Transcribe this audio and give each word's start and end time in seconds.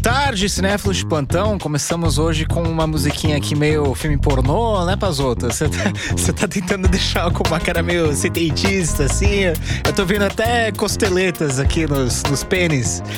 tarde, 0.00 0.48
cinéfilos 0.48 0.96
de 0.96 1.06
plantão. 1.06 1.58
Começamos 1.58 2.18
hoje 2.18 2.46
com 2.46 2.62
uma 2.62 2.86
musiquinha 2.86 3.36
aqui 3.36 3.54
meio 3.54 3.94
filme 3.94 4.16
pornô, 4.16 4.84
né, 4.84 4.96
Pazota? 4.96 5.48
Você 5.48 5.68
tá, 5.68 6.32
tá 6.32 6.48
tentando 6.48 6.88
deixar 6.88 7.30
com 7.30 7.46
uma 7.46 7.60
cara 7.60 7.82
meio 7.82 8.14
setentista, 8.14 9.04
assim. 9.04 9.44
Eu 9.86 9.92
tô 9.94 10.04
vendo 10.04 10.22
até 10.22 10.72
costeletas 10.72 11.60
aqui 11.60 11.86
nos, 11.86 12.22
nos 12.24 12.42
pênis. 12.42 13.02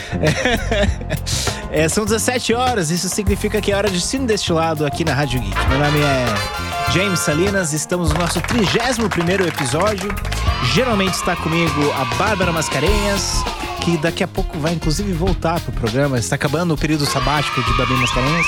É, 1.75 1.89
são 1.89 2.05
17 2.05 2.53
horas, 2.53 2.91
isso 2.91 3.09
significa 3.09 3.59
que 3.59 3.73
é 3.73 3.75
hora 3.75 3.89
de 3.89 3.99
cine 3.99 4.27
destilado 4.27 4.85
aqui 4.85 5.07
na 5.07 5.15
Rádio 5.15 5.41
Geek. 5.41 5.69
Meu 5.71 5.79
nome 5.79 6.01
é 6.01 6.93
James 6.93 7.19
Salinas, 7.19 7.73
estamos 7.73 8.13
no 8.13 8.19
nosso 8.19 8.43
31 8.43 9.47
episódio. 9.47 10.15
Geralmente 10.75 11.15
está 11.15 11.35
comigo 11.35 11.91
a 11.93 12.05
Bárbara 12.17 12.53
Mascarenhas 12.53 13.43
que 13.85 13.99
daqui 13.99 14.23
a 14.23 14.29
pouco 14.29 14.59
vai 14.59 14.75
inclusive 14.75 15.13
voltar 15.13 15.61
pro 15.61 15.73
programa. 15.73 16.19
Está 16.19 16.37
acabando 16.37 16.75
o 16.75 16.77
período 16.77 17.05
sabático 17.05 17.61
de 17.63 17.73
Babi 17.77 17.95
Mascarenhas. 17.95 18.47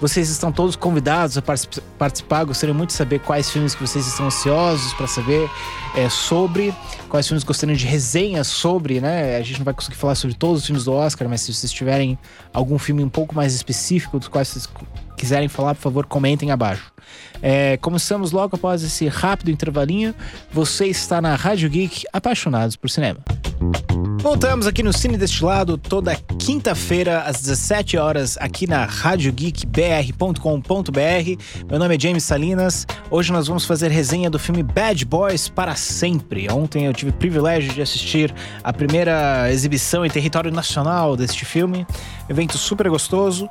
Vocês 0.00 0.30
estão 0.30 0.50
todos 0.50 0.76
convidados 0.76 1.36
a 1.36 1.42
participar. 1.42 2.44
Gostaria 2.44 2.74
muito 2.74 2.88
de 2.88 2.94
saber 2.94 3.20
quais 3.20 3.50
filmes 3.50 3.74
que 3.74 3.82
vocês 3.82 4.06
estão 4.06 4.26
ansiosos 4.26 4.94
para 4.94 5.06
saber 5.06 5.48
é, 5.94 6.08
sobre, 6.08 6.74
quais 7.08 7.28
filmes 7.28 7.44
gostariam 7.44 7.76
de 7.76 7.86
resenha 7.86 8.42
sobre, 8.42 9.00
né? 9.00 9.36
A 9.36 9.42
gente 9.42 9.58
não 9.58 9.64
vai 9.64 9.74
conseguir 9.74 9.96
falar 9.96 10.14
sobre 10.14 10.34
todos 10.34 10.60
os 10.60 10.66
filmes 10.66 10.84
do 10.84 10.92
Oscar, 10.92 11.28
mas 11.28 11.42
se 11.42 11.52
vocês 11.52 11.70
tiverem 11.70 12.18
algum 12.52 12.78
filme 12.78 13.04
um 13.04 13.10
pouco 13.10 13.34
mais 13.34 13.54
específico 13.54 14.18
dos 14.18 14.28
quais 14.28 14.48
vocês 14.48 14.66
quiserem 15.20 15.48
falar, 15.48 15.74
por 15.74 15.82
favor, 15.82 16.06
comentem 16.06 16.50
abaixo. 16.50 16.90
É, 17.42 17.76
começamos 17.76 18.32
logo 18.32 18.56
após 18.56 18.82
esse 18.82 19.06
rápido 19.06 19.50
intervalinho. 19.50 20.14
Você 20.50 20.86
está 20.86 21.20
na 21.20 21.34
Rádio 21.34 21.68
Geek, 21.68 22.04
apaixonados 22.10 22.74
por 22.74 22.88
cinema. 22.88 23.20
Voltamos 24.22 24.66
aqui 24.66 24.82
no 24.82 24.92
Cine 24.92 25.16
Destilado 25.16 25.78
toda 25.78 26.14
quinta-feira 26.38 27.22
às 27.22 27.40
17 27.40 27.96
horas 27.96 28.36
aqui 28.38 28.66
na 28.66 28.84
radiogeekbr.com.br. 28.84 31.66
Meu 31.68 31.78
nome 31.78 31.96
é 31.96 32.00
James 32.00 32.24
Salinas. 32.24 32.86
Hoje 33.10 33.32
nós 33.32 33.46
vamos 33.46 33.64
fazer 33.64 33.90
resenha 33.90 34.28
do 34.28 34.38
filme 34.38 34.62
Bad 34.62 35.06
Boys 35.06 35.48
para 35.48 35.74
sempre. 35.74 36.50
Ontem 36.50 36.84
eu 36.84 36.92
tive 36.92 37.10
o 37.10 37.14
privilégio 37.14 37.72
de 37.72 37.80
assistir 37.80 38.34
a 38.62 38.72
primeira 38.72 39.50
exibição 39.50 40.04
em 40.04 40.10
território 40.10 40.50
nacional 40.50 41.16
deste 41.16 41.46
filme. 41.46 41.86
Evento 42.28 42.58
super 42.58 42.90
gostoso. 42.90 43.48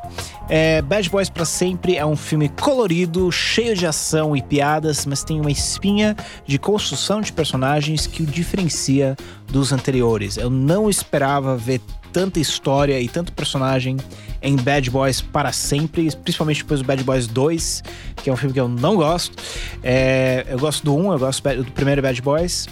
É, 0.50 0.82
Bad 0.82 1.08
Boys 1.12 1.30
para 1.30 1.46
sempre 1.46 1.96
é 1.96 2.04
um 2.04 2.16
filme 2.16 2.50
colorido, 2.50 3.32
cheio 3.32 3.76
de 3.76 3.86
ação 3.86 4.36
e 4.36 4.42
piadas, 4.42 5.06
mas 5.06 5.24
tem 5.24 5.40
uma 5.40 5.52
espinha 5.52 6.16
de 6.46 6.58
construção 6.58 7.22
de 7.22 7.32
personagens 7.32 8.08
que 8.08 8.24
o 8.24 8.26
diferencia 8.26 9.16
dos 9.48 9.72
anteriores. 9.72 10.38
Eu 10.38 10.50
não 10.50 10.90
esperava 10.90 11.56
ver 11.56 11.80
tanta 12.12 12.40
história 12.40 13.00
e 13.00 13.08
tanto 13.08 13.32
personagem 13.32 13.98
em 14.42 14.56
Bad 14.56 14.90
Boys 14.90 15.22
para 15.22 15.52
sempre, 15.52 16.10
principalmente 16.16 16.64
depois 16.64 16.80
do 16.80 16.86
Bad 16.86 17.04
Boys 17.04 17.28
2, 17.28 17.84
que 18.24 18.30
é 18.32 18.34
um 18.34 18.36
filme 18.36 18.54
que 18.54 18.60
eu 18.60 18.68
não 18.68 18.96
gosto. 18.96 19.38
É, 19.84 20.48
eu 20.50 20.58
gosto 20.58 20.84
do 20.84 20.96
1, 20.96 21.14
eu 21.14 21.20
gosto 21.20 21.44
do 21.64 21.72
primeiro 21.74 22.02
Bad 22.02 22.20
Boys, 22.24 22.68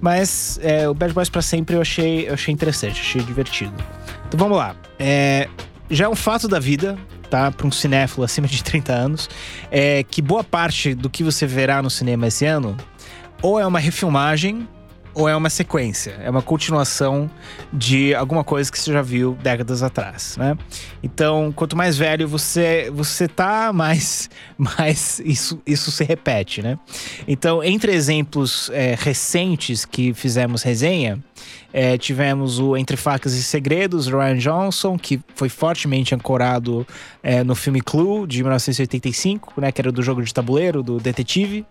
mas 0.00 0.60
é, 0.62 0.88
o 0.88 0.94
Bad 0.94 1.12
Boys 1.12 1.28
para 1.28 1.42
sempre 1.42 1.74
eu 1.74 1.80
achei, 1.80 2.28
eu 2.28 2.34
achei 2.34 2.54
interessante, 2.54 3.00
achei 3.00 3.20
divertido. 3.22 3.74
Então 4.28 4.38
vamos 4.38 4.56
lá. 4.56 4.76
É, 4.96 5.48
já 5.90 6.04
é 6.04 6.08
um 6.08 6.14
fato 6.14 6.46
da 6.46 6.58
vida, 6.58 6.96
tá? 7.28 7.50
Para 7.50 7.66
um 7.66 7.72
cinéfilo 7.72 8.24
acima 8.24 8.46
de 8.46 8.62
30 8.62 8.92
anos, 8.92 9.28
é 9.70 10.02
que 10.04 10.22
boa 10.22 10.44
parte 10.44 10.94
do 10.94 11.10
que 11.10 11.24
você 11.24 11.46
verá 11.46 11.82
no 11.82 11.90
cinema 11.90 12.28
esse 12.28 12.46
ano 12.46 12.76
ou 13.42 13.58
é 13.58 13.66
uma 13.66 13.78
refilmagem 13.78 14.68
ou 15.12 15.28
é 15.28 15.34
uma 15.34 15.50
sequência, 15.50 16.12
é 16.22 16.30
uma 16.30 16.42
continuação 16.42 17.28
de 17.72 18.14
alguma 18.14 18.44
coisa 18.44 18.70
que 18.70 18.78
você 18.78 18.92
já 18.92 19.02
viu 19.02 19.36
décadas 19.42 19.82
atrás, 19.82 20.36
né? 20.36 20.56
Então, 21.02 21.52
quanto 21.54 21.76
mais 21.76 21.96
velho 21.96 22.28
você 22.28 22.90
você 22.92 23.26
tá, 23.26 23.72
mais, 23.72 24.30
mais 24.56 25.20
isso, 25.24 25.60
isso 25.66 25.90
se 25.90 26.04
repete, 26.04 26.62
né? 26.62 26.78
Então, 27.26 27.62
entre 27.62 27.92
exemplos 27.92 28.70
é, 28.72 28.96
recentes 28.98 29.84
que 29.84 30.14
fizemos 30.14 30.62
resenha, 30.62 31.18
é, 31.72 31.96
tivemos 31.96 32.58
o 32.58 32.76
Entre 32.76 32.96
Facas 32.96 33.34
e 33.34 33.42
Segredos, 33.42 34.08
Ryan 34.08 34.38
Johnson, 34.38 34.98
que 34.98 35.20
foi 35.34 35.48
fortemente 35.48 36.14
ancorado 36.14 36.86
é, 37.22 37.44
no 37.44 37.54
filme 37.54 37.80
Clue, 37.80 38.26
de 38.26 38.42
1985, 38.42 39.60
né, 39.60 39.70
que 39.70 39.80
era 39.80 39.92
do 39.92 40.02
jogo 40.02 40.22
de 40.22 40.32
tabuleiro, 40.34 40.82
do 40.82 40.98
detetive. 40.98 41.64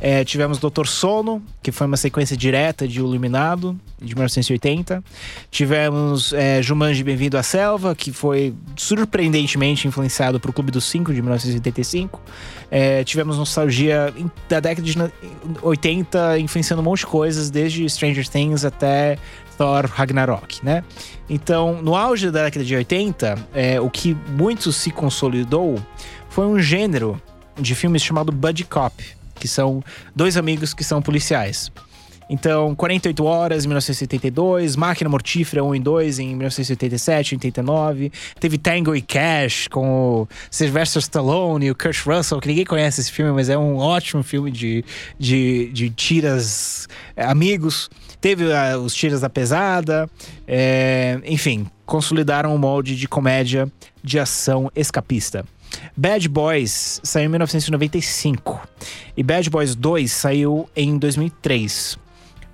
É, 0.00 0.24
tivemos 0.24 0.58
Doutor 0.58 0.86
Sono, 0.86 1.42
que 1.62 1.72
foi 1.72 1.86
uma 1.86 1.96
sequência 1.96 2.36
direta 2.36 2.86
de 2.86 2.98
Iluminado, 2.98 3.78
de 4.00 4.14
1980. 4.14 5.02
Tivemos 5.50 6.32
é, 6.32 6.62
Jumanji 6.62 7.02
Bem-vindo 7.02 7.38
à 7.38 7.42
Selva, 7.42 7.94
que 7.94 8.12
foi 8.12 8.54
surpreendentemente 8.76 9.88
influenciado 9.88 10.38
por 10.38 10.52
Clube 10.52 10.70
dos 10.70 10.84
Cinco, 10.84 11.12
de 11.14 11.22
1985. 11.22 12.20
É, 12.70 13.02
tivemos 13.02 13.38
nostalgia 13.38 14.12
da 14.46 14.60
década 14.60 14.86
de 14.86 14.94
80, 15.62 16.38
influenciando 16.38 16.82
um 16.82 16.84
monte 16.84 17.00
de 17.00 17.06
coisas, 17.06 17.50
desde 17.50 17.88
Stranger 17.88 18.28
Things 18.28 18.64
até 18.64 19.07
Thor 19.56 19.86
Ragnarok, 19.86 20.64
né? 20.64 20.84
Então, 21.28 21.82
no 21.82 21.94
auge 21.94 22.30
da 22.30 22.44
década 22.44 22.64
de 22.64 22.74
80, 22.74 23.34
é, 23.54 23.80
o 23.80 23.90
que 23.90 24.16
muito 24.30 24.72
se 24.72 24.90
consolidou 24.90 25.80
foi 26.28 26.46
um 26.46 26.58
gênero 26.60 27.20
de 27.56 27.74
filmes 27.74 28.02
chamado 28.02 28.30
Buddy 28.30 28.64
Cop, 28.64 28.94
que 29.34 29.48
são 29.48 29.82
dois 30.14 30.36
amigos 30.36 30.74
que 30.74 30.84
são 30.84 31.02
policiais. 31.02 31.70
Então, 32.30 32.74
48 32.74 33.24
Horas 33.24 33.64
em 33.64 33.68
1972, 33.68 34.76
Máquina 34.76 35.08
Mortífera 35.08 35.64
1 35.64 35.74
e 35.76 35.80
2 35.80 36.18
em 36.18 36.28
1987, 36.36 37.34
89. 37.36 38.12
Teve 38.38 38.58
Tango 38.58 38.94
e 38.94 39.00
Cash 39.00 39.66
com 39.68 40.22
o 40.22 40.28
Sylvester 40.50 41.00
Stallone 41.00 41.66
e 41.66 41.70
o 41.70 41.74
Kurt 41.74 42.04
Russell, 42.04 42.38
que 42.38 42.48
ninguém 42.48 42.66
conhece 42.66 43.00
esse 43.00 43.10
filme, 43.10 43.32
mas 43.32 43.48
é 43.48 43.56
um 43.56 43.76
ótimo 43.76 44.22
filme 44.22 44.50
de, 44.50 44.84
de, 45.18 45.70
de 45.72 45.88
tiras 45.90 46.86
é, 47.16 47.24
amigos. 47.24 47.88
Teve 48.20 48.44
uh, 48.44 48.78
os 48.78 48.94
tiras 48.94 49.20
da 49.20 49.30
pesada, 49.30 50.08
é, 50.46 51.20
enfim, 51.24 51.66
consolidaram 51.86 52.54
o 52.54 52.58
molde 52.58 52.96
de 52.96 53.06
comédia 53.06 53.70
de 54.02 54.18
ação 54.18 54.70
escapista. 54.74 55.44
Bad 55.96 56.28
Boys 56.28 57.00
saiu 57.04 57.26
em 57.26 57.28
1995 57.28 58.60
e 59.16 59.22
Bad 59.22 59.48
Boys 59.50 59.74
2 59.74 60.10
saiu 60.10 60.68
em 60.74 60.98
2003. 60.98 61.98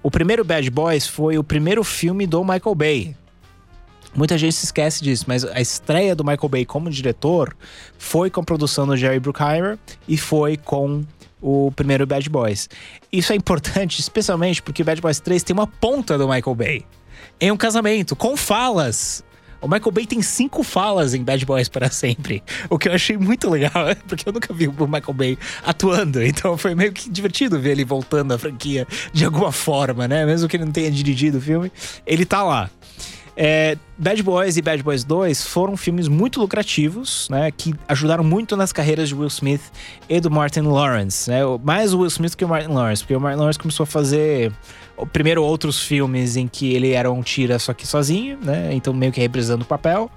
O 0.02 0.10
primeiro 0.10 0.44
Bad 0.44 0.68
Boys 0.70 1.06
foi 1.06 1.38
o 1.38 1.44
primeiro 1.44 1.82
filme 1.82 2.26
do 2.26 2.42
Michael 2.44 2.74
Bay. 2.74 3.16
Muita 4.14 4.38
gente 4.38 4.54
se 4.54 4.66
esquece 4.66 5.02
disso, 5.02 5.24
mas 5.26 5.44
a 5.44 5.60
estreia 5.60 6.14
do 6.14 6.22
Michael 6.22 6.48
Bay 6.48 6.64
como 6.64 6.88
diretor 6.88 7.56
foi 7.98 8.30
com 8.30 8.40
a 8.40 8.44
produção 8.44 8.86
do 8.86 8.96
Jerry 8.96 9.18
Bruckheimer 9.18 9.78
e 10.06 10.16
foi 10.16 10.56
com 10.56 11.02
o 11.44 11.70
primeiro 11.70 12.06
Bad 12.06 12.28
Boys. 12.30 12.70
Isso 13.12 13.30
é 13.30 13.36
importante, 13.36 14.00
especialmente 14.00 14.62
porque 14.62 14.82
Bad 14.82 15.02
Boys 15.02 15.20
3 15.20 15.42
tem 15.42 15.52
uma 15.52 15.66
ponta 15.66 16.16
do 16.16 16.26
Michael 16.26 16.54
Bay 16.54 16.86
em 17.38 17.52
um 17.52 17.56
casamento 17.56 18.16
com 18.16 18.34
falas 18.36 19.22
O 19.60 19.68
Michael 19.68 19.92
Bay 19.92 20.06
tem 20.06 20.22
cinco 20.22 20.62
falas 20.62 21.12
em 21.12 21.22
Bad 21.22 21.44
Boys 21.44 21.68
para 21.68 21.90
sempre. 21.90 22.42
O 22.70 22.78
que 22.78 22.88
eu 22.88 22.94
achei 22.94 23.18
muito 23.18 23.50
legal, 23.50 23.94
porque 24.08 24.26
eu 24.26 24.32
nunca 24.32 24.54
vi 24.54 24.68
o 24.68 24.86
Michael 24.86 25.12
Bay 25.12 25.38
atuando. 25.62 26.22
Então 26.22 26.56
foi 26.56 26.74
meio 26.74 26.92
que 26.92 27.10
divertido 27.10 27.60
ver 27.60 27.72
ele 27.72 27.84
voltando 27.84 28.32
à 28.32 28.38
franquia 28.38 28.86
de 29.12 29.26
alguma 29.26 29.52
forma, 29.52 30.08
né? 30.08 30.24
Mesmo 30.24 30.48
que 30.48 30.56
ele 30.56 30.64
não 30.64 30.72
tenha 30.72 30.90
dirigido 30.90 31.38
o 31.38 31.40
filme, 31.42 31.70
ele 32.06 32.24
tá 32.24 32.42
lá. 32.42 32.70
É, 33.36 33.76
Bad 33.98 34.22
Boys 34.22 34.56
e 34.56 34.62
Bad 34.62 34.82
Boys 34.82 35.02
2 35.02 35.44
foram 35.46 35.76
filmes 35.76 36.06
muito 36.06 36.40
lucrativos, 36.40 37.28
né? 37.28 37.50
Que 37.50 37.74
ajudaram 37.88 38.22
muito 38.22 38.56
nas 38.56 38.72
carreiras 38.72 39.08
de 39.08 39.14
Will 39.14 39.28
Smith 39.28 39.62
e 40.08 40.20
do 40.20 40.30
Martin 40.30 40.60
Lawrence, 40.60 41.28
né? 41.28 41.40
Mais 41.62 41.92
o 41.92 41.98
Will 41.98 42.08
Smith 42.08 42.36
que 42.36 42.44
o 42.44 42.48
Martin 42.48 42.72
Lawrence, 42.72 43.02
porque 43.02 43.16
o 43.16 43.20
Martin 43.20 43.38
Lawrence 43.38 43.58
começou 43.58 43.84
a 43.84 43.86
fazer 43.86 44.52
primeiro 45.12 45.42
outros 45.42 45.80
filmes 45.80 46.36
em 46.36 46.46
que 46.46 46.72
ele 46.72 46.92
era 46.92 47.10
um 47.10 47.22
tira 47.22 47.58
só 47.58 47.72
que 47.72 47.86
sozinho, 47.86 48.38
né? 48.40 48.72
Então 48.72 48.94
meio 48.94 49.12
que 49.12 49.20
representando 49.20 49.62
o 49.62 49.66
papel. 49.66 50.10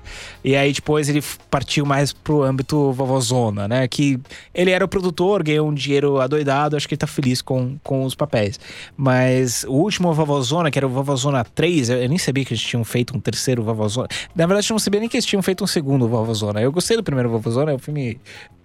E 0.44 0.56
aí 0.56 0.72
depois 0.72 1.10
ele 1.10 1.24
partiu 1.50 1.86
mais 1.86 2.14
pro 2.14 2.44
âmbito 2.44 2.92
vovozona, 2.92 3.68
né? 3.68 3.88
Que 3.88 4.20
ele 4.54 4.72
era 4.72 4.86
o 4.86 4.88
produtor, 4.88 5.42
ganhou 5.42 5.68
um 5.68 5.74
dinheiro 5.74 6.20
adoidado, 6.20 6.76
acho 6.76 6.88
que 6.88 6.94
ele 6.94 7.00
tá 7.00 7.08
feliz 7.08 7.42
com, 7.42 7.78
com 7.84 8.04
os 8.04 8.14
papéis. 8.14 8.60
Mas 8.96 9.64
o 9.64 9.74
último 9.74 10.14
vovozona, 10.14 10.70
que 10.70 10.78
era 10.78 10.86
o 10.86 10.90
vovozona 10.90 11.44
3, 11.44 11.90
eu, 11.90 12.04
eu 12.04 12.10
nem 12.10 12.18
sabia 12.18 12.46
que 12.46 12.54
eles 12.54 12.64
tinham 12.64 12.84
feito 12.84 13.16
um 13.16 13.20
terceiro 13.20 13.64
vovozona. 13.64 14.08
Na 14.36 14.46
verdade, 14.46 14.70
eu 14.70 14.74
não 14.76 14.80
sabia 14.80 15.00
nem 15.00 15.10
que 15.10 15.18
eles 15.18 15.26
tinham 15.26 15.42
feito 15.42 15.64
um 15.64 15.68
segundo 15.68 16.08
vovozona. 16.08 16.62
Eu 16.62 16.72
gostei 16.72 16.96
do 16.96 17.04
primeiro 17.04 17.30
vovozona, 17.30 17.72
é 17.72 17.76
um 17.76 17.80
filme 17.80 18.20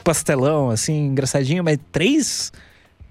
pastelão, 0.04 0.70
assim, 0.70 1.06
engraçadinho, 1.06 1.64
mas 1.64 1.78
três 1.90 2.52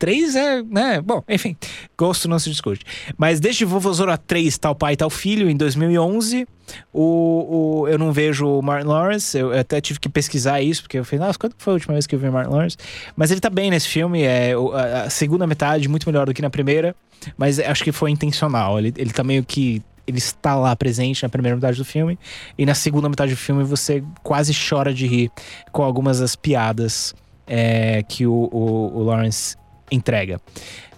3 0.01 0.35
é, 0.35 0.63
né? 0.63 0.99
Bom, 0.99 1.23
enfim, 1.29 1.55
gosto 1.95 2.27
não 2.27 2.39
se 2.39 2.49
discute. 2.49 2.83
Mas 3.15 3.39
desde 3.39 3.63
Vovozora 3.63 4.17
3, 4.17 4.57
Tal 4.57 4.73
Pai, 4.73 4.95
Tal 4.95 5.11
Filho, 5.11 5.47
em 5.47 5.55
2011, 5.55 6.47
o, 6.91 7.83
o, 7.83 7.87
eu 7.87 7.99
não 7.99 8.11
vejo 8.11 8.47
o 8.47 8.63
Martin 8.63 8.87
Lawrence. 8.87 9.37
Eu 9.37 9.55
até 9.55 9.79
tive 9.79 9.99
que 9.99 10.09
pesquisar 10.09 10.59
isso, 10.59 10.81
porque 10.81 10.97
eu 10.97 11.05
falei, 11.05 11.23
nossa, 11.23 11.37
quando 11.37 11.53
foi 11.55 11.73
a 11.73 11.75
última 11.75 11.93
vez 11.93 12.07
que 12.07 12.15
eu 12.15 12.19
vi 12.19 12.27
o 12.27 12.33
Martin 12.33 12.49
Lawrence? 12.51 12.77
Mas 13.15 13.29
ele 13.29 13.39
tá 13.39 13.49
bem 13.51 13.69
nesse 13.69 13.87
filme, 13.87 14.23
é 14.23 14.53
a, 14.73 15.03
a 15.03 15.09
segunda 15.11 15.45
metade 15.45 15.87
muito 15.87 16.09
melhor 16.09 16.25
do 16.25 16.33
que 16.33 16.41
na 16.41 16.49
primeira, 16.49 16.95
mas 17.37 17.59
acho 17.59 17.83
que 17.83 17.91
foi 17.91 18.09
intencional. 18.09 18.79
Ele, 18.79 18.91
ele 18.97 19.11
tá 19.11 19.23
meio 19.23 19.45
que 19.45 19.83
ele 20.07 20.17
está 20.17 20.55
lá 20.55 20.75
presente 20.75 21.21
na 21.21 21.29
primeira 21.29 21.55
metade 21.55 21.77
do 21.77 21.85
filme. 21.85 22.17
E 22.57 22.65
na 22.65 22.73
segunda 22.73 23.07
metade 23.07 23.33
do 23.33 23.37
filme 23.37 23.63
você 23.63 24.03
quase 24.23 24.51
chora 24.51 24.91
de 24.91 25.05
rir 25.05 25.31
com 25.71 25.83
algumas 25.83 26.19
das 26.19 26.35
piadas 26.35 27.13
é, 27.53 28.01
que 28.03 28.25
o, 28.25 28.49
o, 28.51 28.97
o, 28.97 29.03
Lawrence 29.03 29.57
entrega. 29.91 30.39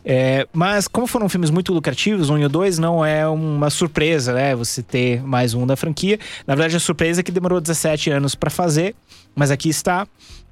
É, 0.05 0.45
mas 0.51 0.87
como 0.87 1.07
foram 1.07 1.29
filmes 1.29 1.49
muito 1.49 1.73
lucrativos, 1.73 2.29
um 2.29 2.37
e 2.37 2.43
o 2.43 2.49
dois, 2.49 2.77
não 2.77 3.05
é 3.05 3.25
uma 3.27 3.69
surpresa, 3.69 4.33
né? 4.33 4.55
Você 4.55 4.83
ter 4.83 5.23
mais 5.23 5.53
um 5.53 5.65
da 5.65 5.75
franquia. 5.75 6.19
Na 6.45 6.55
verdade, 6.55 6.75
a 6.75 6.79
surpresa 6.79 7.21
é 7.21 7.23
que 7.23 7.31
demorou 7.31 7.61
17 7.61 8.09
anos 8.09 8.35
para 8.35 8.49
fazer, 8.49 8.95
mas 9.35 9.49
aqui 9.49 9.69
está. 9.69 10.05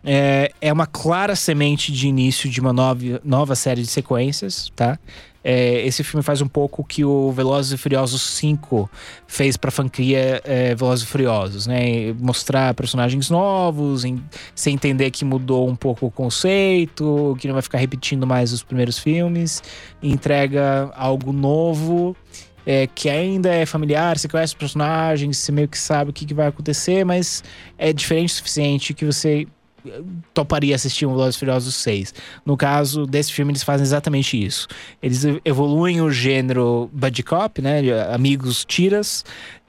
É, 0.04 0.52
é 0.60 0.74
uma 0.74 0.88
clara 0.88 1.36
semente 1.36 1.92
de 1.92 2.08
início 2.08 2.50
de 2.50 2.60
uma 2.60 2.74
nova, 2.74 3.22
nova 3.24 3.56
série 3.56 3.82
de 3.82 3.88
sequências, 3.88 4.72
tá? 4.76 4.98
É, 5.44 5.86
esse 5.86 6.04
filme 6.04 6.24
faz 6.24 6.42
um 6.42 6.48
pouco 6.48 6.82
o 6.82 6.86
que 6.86 7.04
o 7.04 7.32
Velozes 7.32 7.72
e 7.72 7.78
Furiosos 7.78 8.22
5 8.22 8.90
fez 9.28 9.58
pra 9.58 9.72
franquia 9.72 10.42
é, 10.44 10.76
Velozes 10.76 11.06
e 11.06 11.08
Furiosos, 11.08 11.66
né? 11.66 12.14
Mostrar 12.20 12.74
personagens 12.74 13.30
novos, 13.30 14.06
em, 14.06 14.24
sem 14.54 14.76
entender 14.76 15.10
que 15.10 15.26
mudou 15.26 15.68
um 15.68 15.76
pouco 15.76 16.06
o 16.06 16.12
conceito, 16.12 17.36
que 17.40 17.48
não 17.48 17.54
vai 17.54 17.64
ficar 17.64 17.80
repetindo 17.80 18.28
mais 18.28 18.54
os 18.54 18.62
primeiros 18.62 19.00
filmes, 19.00 19.64
entrega 20.02 20.92
algo 20.96 21.32
novo. 21.34 22.16
É, 22.64 22.86
que 22.86 23.10
ainda 23.10 23.50
é 23.50 23.66
familiar, 23.66 24.20
você 24.20 24.28
conhece 24.28 24.54
os 24.54 24.60
personagens, 24.60 25.40
você 25.40 25.52
meio 25.52 25.68
que 25.68 25.80
sabe 25.80 26.12
o 26.12 26.14
que, 26.14 26.28
que 26.28 26.34
vai 26.34 26.46
acontecer, 26.46 27.04
mas 27.04 27.44
é 27.76 27.92
diferente 27.92 28.34
o 28.34 28.36
suficiente 28.36 28.94
que 28.94 29.04
você 29.04 29.48
toparia 30.34 30.76
assistir 30.76 31.06
um 31.06 31.12
Velozes 31.12 31.36
Furiosos 31.36 31.76
6. 31.76 32.14
No 32.46 32.56
caso 32.56 33.06
desse 33.06 33.34
filme, 33.34 33.52
eles 33.52 33.64
fazem 33.64 33.84
exatamente 33.84 34.42
isso. 34.42 34.68
Eles 35.02 35.24
evoluem 35.44 36.02
o 36.02 36.12
gênero 36.12 36.90
buddy 36.94 37.24
cop, 37.24 37.62
né, 37.62 37.82
amigos 38.14 38.66
tiras, 38.66 39.24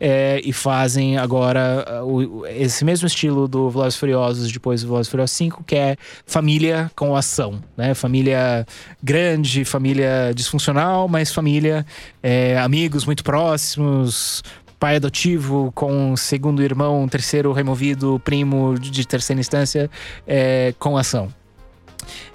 é, 0.04 0.40
e 0.44 0.52
fazem 0.52 1.16
agora 1.16 2.02
uh, 2.02 2.40
o, 2.40 2.46
esse 2.46 2.84
mesmo 2.84 3.06
estilo 3.06 3.46
do 3.46 3.70
Velozes 3.70 3.96
Furiosos 3.96 4.50
depois 4.50 4.82
do 4.82 4.88
Velozes 4.88 5.08
Furiosos 5.08 5.36
5, 5.36 5.62
que 5.62 5.76
é 5.76 5.96
família 6.26 6.90
com 6.96 7.14
ação, 7.14 7.62
né, 7.76 7.94
família 7.94 8.66
grande, 9.00 9.64
família 9.64 10.32
disfuncional, 10.34 11.06
mas 11.06 11.32
família, 11.32 11.86
é, 12.20 12.58
amigos 12.58 13.04
muito 13.04 13.22
próximos, 13.22 14.42
pai 14.82 14.96
adotivo 14.96 15.70
com 15.76 16.16
segundo 16.16 16.60
irmão, 16.60 17.06
terceiro 17.06 17.52
removido, 17.52 18.20
primo 18.24 18.76
de 18.76 19.06
terceira 19.06 19.38
instância, 19.38 19.88
é, 20.26 20.74
com 20.76 20.98
ação. 20.98 21.32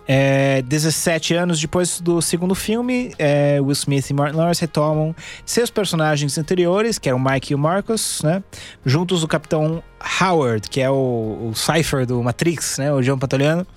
É, 0.08 0.62
17 0.62 1.34
anos 1.34 1.60
depois 1.60 2.00
do 2.00 2.22
segundo 2.22 2.56
filme, 2.56 3.14
é, 3.20 3.60
Will 3.60 3.74
Smith 3.74 4.10
e 4.10 4.14
Martin 4.14 4.38
Lawrence 4.38 4.62
retomam 4.62 5.14
seus 5.46 5.70
personagens 5.70 6.38
anteriores, 6.38 6.98
que 6.98 7.10
eram 7.10 7.20
o 7.20 7.22
Mike 7.22 7.52
e 7.52 7.56
o 7.56 7.60
Marcus, 7.60 8.22
né? 8.24 8.42
Juntos 8.86 9.20
do 9.20 9.28
Capitão 9.28 9.84
Howard, 10.22 10.70
que 10.70 10.80
é 10.80 10.90
o, 10.90 11.50
o 11.52 11.54
Cypher 11.54 12.06
do 12.06 12.24
Matrix, 12.24 12.78
né? 12.78 12.94
O 12.94 13.04
João 13.04 13.20
Patoliano, 13.20 13.68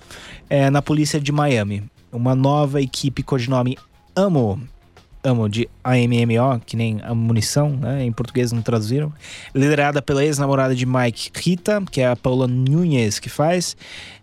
é, 0.49 0.69
na 0.69 0.81
polícia 0.81 1.19
de 1.19 1.33
Miami. 1.33 1.83
Uma 2.09 2.35
nova 2.35 2.81
equipe 2.81 3.21
codinome 3.21 3.77
Amo 4.15 4.61
amo 5.23 5.47
de 5.47 5.69
AMMO, 5.83 6.59
que 6.65 6.75
nem 6.75 6.99
a 7.03 7.13
munição, 7.13 7.69
né? 7.69 8.03
Em 8.03 8.11
português 8.11 8.51
não 8.51 8.61
traduziram. 8.61 9.11
Liderada 9.53 10.01
pela 10.01 10.23
ex-namorada 10.23 10.75
de 10.75 10.85
Mike 10.85 11.31
Rita, 11.35 11.83
que 11.91 12.01
é 12.01 12.07
a 12.07 12.15
Paula 12.15 12.47
Nunes 12.47 13.19
que 13.19 13.29
faz. 13.29 13.75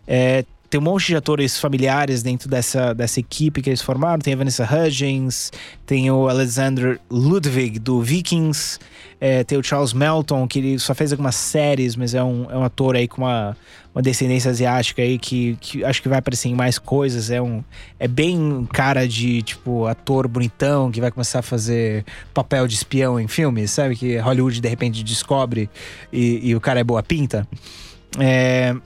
É, 0.06 0.45
tem 0.70 0.79
um 0.79 0.85
monte 0.85 1.06
de 1.06 1.17
atores 1.17 1.59
familiares 1.59 2.23
dentro 2.23 2.49
dessa, 2.49 2.93
dessa 2.93 3.19
equipe 3.20 3.62
que 3.62 3.70
eles 3.70 3.81
formaram. 3.81 4.19
Tem 4.19 4.35
a 4.35 4.37
Vanessa 4.37 4.65
Hudgens, 4.65 5.50
tem 5.87 6.11
o 6.11 6.29
Alexander 6.29 7.00
Ludwig 7.11 7.79
do 7.79 8.03
Vikings, 8.03 8.79
é, 9.19 9.43
tem 9.44 9.56
o 9.56 9.62
Charles 9.62 9.94
Melton, 9.94 10.47
que 10.47 10.59
ele 10.59 10.79
só 10.79 10.94
fez 10.94 11.11
algumas 11.11 11.37
séries, 11.37 11.97
mas 11.97 12.15
é 12.15 12.23
um, 12.23 12.50
é 12.50 12.56
um 12.56 12.65
ator 12.65 12.97
aí 12.97 13.09
com 13.09 13.23
uma, 13.23 13.56
uma 13.94 14.03
descendência 14.03 14.50
asiática 14.50 15.00
aí 15.00 15.19
que, 15.19 15.56
que 15.59 15.82
acho 15.82 16.03
que 16.03 16.09
vai 16.09 16.19
aparecer 16.19 16.50
em 16.50 16.55
mais 16.55 16.79
coisas. 16.79 17.31
É, 17.31 17.41
um, 17.41 17.64
é 17.99 18.06
bem 18.06 18.69
cara 18.71 19.09
de, 19.09 19.41
tipo, 19.41 19.87
ator 19.87 20.29
bonitão 20.29 20.91
que 20.91 21.00
vai 21.00 21.11
começar 21.11 21.38
a 21.38 21.43
fazer 21.43 22.05
papel 22.35 22.69
de 22.69 22.75
espião 22.75 23.19
em 23.19 23.26
filmes, 23.26 23.71
sabe? 23.71 23.97
Que 23.97 24.19
Hollywood 24.19 24.61
de 24.61 24.69
repente 24.69 25.03
descobre 25.03 25.71
e, 26.12 26.50
e 26.50 26.55
o 26.55 26.61
cara 26.61 26.79
é 26.79 26.85
boa 26.85 27.03
pinta. 27.03 27.49
É, 28.19 28.76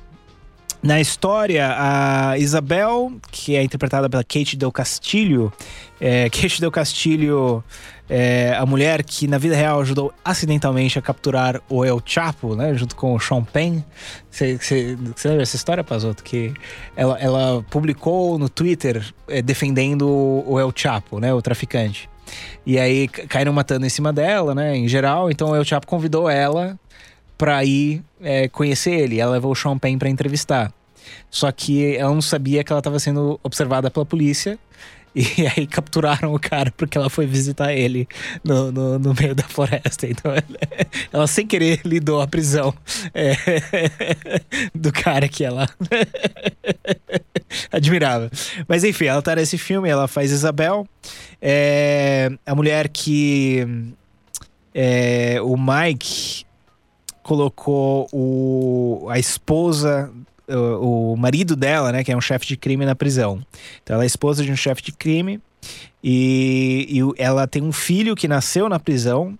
na 0.82 1.00
história, 1.00 1.74
a 1.78 2.36
Isabel, 2.38 3.12
que 3.30 3.54
é 3.54 3.62
interpretada 3.62 4.10
pela 4.10 4.24
Kate 4.24 4.56
Del 4.56 4.72
Castillo, 4.72 5.52
é, 6.00 6.28
Kate 6.30 6.60
Del 6.60 6.72
Castillo 6.72 7.62
é 8.10 8.54
a 8.58 8.66
mulher 8.66 9.02
que 9.04 9.26
na 9.26 9.38
vida 9.38 9.56
real 9.56 9.80
ajudou 9.80 10.12
acidentalmente 10.24 10.98
a 10.98 11.02
capturar 11.02 11.62
o 11.68 11.84
El 11.84 12.02
Chapo, 12.04 12.54
né, 12.54 12.74
junto 12.74 12.94
com 12.94 13.14
o 13.14 13.20
Sean 13.20 13.42
Penn. 13.42 13.82
Você 14.30 14.98
lembra 15.24 15.42
essa 15.42 15.56
história, 15.56 15.82
Pazoto? 15.82 16.22
Que 16.22 16.52
ela, 16.94 17.18
ela 17.18 17.64
publicou 17.70 18.38
no 18.38 18.50
Twitter 18.50 19.02
é, 19.28 19.40
defendendo 19.40 20.06
o 20.46 20.60
El 20.60 20.72
Chapo, 20.74 21.20
né, 21.20 21.32
o 21.32 21.40
traficante. 21.40 22.10
E 22.66 22.78
aí 22.78 23.08
caíram 23.08 23.52
matando 23.52 23.86
em 23.86 23.88
cima 23.88 24.12
dela, 24.12 24.54
né, 24.54 24.76
em 24.76 24.88
geral. 24.88 25.30
Então 25.30 25.50
o 25.50 25.56
El 25.56 25.64
Chapo 25.64 25.86
convidou 25.86 26.28
ela 26.28 26.78
pra 27.42 27.64
ir 27.64 28.04
é, 28.20 28.46
conhecer 28.46 28.92
ele. 28.92 29.18
Ela 29.18 29.32
levou 29.32 29.50
o 29.50 29.54
Sean 29.56 29.76
Penn 29.76 29.98
pra 29.98 30.08
entrevistar. 30.08 30.72
Só 31.28 31.50
que 31.50 31.96
ela 31.96 32.14
não 32.14 32.22
sabia 32.22 32.62
que 32.62 32.72
ela 32.72 32.78
estava 32.78 33.00
sendo 33.00 33.40
observada 33.42 33.90
pela 33.90 34.06
polícia. 34.06 34.56
E 35.14 35.46
aí 35.46 35.66
capturaram 35.66 36.32
o 36.32 36.40
cara 36.40 36.72
porque 36.74 36.96
ela 36.96 37.10
foi 37.10 37.26
visitar 37.26 37.74
ele 37.74 38.08
no, 38.42 38.72
no, 38.72 38.98
no 38.98 39.12
meio 39.12 39.34
da 39.34 39.42
floresta. 39.42 40.06
Então 40.06 40.32
ela, 40.32 40.42
ela, 41.12 41.26
sem 41.26 41.46
querer 41.46 41.82
lidou 41.84 42.22
a 42.22 42.26
prisão 42.26 42.72
é, 43.12 43.34
do 44.74 44.90
cara 44.90 45.28
que 45.28 45.44
ela 45.44 45.68
admirava. 47.70 48.30
Mas 48.66 48.84
enfim, 48.84 49.04
ela 49.04 49.20
tá 49.20 49.36
nesse 49.36 49.58
filme, 49.58 49.86
ela 49.86 50.08
faz 50.08 50.30
Isabel. 50.30 50.88
É, 51.42 52.30
a 52.46 52.54
mulher 52.54 52.88
que 52.88 53.66
é, 54.74 55.42
o 55.42 55.58
Mike 55.58 56.46
colocou 57.22 58.08
o, 58.12 59.06
a 59.08 59.18
esposa 59.18 60.10
o, 60.48 61.12
o 61.12 61.16
marido 61.16 61.54
dela, 61.56 61.92
né, 61.92 62.04
que 62.04 62.12
é 62.12 62.16
um 62.16 62.20
chefe 62.20 62.46
de 62.46 62.56
crime 62.56 62.84
na 62.84 62.94
prisão. 62.94 63.40
Então 63.82 63.94
ela 63.94 64.04
é 64.04 64.06
esposa 64.06 64.42
de 64.42 64.50
um 64.50 64.56
chefe 64.56 64.82
de 64.82 64.92
crime 64.92 65.40
e, 66.02 66.86
e 66.90 67.22
ela 67.22 67.46
tem 67.46 67.62
um 67.62 67.72
filho 67.72 68.14
que 68.14 68.26
nasceu 68.26 68.68
na 68.68 68.78
prisão 68.78 69.38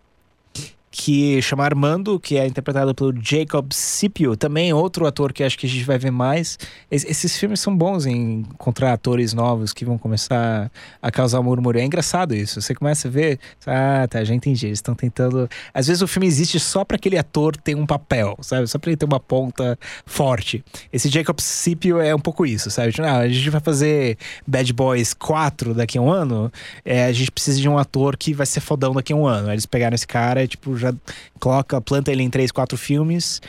que 0.93 1.41
chama 1.41 1.65
Armando, 1.65 2.21
que 2.21 2.37
é 2.37 2.47
interpretado 2.47 2.95
pelo 2.95 3.15
Jacob 3.19 3.73
Scipio, 3.73 4.37
também 4.37 4.75
outro 4.75 5.07
ator 5.07 5.33
que 5.33 5.43
acho 5.43 5.59
que 5.59 5.67
a 5.67 5.69
gente 5.69 5.85
vai 5.85 5.99
ver 5.99 6.13
mais. 6.13 6.59
Es 6.91 7.05
esses 7.05 7.37
filmes 7.39 7.61
são 7.61 7.75
bons 7.75 8.05
em 8.05 8.41
encontrar 8.41 8.93
atores 8.93 9.33
novos 9.33 9.73
que 9.73 9.87
vão 9.87 9.97
começar 9.97 10.71
a 11.01 11.11
causar 11.11 11.41
murmúrio. 11.41 11.81
É 11.81 11.85
engraçado 11.85 12.35
isso. 12.35 12.61
Você 12.61 12.75
começa 12.75 13.09
a 13.09 13.11
ver, 13.11 13.41
ah, 13.67 14.07
tá, 14.09 14.23
já 14.23 14.35
entendi. 14.35 14.67
Eles 14.67 14.79
estão 14.79 14.95
tentando. 14.95 15.49
Às 15.73 15.87
vezes 15.87 16.03
o 16.03 16.07
filme 16.07 16.27
existe 16.27 16.61
só 16.61 16.85
para 16.85 16.97
aquele 16.97 17.17
ator 17.17 17.57
ter 17.57 17.75
um 17.75 17.87
papel, 17.87 18.37
sabe? 18.43 18.67
Só 18.67 18.79
para 18.79 18.91
ele 18.91 18.97
ter 18.99 19.07
uma 19.07 19.19
ponta 19.19 19.79
forte. 20.05 20.63
Esse 20.93 21.09
Jacob 21.09 21.41
Scipio 21.41 22.01
é 22.01 22.15
um 22.15 22.21
pouco 22.21 22.45
isso, 22.45 22.71
sabe? 22.71 22.93
Tipo, 22.93 23.07
ah, 23.07 23.19
a 23.19 23.29
gente 23.29 23.49
vai 23.49 23.63
fazer 23.63 24.19
Bad 24.47 24.71
Boys 24.75 25.15
4 25.15 25.73
daqui 25.73 25.97
a 25.97 26.03
um 26.03 26.11
ano, 26.11 26.53
é, 26.85 27.07
a 27.07 27.13
gente 27.13 27.31
precisa 27.31 27.59
de 27.59 27.69
um 27.69 27.79
ator 27.79 28.15
que 28.15 28.35
vai 28.35 28.45
ser 28.45 28.61
fodão 28.61 28.93
daqui 28.93 29.15
a 29.15 29.17
um 29.17 29.27
ano. 29.27 29.51
Eles 29.51 29.65
pegaram 29.65 29.95
esse 29.95 30.07
cara 30.07 30.47
tipo, 30.47 30.77
já 30.83 30.95
coloca, 31.41 31.81
planta 31.81 32.13
ele 32.13 32.23
em 32.23 32.31
três, 32.31 32.51
quatro 32.51 32.77
filmes, 32.77 33.41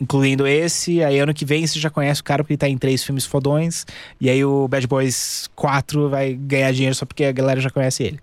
incluindo 0.00 0.46
esse. 0.46 1.02
Aí 1.04 1.18
ano 1.18 1.34
que 1.34 1.44
vem 1.44 1.66
você 1.66 1.78
já 1.78 1.90
conhece 1.90 2.20
o 2.20 2.24
cara 2.24 2.42
porque 2.42 2.54
ele 2.54 2.58
tá 2.58 2.68
em 2.68 2.78
três 2.78 3.04
filmes 3.04 3.26
fodões. 3.26 3.86
E 4.20 4.30
aí 4.30 4.44
o 4.44 4.66
Bad 4.66 4.86
Boys 4.86 5.48
4 5.54 6.08
vai 6.08 6.34
ganhar 6.34 6.72
dinheiro 6.72 6.94
só 6.94 7.04
porque 7.04 7.24
a 7.24 7.32
galera 7.32 7.60
já 7.60 7.70
conhece 7.70 8.02
ele. 8.02 8.20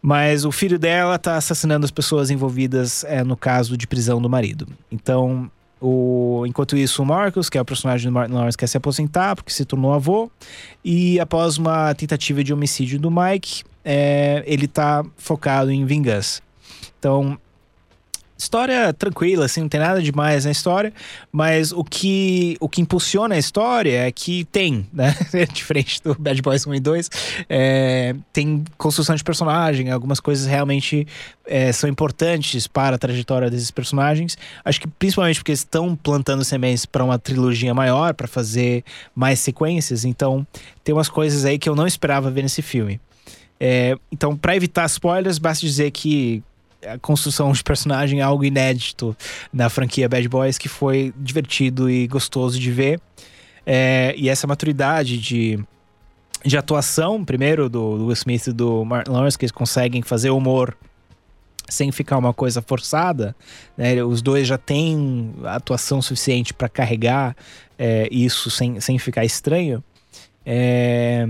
Mas 0.00 0.44
o 0.44 0.52
filho 0.52 0.78
dela 0.78 1.18
tá 1.18 1.36
assassinando 1.36 1.84
as 1.84 1.90
pessoas 1.90 2.30
envolvidas 2.30 3.04
é, 3.04 3.22
no 3.24 3.36
caso 3.36 3.76
de 3.76 3.86
prisão 3.86 4.22
do 4.22 4.30
marido. 4.30 4.66
Então, 4.90 5.50
o, 5.80 6.44
enquanto 6.46 6.76
isso, 6.76 7.02
o 7.02 7.06
Marcus, 7.06 7.48
que 7.48 7.58
é 7.58 7.60
o 7.60 7.64
personagem 7.64 8.10
do 8.10 8.14
Martin 8.14 8.34
Lawrence, 8.34 8.56
quer 8.56 8.66
se 8.66 8.76
aposentar 8.76 9.36
porque 9.36 9.52
se 9.52 9.64
tornou 9.64 9.92
avô. 9.92 10.30
E 10.84 11.18
após 11.18 11.58
uma 11.58 11.94
tentativa 11.94 12.42
de 12.42 12.52
homicídio 12.52 12.98
do 12.98 13.10
Mike, 13.10 13.64
é, 13.84 14.42
ele 14.46 14.68
tá 14.68 15.04
focado 15.16 15.70
em 15.70 15.84
vingança. 15.84 16.40
Então, 16.98 17.38
história 18.38 18.92
tranquila, 18.92 19.46
assim, 19.46 19.62
não 19.62 19.68
tem 19.68 19.80
nada 19.80 20.00
demais 20.00 20.44
na 20.44 20.52
história, 20.52 20.92
mas 21.32 21.72
o 21.72 21.82
que, 21.82 22.56
o 22.60 22.68
que 22.68 22.80
impulsiona 22.80 23.34
a 23.34 23.38
história 23.38 24.06
é 24.06 24.12
que 24.12 24.44
tem, 24.44 24.86
né? 24.92 25.14
Diferente 25.52 26.00
do 26.02 26.14
Bad 26.14 26.40
Boys 26.40 26.64
1 26.64 26.74
e 26.74 26.80
2, 26.80 27.10
é, 27.48 28.14
tem 28.32 28.62
construção 28.76 29.16
de 29.16 29.24
personagem, 29.24 29.90
algumas 29.90 30.20
coisas 30.20 30.46
realmente 30.46 31.04
é, 31.44 31.72
são 31.72 31.90
importantes 31.90 32.68
para 32.68 32.94
a 32.94 32.98
trajetória 32.98 33.50
desses 33.50 33.72
personagens. 33.72 34.38
Acho 34.64 34.80
que 34.80 34.86
principalmente 34.86 35.40
porque 35.40 35.52
estão 35.52 35.96
plantando 35.96 36.44
sementes 36.44 36.86
para 36.86 37.02
uma 37.02 37.18
trilogia 37.18 37.74
maior, 37.74 38.14
para 38.14 38.28
fazer 38.28 38.84
mais 39.16 39.40
sequências, 39.40 40.04
então 40.04 40.46
tem 40.84 40.94
umas 40.94 41.08
coisas 41.08 41.44
aí 41.44 41.58
que 41.58 41.68
eu 41.68 41.74
não 41.74 41.86
esperava 41.86 42.30
ver 42.30 42.42
nesse 42.42 42.62
filme. 42.62 43.00
É, 43.60 43.96
então, 44.12 44.36
para 44.36 44.54
evitar 44.54 44.86
spoilers, 44.86 45.38
basta 45.38 45.66
dizer 45.66 45.90
que 45.90 46.42
a 46.86 46.98
construção 46.98 47.52
de 47.52 47.62
personagem 47.62 48.20
é 48.20 48.22
algo 48.22 48.44
inédito 48.44 49.16
na 49.52 49.68
franquia 49.68 50.08
Bad 50.08 50.28
Boys 50.28 50.58
que 50.58 50.68
foi 50.68 51.12
divertido 51.16 51.90
e 51.90 52.06
gostoso 52.06 52.58
de 52.58 52.70
ver. 52.70 53.00
É, 53.66 54.14
e 54.16 54.28
essa 54.28 54.46
maturidade 54.46 55.18
de, 55.18 55.58
de 56.44 56.56
atuação, 56.56 57.24
primeiro 57.24 57.68
do, 57.68 57.98
do 57.98 58.06
Will 58.06 58.12
Smith 58.14 58.46
e 58.46 58.52
do 58.52 58.84
Martin 58.84 59.10
Lawrence, 59.10 59.36
que 59.36 59.44
eles 59.44 59.52
conseguem 59.52 60.02
fazer 60.02 60.30
humor 60.30 60.76
sem 61.68 61.92
ficar 61.92 62.16
uma 62.16 62.32
coisa 62.32 62.62
forçada, 62.62 63.36
né? 63.76 64.02
os 64.02 64.22
dois 64.22 64.48
já 64.48 64.56
têm 64.56 65.34
atuação 65.44 66.00
suficiente 66.00 66.54
para 66.54 66.66
carregar 66.66 67.36
é, 67.78 68.08
isso 68.10 68.50
sem, 68.50 68.80
sem 68.80 68.98
ficar 68.98 69.24
estranho. 69.24 69.84
É, 70.50 71.28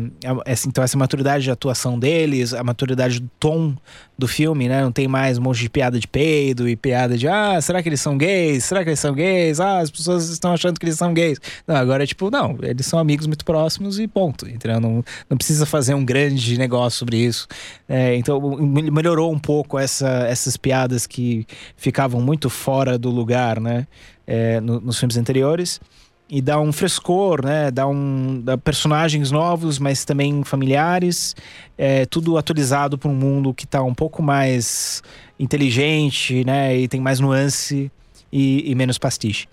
então 0.65 0.85
essa 0.85 0.97
maturidade 0.97 1.43
de 1.43 1.51
atuação 1.51 1.99
deles, 1.99 2.55
a 2.55 2.63
maturidade 2.63 3.19
do 3.19 3.29
tom 3.41 3.75
do 4.17 4.29
filme, 4.29 4.69
né? 4.69 4.81
Não 4.81 4.93
tem 4.93 5.09
mais 5.09 5.39
um 5.39 5.43
monte 5.43 5.59
de 5.59 5.69
piada 5.69 5.99
de 5.99 6.07
peido 6.07 6.69
e 6.69 6.77
piada 6.77 7.19
de 7.19 7.27
ah, 7.27 7.61
será 7.61 7.83
que 7.83 7.89
eles 7.89 8.01
são 8.01 8.17
gays? 8.17 8.63
Será 8.63 8.85
que 8.85 8.91
eles 8.91 9.01
são 9.01 9.13
gays? 9.13 9.59
Ah, 9.59 9.79
as 9.81 9.91
pessoas 9.91 10.29
estão 10.29 10.53
achando 10.53 10.79
que 10.79 10.87
eles 10.87 10.95
são 10.95 11.13
gays. 11.13 11.41
Não, 11.67 11.75
agora 11.75 12.05
é 12.05 12.07
tipo, 12.07 12.31
não, 12.31 12.57
eles 12.63 12.87
são 12.87 12.97
amigos 12.97 13.27
muito 13.27 13.45
próximos 13.45 13.99
e 13.99 14.07
ponto. 14.07 14.49
Entendeu? 14.49 14.81
Não, 14.81 15.05
não 15.29 15.37
precisa 15.37 15.67
fazer 15.67 15.95
um 15.95 16.05
grande 16.05 16.57
negócio 16.57 17.01
sobre 17.01 17.17
isso. 17.17 17.49
É, 17.89 18.15
então 18.15 18.41
melhorou 18.41 19.33
um 19.33 19.39
pouco 19.39 19.81
essa, 19.81 20.29
essas 20.29 20.57
piadas 20.57 21.09
que 21.09 21.45
ficavam 21.77 22.21
muito 22.21 22.49
fora 22.49 22.97
do 22.97 23.11
lugar, 23.11 23.61
né? 23.61 23.85
É, 24.25 24.61
no, 24.61 24.79
nos 24.81 24.97
filmes 24.97 25.17
anteriores 25.17 25.81
e 26.29 26.43
dá 26.43 26.61
um 26.61 26.73
frescor, 26.73 27.45
né? 27.45 27.71
Dá 27.71 27.87
um 27.87 28.41
dá 28.43 28.59
personagens 28.59 29.31
novos, 29.31 29.79
mas 29.79 30.05
também 30.05 30.45
familiares, 30.45 31.35
é, 31.77 32.05
tudo 32.05 32.37
atualizado 32.37 32.99
para 32.99 33.11
um 33.11 33.15
mundo 33.15 33.55
que 33.55 33.65
está 33.65 33.83
um 33.83 33.95
pouco 33.95 34.23
mais 34.23 35.03
inteligente, 35.39 36.45
né? 36.45 36.77
E 36.77 36.87
tem 36.87 37.01
mais 37.01 37.19
nuance 37.19 37.91
e, 38.33 38.71
e 38.71 38.75
menos 38.75 38.99
pastiche. 38.99 39.49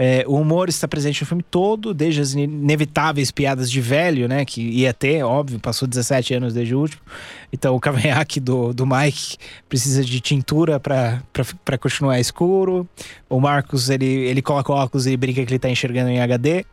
É, 0.00 0.24
o 0.28 0.36
humor 0.36 0.68
está 0.68 0.86
presente 0.86 1.22
no 1.22 1.26
filme 1.26 1.42
todo, 1.42 1.92
desde 1.92 2.20
as 2.20 2.32
inevitáveis 2.32 3.32
piadas 3.32 3.68
de 3.68 3.80
velho, 3.80 4.28
né? 4.28 4.44
Que 4.44 4.62
ia 4.62 4.94
ter, 4.94 5.24
óbvio, 5.24 5.58
passou 5.58 5.88
17 5.88 6.34
anos 6.34 6.54
desde 6.54 6.72
o 6.72 6.78
último. 6.78 7.02
Então 7.52 7.74
o 7.74 7.80
cavanhaque 7.80 8.38
do, 8.38 8.72
do 8.72 8.86
Mike 8.86 9.36
precisa 9.68 10.04
de 10.04 10.20
tintura 10.20 10.78
para 10.78 11.78
continuar 11.80 12.20
escuro. 12.20 12.88
O 13.28 13.40
Marcos, 13.40 13.90
ele, 13.90 14.06
ele 14.06 14.40
coloca 14.40 14.72
óculos 14.72 15.08
e 15.08 15.16
brinca 15.16 15.42
que 15.42 15.48
ele 15.48 15.56
está 15.56 15.68
enxergando 15.68 16.10
em 16.10 16.20
HD. 16.20 16.64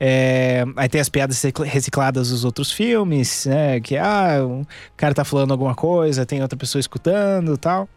É, 0.00 0.62
aí 0.76 0.88
tem 0.90 1.00
as 1.00 1.08
piadas 1.08 1.42
recicladas 1.64 2.28
dos 2.28 2.44
outros 2.44 2.70
filmes, 2.70 3.46
né? 3.46 3.80
Que 3.80 3.96
ah, 3.96 4.44
o 4.44 4.66
cara 4.94 5.14
tá 5.14 5.24
falando 5.24 5.52
alguma 5.52 5.74
coisa, 5.74 6.26
tem 6.26 6.42
outra 6.42 6.56
pessoa 6.56 6.80
escutando 6.80 7.56
tal. 7.56 7.88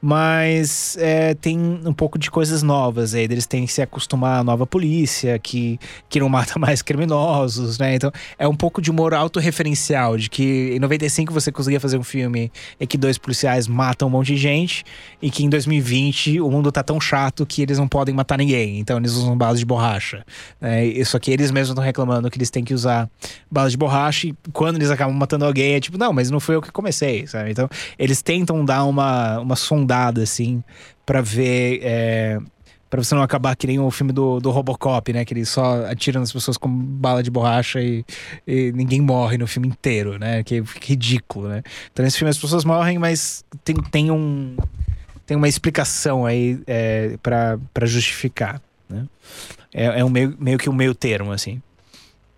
Mas 0.00 0.96
é, 1.00 1.34
tem 1.34 1.58
um 1.58 1.92
pouco 1.92 2.18
de 2.18 2.30
coisas 2.30 2.62
novas 2.62 3.14
aí. 3.14 3.24
Eles 3.24 3.46
têm 3.46 3.66
que 3.66 3.72
se 3.72 3.82
acostumar 3.82 4.40
à 4.40 4.44
nova 4.44 4.64
polícia, 4.64 5.36
que, 5.40 5.78
que 6.08 6.20
não 6.20 6.28
mata 6.28 6.56
mais 6.58 6.82
criminosos, 6.82 7.78
né? 7.78 7.96
Então 7.96 8.12
é 8.38 8.46
um 8.46 8.54
pouco 8.54 8.80
de 8.80 8.90
humor 8.90 9.12
autorreferencial, 9.12 10.16
de 10.16 10.30
que 10.30 10.72
em 10.74 10.78
95 10.78 11.32
você 11.32 11.50
conseguia 11.50 11.80
fazer 11.80 11.98
um 11.98 12.04
filme 12.04 12.52
em 12.78 12.86
que 12.86 12.96
dois 12.96 13.18
policiais 13.18 13.66
matam 13.66 14.06
um 14.06 14.10
monte 14.10 14.28
de 14.28 14.36
gente, 14.36 14.84
e 15.20 15.30
que 15.30 15.44
em 15.44 15.48
2020 15.48 16.40
o 16.40 16.50
mundo 16.50 16.70
tá 16.70 16.82
tão 16.82 17.00
chato 17.00 17.44
que 17.44 17.62
eles 17.62 17.78
não 17.78 17.88
podem 17.88 18.14
matar 18.14 18.38
ninguém. 18.38 18.78
Então 18.78 18.98
eles 18.98 19.12
usam 19.12 19.36
balas 19.36 19.58
de 19.58 19.66
borracha. 19.66 20.24
Né? 20.60 20.92
Aqui 21.18 21.32
eles 21.32 21.50
mesmos 21.50 21.70
estão 21.70 21.82
reclamando 21.82 22.30
que 22.30 22.38
eles 22.38 22.50
têm 22.50 22.62
que 22.62 22.72
usar 22.72 23.10
balas 23.50 23.72
de 23.72 23.78
borracha, 23.78 24.28
e 24.28 24.34
quando 24.52 24.76
eles 24.76 24.90
acabam 24.90 25.16
matando 25.16 25.44
alguém 25.44 25.74
é 25.74 25.80
tipo, 25.80 25.98
não, 25.98 26.12
mas 26.12 26.30
não 26.30 26.38
foi 26.38 26.54
eu 26.54 26.62
que 26.62 26.70
comecei, 26.70 27.26
sabe? 27.26 27.50
Então 27.50 27.68
eles 27.98 28.22
tentam 28.22 28.64
dar 28.64 28.84
uma, 28.84 29.40
uma 29.40 29.56
sondagem 29.56 29.87
aprofundada, 29.88 30.22
assim, 30.22 30.62
para 31.06 31.20
ver. 31.20 31.80
É, 31.82 32.38
para 32.90 33.04
você 33.04 33.14
não 33.14 33.22
acabar 33.22 33.54
que 33.54 33.66
nem 33.66 33.78
o 33.78 33.90
filme 33.90 34.12
do, 34.12 34.40
do 34.40 34.50
Robocop, 34.50 35.12
né? 35.12 35.22
Que 35.24 35.34
ele 35.34 35.44
só 35.44 35.84
atira 35.86 36.18
nas 36.18 36.32
pessoas 36.32 36.56
com 36.56 36.68
bala 36.70 37.22
de 37.22 37.30
borracha 37.30 37.82
e, 37.82 38.02
e 38.46 38.72
ninguém 38.72 39.00
morre 39.00 39.36
no 39.36 39.46
filme 39.46 39.68
inteiro, 39.68 40.18
né? 40.18 40.42
Que 40.42 40.56
é 40.56 40.62
ridículo, 40.80 41.48
né? 41.48 41.62
Então 41.92 42.02
nesse 42.02 42.16
filme 42.16 42.30
as 42.30 42.38
pessoas 42.38 42.64
morrem, 42.64 42.98
mas 42.98 43.44
tem, 43.62 43.76
tem 43.76 44.10
um 44.10 44.56
tem 45.26 45.36
uma 45.36 45.48
explicação 45.48 46.24
aí 46.24 46.58
é, 46.66 47.18
para 47.22 47.84
justificar, 47.84 48.58
né? 48.88 49.06
É, 49.74 50.00
é 50.00 50.04
um 50.04 50.08
meio, 50.08 50.34
meio 50.40 50.56
que 50.56 50.70
um 50.70 50.74
meio 50.74 50.94
termo, 50.94 51.30
assim. 51.30 51.60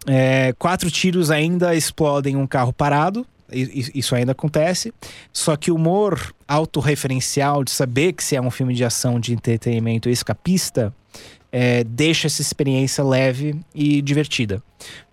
É, 0.04 0.52
quatro 0.58 0.90
tiros 0.90 1.30
ainda 1.30 1.76
explodem 1.76 2.34
um 2.34 2.46
carro 2.46 2.72
parado, 2.72 3.24
isso 3.52 4.14
ainda 4.14 4.32
acontece. 4.32 4.92
Só 5.32 5.56
que 5.56 5.70
o 5.70 5.76
humor 5.76 6.34
autorreferencial 6.46 7.64
de 7.64 7.70
saber 7.70 8.12
que 8.12 8.24
se 8.24 8.36
é 8.36 8.40
um 8.40 8.50
filme 8.50 8.74
de 8.74 8.84
ação, 8.84 9.18
de 9.18 9.32
entretenimento 9.32 10.08
escapista, 10.08 10.94
é, 11.52 11.82
deixa 11.84 12.26
essa 12.26 12.42
experiência 12.42 13.02
leve 13.02 13.58
e 13.74 14.00
divertida. 14.00 14.62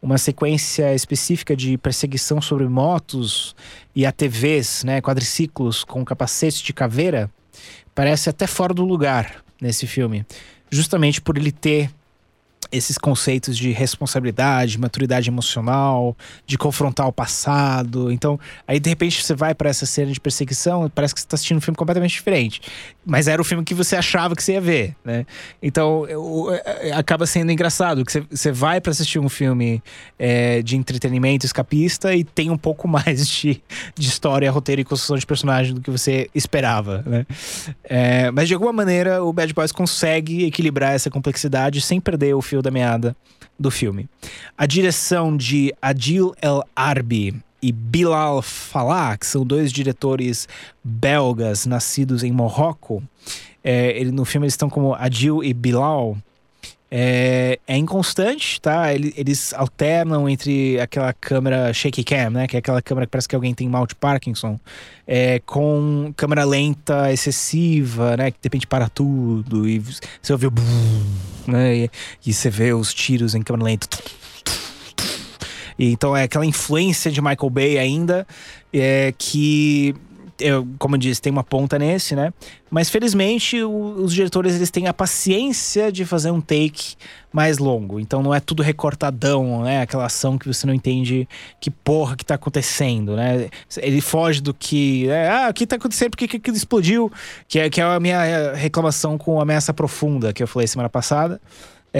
Uma 0.01 0.17
sequência 0.17 0.93
específica 0.93 1.55
de 1.55 1.77
perseguição 1.77 2.41
sobre 2.41 2.67
motos 2.67 3.55
e 3.95 4.05
ATVs, 4.05 4.83
né, 4.83 5.01
quadriciclos 5.01 5.83
com 5.83 6.05
capacete 6.05 6.63
de 6.63 6.73
caveira, 6.73 7.29
parece 7.95 8.29
até 8.29 8.45
fora 8.45 8.73
do 8.73 8.85
lugar 8.85 9.43
nesse 9.59 9.87
filme. 9.87 10.25
Justamente 10.69 11.21
por 11.21 11.37
ele 11.37 11.51
ter 11.51 11.89
esses 12.71 12.97
conceitos 12.97 13.57
de 13.57 13.71
responsabilidade, 13.71 14.77
maturidade 14.77 15.29
emocional, 15.29 16.15
de 16.45 16.57
confrontar 16.57 17.07
o 17.07 17.11
passado. 17.11 18.11
Então, 18.11 18.39
aí 18.67 18.79
de 18.79 18.89
repente 18.89 19.23
você 19.23 19.33
vai 19.33 19.53
para 19.53 19.69
essa 19.69 19.85
cena 19.85 20.11
de 20.11 20.19
perseguição, 20.19 20.89
parece 20.93 21.13
que 21.13 21.19
você 21.19 21.25
está 21.25 21.35
assistindo 21.35 21.57
um 21.57 21.61
filme 21.61 21.77
completamente 21.77 22.13
diferente. 22.13 22.61
Mas 23.05 23.27
era 23.27 23.41
o 23.41 23.45
filme 23.45 23.63
que 23.63 23.73
você 23.73 23.95
achava 23.95 24.35
que 24.35 24.43
você 24.43 24.53
ia 24.53 24.61
ver, 24.61 24.95
né? 25.03 25.25
Então, 25.61 26.05
eu, 26.07 26.51
é, 26.51 26.91
acaba 26.91 27.25
sendo 27.25 27.51
engraçado 27.51 28.03
que 28.05 28.11
você, 28.11 28.23
você 28.29 28.51
vai 28.51 28.81
para 28.81 28.91
assistir 28.91 29.19
um 29.19 29.29
filme 29.29 29.81
é, 30.19 30.61
de 30.61 30.75
entretenimento 30.75 31.45
escapista 31.45 32.13
e 32.13 32.23
tem 32.23 32.49
um 32.49 32.57
pouco 32.57 32.87
mais 32.87 33.27
de, 33.27 33.61
de 33.95 34.07
história, 34.07 34.51
roteiro 34.51 34.81
e 34.81 34.83
construção 34.83 35.17
de 35.17 35.25
personagem 35.25 35.73
do 35.73 35.81
que 35.81 35.89
você 35.89 36.29
esperava, 36.33 37.03
né? 37.05 37.25
É, 37.83 38.31
mas 38.31 38.47
de 38.47 38.53
alguma 38.53 38.73
maneira 38.73 39.23
o 39.23 39.31
Bad 39.31 39.53
Boys 39.53 39.71
consegue 39.71 40.45
equilibrar 40.45 40.93
essa 40.93 41.09
complexidade 41.09 41.81
sem 41.81 41.99
perder 41.99 42.35
o 42.35 42.41
fio 42.57 42.61
da 42.61 42.71
meada 42.71 43.15
do 43.59 43.71
filme. 43.71 44.09
A 44.57 44.65
direção 44.65 45.35
de 45.35 45.73
Adil 45.81 46.33
El 46.41 46.63
Arbi 46.75 47.35
e 47.61 47.71
Bilal 47.71 48.41
Falah, 48.41 49.17
que 49.17 49.25
são 49.25 49.45
dois 49.45 49.71
diretores 49.71 50.47
belgas 50.83 51.65
nascidos 51.65 52.23
em 52.23 52.31
Marrocos. 52.31 53.01
É, 53.63 53.97
ele, 53.99 54.11
no 54.11 54.25
filme 54.25 54.45
eles 54.45 54.53
estão 54.53 54.69
como 54.69 54.93
Adil 54.93 55.43
e 55.43 55.53
Bilal. 55.53 56.17
É, 56.89 57.59
é 57.67 57.75
inconstante, 57.75 58.61
tá? 58.61 58.93
Eles, 58.93 59.53
alternam 59.53 60.27
entre 60.29 60.79
aquela 60.79 61.11
câmera 61.11 61.73
shaky 61.73 62.03
cam, 62.03 62.29
né? 62.29 62.47
Que 62.47 62.55
é 62.55 62.59
aquela 62.59 62.81
câmera 62.81 63.05
que 63.05 63.11
parece 63.11 63.27
que 63.27 63.35
alguém 63.35 63.53
tem 63.53 63.67
mal 63.67 63.85
de 63.85 63.93
Parkinson, 63.93 64.57
é, 65.05 65.39
com 65.39 66.13
câmera 66.15 66.45
lenta, 66.45 67.11
excessiva, 67.11 68.15
né? 68.15 68.31
Que 68.31 68.37
de 68.37 68.45
repente 68.45 68.67
para 68.67 68.87
tudo 68.87 69.67
e 69.67 69.79
você 69.79 70.31
ouve 70.31 70.47
o 70.47 70.53
né? 71.45 71.75
E, 71.75 71.91
e 72.25 72.33
você 72.33 72.49
vê 72.49 72.73
os 72.73 72.93
tiros 72.93 73.35
em 73.35 73.41
câmera 73.41 73.65
lenta. 73.65 73.87
E, 75.77 75.91
então 75.91 76.15
é 76.15 76.23
aquela 76.23 76.45
influência 76.45 77.11
de 77.11 77.21
Michael 77.21 77.49
Bay 77.49 77.77
ainda, 77.77 78.25
é, 78.73 79.13
que 79.17 79.93
eu, 80.39 80.67
como 80.77 80.95
eu 80.95 80.99
disse, 80.99 81.21
tem 81.21 81.31
uma 81.31 81.43
ponta 81.43 81.77
nesse, 81.79 82.15
né? 82.15 82.33
Mas 82.69 82.89
felizmente 82.89 83.61
o, 83.63 84.03
os 84.03 84.13
diretores 84.13 84.55
eles 84.55 84.69
têm 84.69 84.87
a 84.87 84.93
paciência 84.93 85.91
de 85.91 86.05
fazer 86.05 86.31
um 86.31 86.41
take 86.41 86.95
mais 87.31 87.57
longo. 87.57 87.99
Então 87.99 88.21
não 88.21 88.33
é 88.33 88.39
tudo 88.39 88.63
recortadão, 88.63 89.63
né? 89.63 89.81
Aquela 89.81 90.05
ação 90.05 90.37
que 90.37 90.47
você 90.47 90.65
não 90.67 90.73
entende 90.73 91.27
que 91.59 91.69
porra 91.69 92.15
que 92.15 92.25
tá 92.25 92.35
acontecendo, 92.35 93.15
né? 93.15 93.49
Ele 93.77 94.01
foge 94.01 94.41
do 94.41 94.53
que. 94.53 95.09
É, 95.09 95.29
ah, 95.29 95.47
o 95.49 95.53
que 95.53 95.65
tá 95.65 95.75
acontecendo? 95.75 96.11
Por 96.11 96.17
que, 96.17 96.39
que 96.39 96.51
explodiu? 96.51 97.11
Que 97.47 97.59
é, 97.59 97.69
que 97.69 97.81
é 97.81 97.83
a 97.83 97.99
minha 97.99 98.53
reclamação 98.53 99.17
com 99.17 99.39
Ameaça 99.39 99.73
Profunda, 99.73 100.33
que 100.33 100.43
eu 100.43 100.47
falei 100.47 100.67
semana 100.67 100.89
passada. 100.89 101.39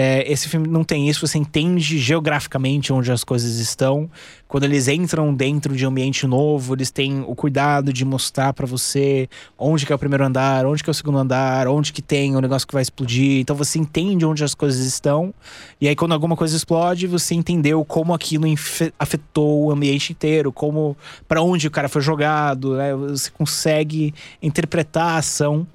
É, 0.00 0.24
esse 0.30 0.48
filme 0.48 0.68
não 0.68 0.84
tem 0.84 1.08
isso, 1.08 1.26
você 1.26 1.38
entende 1.38 1.98
geograficamente 1.98 2.92
onde 2.92 3.10
as 3.10 3.24
coisas 3.24 3.58
estão. 3.58 4.08
Quando 4.46 4.62
eles 4.62 4.86
entram 4.86 5.34
dentro 5.34 5.74
de 5.74 5.84
um 5.84 5.88
ambiente 5.88 6.24
novo, 6.24 6.74
eles 6.76 6.88
têm 6.88 7.24
o 7.26 7.34
cuidado 7.34 7.92
de 7.92 8.04
mostrar 8.04 8.52
para 8.52 8.64
você 8.64 9.28
onde 9.58 9.84
que 9.84 9.92
é 9.92 9.96
o 9.96 9.98
primeiro 9.98 10.24
andar, 10.24 10.64
onde 10.66 10.84
que 10.84 10.88
é 10.88 10.92
o 10.92 10.94
segundo 10.94 11.18
andar, 11.18 11.66
onde 11.66 11.92
que 11.92 12.00
tem 12.00 12.36
o 12.36 12.40
negócio 12.40 12.64
que 12.64 12.72
vai 12.74 12.82
explodir. 12.82 13.40
Então 13.40 13.56
você 13.56 13.76
entende 13.76 14.24
onde 14.24 14.44
as 14.44 14.54
coisas 14.54 14.86
estão. 14.86 15.34
E 15.80 15.88
aí 15.88 15.96
quando 15.96 16.12
alguma 16.12 16.36
coisa 16.36 16.56
explode, 16.56 17.08
você 17.08 17.34
entendeu 17.34 17.84
como 17.84 18.14
aquilo 18.14 18.44
afetou 19.00 19.64
o 19.64 19.72
ambiente 19.72 20.12
inteiro, 20.12 20.52
como 20.52 20.96
para 21.26 21.42
onde 21.42 21.66
o 21.66 21.72
cara 21.72 21.88
foi 21.88 22.02
jogado, 22.02 22.76
né? 22.76 22.94
Você 22.94 23.32
consegue 23.32 24.14
interpretar 24.40 25.14
a 25.14 25.16
ação 25.16 25.66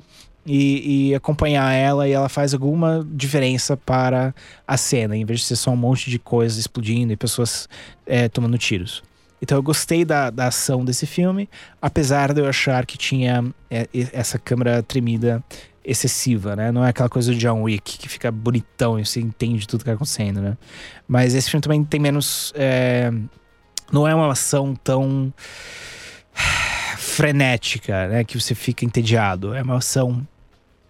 e, 0.46 1.10
e, 1.10 1.16
acompanhar 1.16 1.72
ela 1.72 2.08
e 2.08 2.12
ela 2.12 2.28
faz 2.28 2.54
alguma 2.54 3.06
diferença 3.10 3.78
para 3.78 4.36
a 4.68 4.76
cena, 4.78 5.16
em 5.16 5.24
vez 5.24 5.40
de 5.40 5.46
ser 5.46 5.56
só 5.56 5.72
um 5.72 5.78
monte 5.78 6.10
de 6.10 6.20
coisas 6.20 6.58
explodindo 6.58 7.14
e 7.14 7.18
pessoas 7.18 7.70
é, 8.06 8.28
tomando 8.28 8.58
tiros. 8.58 9.02
Então 9.42 9.58
eu 9.58 9.64
gostei 9.64 10.06
da, 10.06 10.30
da 10.30 10.48
ação 10.48 10.86
desse 10.86 11.06
filme, 11.06 11.50
apesar 11.82 12.34
de 12.34 12.42
eu 12.42 12.48
achar 12.48 12.86
que 12.86 12.98
tinha 12.98 13.44
é, 13.70 13.88
essa 14.14 14.40
câmera 14.40 14.82
tremida 14.82 15.44
excessiva, 15.84 16.56
né? 16.56 16.72
Não 16.72 16.84
é 16.84 16.90
aquela 16.90 17.10
coisa 17.10 17.32
do 17.32 17.38
John 17.38 17.64
Wick 17.64 17.98
que 17.98 18.08
fica 18.08 18.32
bonitão 18.32 18.98
e 18.98 19.06
você 19.06 19.20
entende 19.20 19.68
tudo 19.68 19.80
que 19.80 19.90
está 19.90 19.96
acontecendo, 19.96 20.42
né? 20.42 20.58
Mas 21.08 21.36
esse 21.36 21.50
filme 21.50 21.62
também 21.62 21.84
tem 21.84 22.00
menos. 22.00 22.54
É, 22.56 23.12
não 23.92 24.08
é 24.08 24.16
uma 24.16 24.32
ação 24.32 24.76
tão 24.76 25.34
frenética, 26.98 28.08
né? 28.08 28.24
Que 28.24 28.40
você 28.40 28.56
fica 28.56 28.86
entediado. 28.86 29.54
É 29.54 29.62
uma 29.62 29.78
ação 29.78 30.26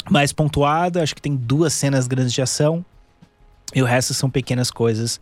mais 0.09 0.31
pontuada. 0.31 1.01
Acho 1.01 1.15
que 1.15 1.21
tem 1.21 1.35
duas 1.35 1.73
cenas 1.73 2.07
grandes 2.07 2.33
de 2.33 2.41
ação. 2.41 2.85
E 3.73 3.81
o 3.81 3.85
resto 3.85 4.13
são 4.13 4.29
pequenas 4.29 4.69
coisas 4.69 5.19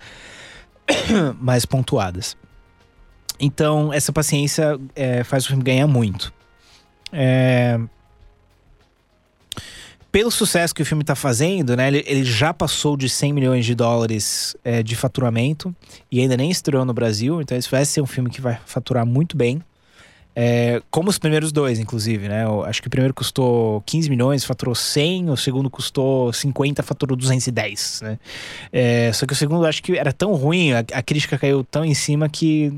mais 1.39 1.65
pontuadas. 1.65 2.35
Então, 3.39 3.91
essa 3.91 4.11
paciência 4.11 4.79
é, 4.95 5.23
faz 5.23 5.45
o 5.45 5.47
filme 5.47 5.63
ganhar 5.63 5.87
muito. 5.87 6.31
É... 7.11 7.79
Pelo 10.11 10.29
sucesso 10.29 10.75
que 10.75 10.81
o 10.81 10.85
filme 10.85 11.03
está 11.03 11.15
fazendo, 11.15 11.75
né? 11.75 11.87
Ele, 11.87 12.03
ele, 12.05 12.23
já 12.25 12.53
passou 12.53 12.97
de 12.97 13.07
100 13.07 13.31
milhões 13.31 13.65
de 13.65 13.73
dólares 13.73 14.55
é, 14.63 14.83
de 14.83 14.93
faturamento 14.93 15.73
e 16.11 16.19
ainda 16.19 16.35
nem 16.35 16.51
estreou 16.51 16.83
no 16.83 16.93
Brasil. 16.93 17.41
Então, 17.41 17.57
esse 17.57 17.71
vai 17.71 17.85
ser 17.85 18.01
um 18.01 18.05
filme 18.05 18.29
que 18.29 18.41
vai 18.41 18.59
faturar 18.65 19.05
muito 19.05 19.37
bem. 19.37 19.63
É, 20.35 20.81
como 20.89 21.09
os 21.09 21.17
primeiros 21.17 21.51
dois, 21.51 21.79
inclusive, 21.79 22.29
né? 22.29 22.43
Eu 22.45 22.63
acho 22.63 22.81
que 22.81 22.87
o 22.87 22.89
primeiro 22.91 23.13
custou 23.13 23.81
15 23.85 24.09
milhões, 24.09 24.45
faturou 24.45 24.73
100, 24.73 25.29
o 25.29 25.35
segundo 25.35 25.69
custou 25.69 26.31
50, 26.31 26.81
faturou 26.83 27.17
210, 27.17 28.01
né? 28.01 28.19
É, 28.71 29.11
só 29.13 29.25
que 29.25 29.33
o 29.33 29.35
segundo 29.35 29.65
acho 29.65 29.83
que 29.83 29.97
era 29.97 30.13
tão 30.13 30.33
ruim, 30.33 30.71
a, 30.71 30.79
a, 30.79 31.03
crítica 31.03 31.37
caiu 31.37 31.63
tão 31.63 31.83
em 31.83 31.93
cima 31.93 32.29
que 32.29 32.71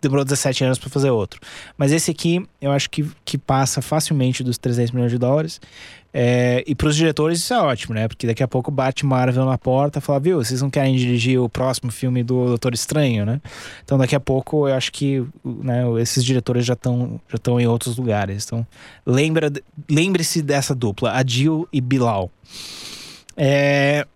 demorou 0.00 0.24
17 0.24 0.64
anos 0.64 0.78
para 0.78 0.88
fazer 0.88 1.10
outro. 1.10 1.40
Mas 1.76 1.90
esse 1.90 2.10
aqui, 2.10 2.46
eu 2.60 2.70
acho 2.70 2.88
que, 2.88 3.08
que 3.24 3.36
passa 3.36 3.82
facilmente 3.82 4.44
dos 4.44 4.56
300 4.56 4.92
milhões 4.92 5.10
de 5.10 5.18
dólares. 5.18 5.60
É, 6.16 6.62
e 6.64 6.76
para 6.76 6.86
os 6.86 6.94
diretores 6.94 7.40
isso 7.40 7.52
é 7.52 7.60
ótimo, 7.60 7.92
né? 7.92 8.06
Porque 8.06 8.24
daqui 8.24 8.40
a 8.40 8.46
pouco 8.46 8.70
bate 8.70 9.04
Marvel 9.04 9.44
na 9.44 9.58
porta 9.58 9.98
e 9.98 10.02
fala, 10.02 10.20
viu, 10.20 10.36
vocês 10.36 10.62
não 10.62 10.70
querem 10.70 10.94
dirigir 10.94 11.40
o 11.40 11.48
próximo 11.48 11.90
filme 11.90 12.22
do 12.22 12.46
Doutor 12.46 12.72
Estranho, 12.72 13.26
né? 13.26 13.40
Então 13.84 13.98
daqui 13.98 14.14
a 14.14 14.20
pouco 14.20 14.68
eu 14.68 14.74
acho 14.74 14.92
que 14.92 15.26
né, 15.44 15.82
esses 16.00 16.24
diretores 16.24 16.64
já 16.64 16.74
estão 16.74 17.20
já 17.28 17.34
estão 17.34 17.60
em 17.60 17.66
outros 17.66 17.96
lugares. 17.96 18.44
Então 18.46 18.64
lembra, 19.04 19.52
lembre-se 19.90 20.40
dessa 20.40 20.72
dupla, 20.72 21.10
Adil 21.10 21.68
e 21.72 21.80
Bilal. 21.80 22.30
É, 23.36 24.06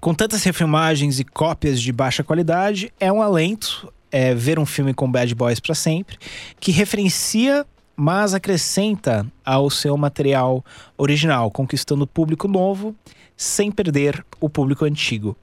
com 0.00 0.14
tantas 0.14 0.44
refilmagens 0.44 1.18
e 1.18 1.24
cópias 1.24 1.82
de 1.82 1.92
baixa 1.92 2.22
qualidade, 2.22 2.92
é 3.00 3.12
um 3.12 3.20
alento 3.20 3.92
é, 4.12 4.32
ver 4.32 4.60
um 4.60 4.66
filme 4.66 4.94
com 4.94 5.10
Bad 5.10 5.34
Boys 5.34 5.58
para 5.58 5.74
sempre, 5.74 6.16
que 6.60 6.70
referencia 6.70 7.66
mas 8.00 8.32
acrescenta 8.32 9.26
ao 9.44 9.68
seu 9.68 9.94
material 9.94 10.64
original, 10.96 11.50
conquistando 11.50 12.06
público 12.06 12.48
novo 12.48 12.96
sem 13.36 13.70
perder 13.70 14.24
o 14.40 14.48
público 14.48 14.86
antigo. 14.86 15.36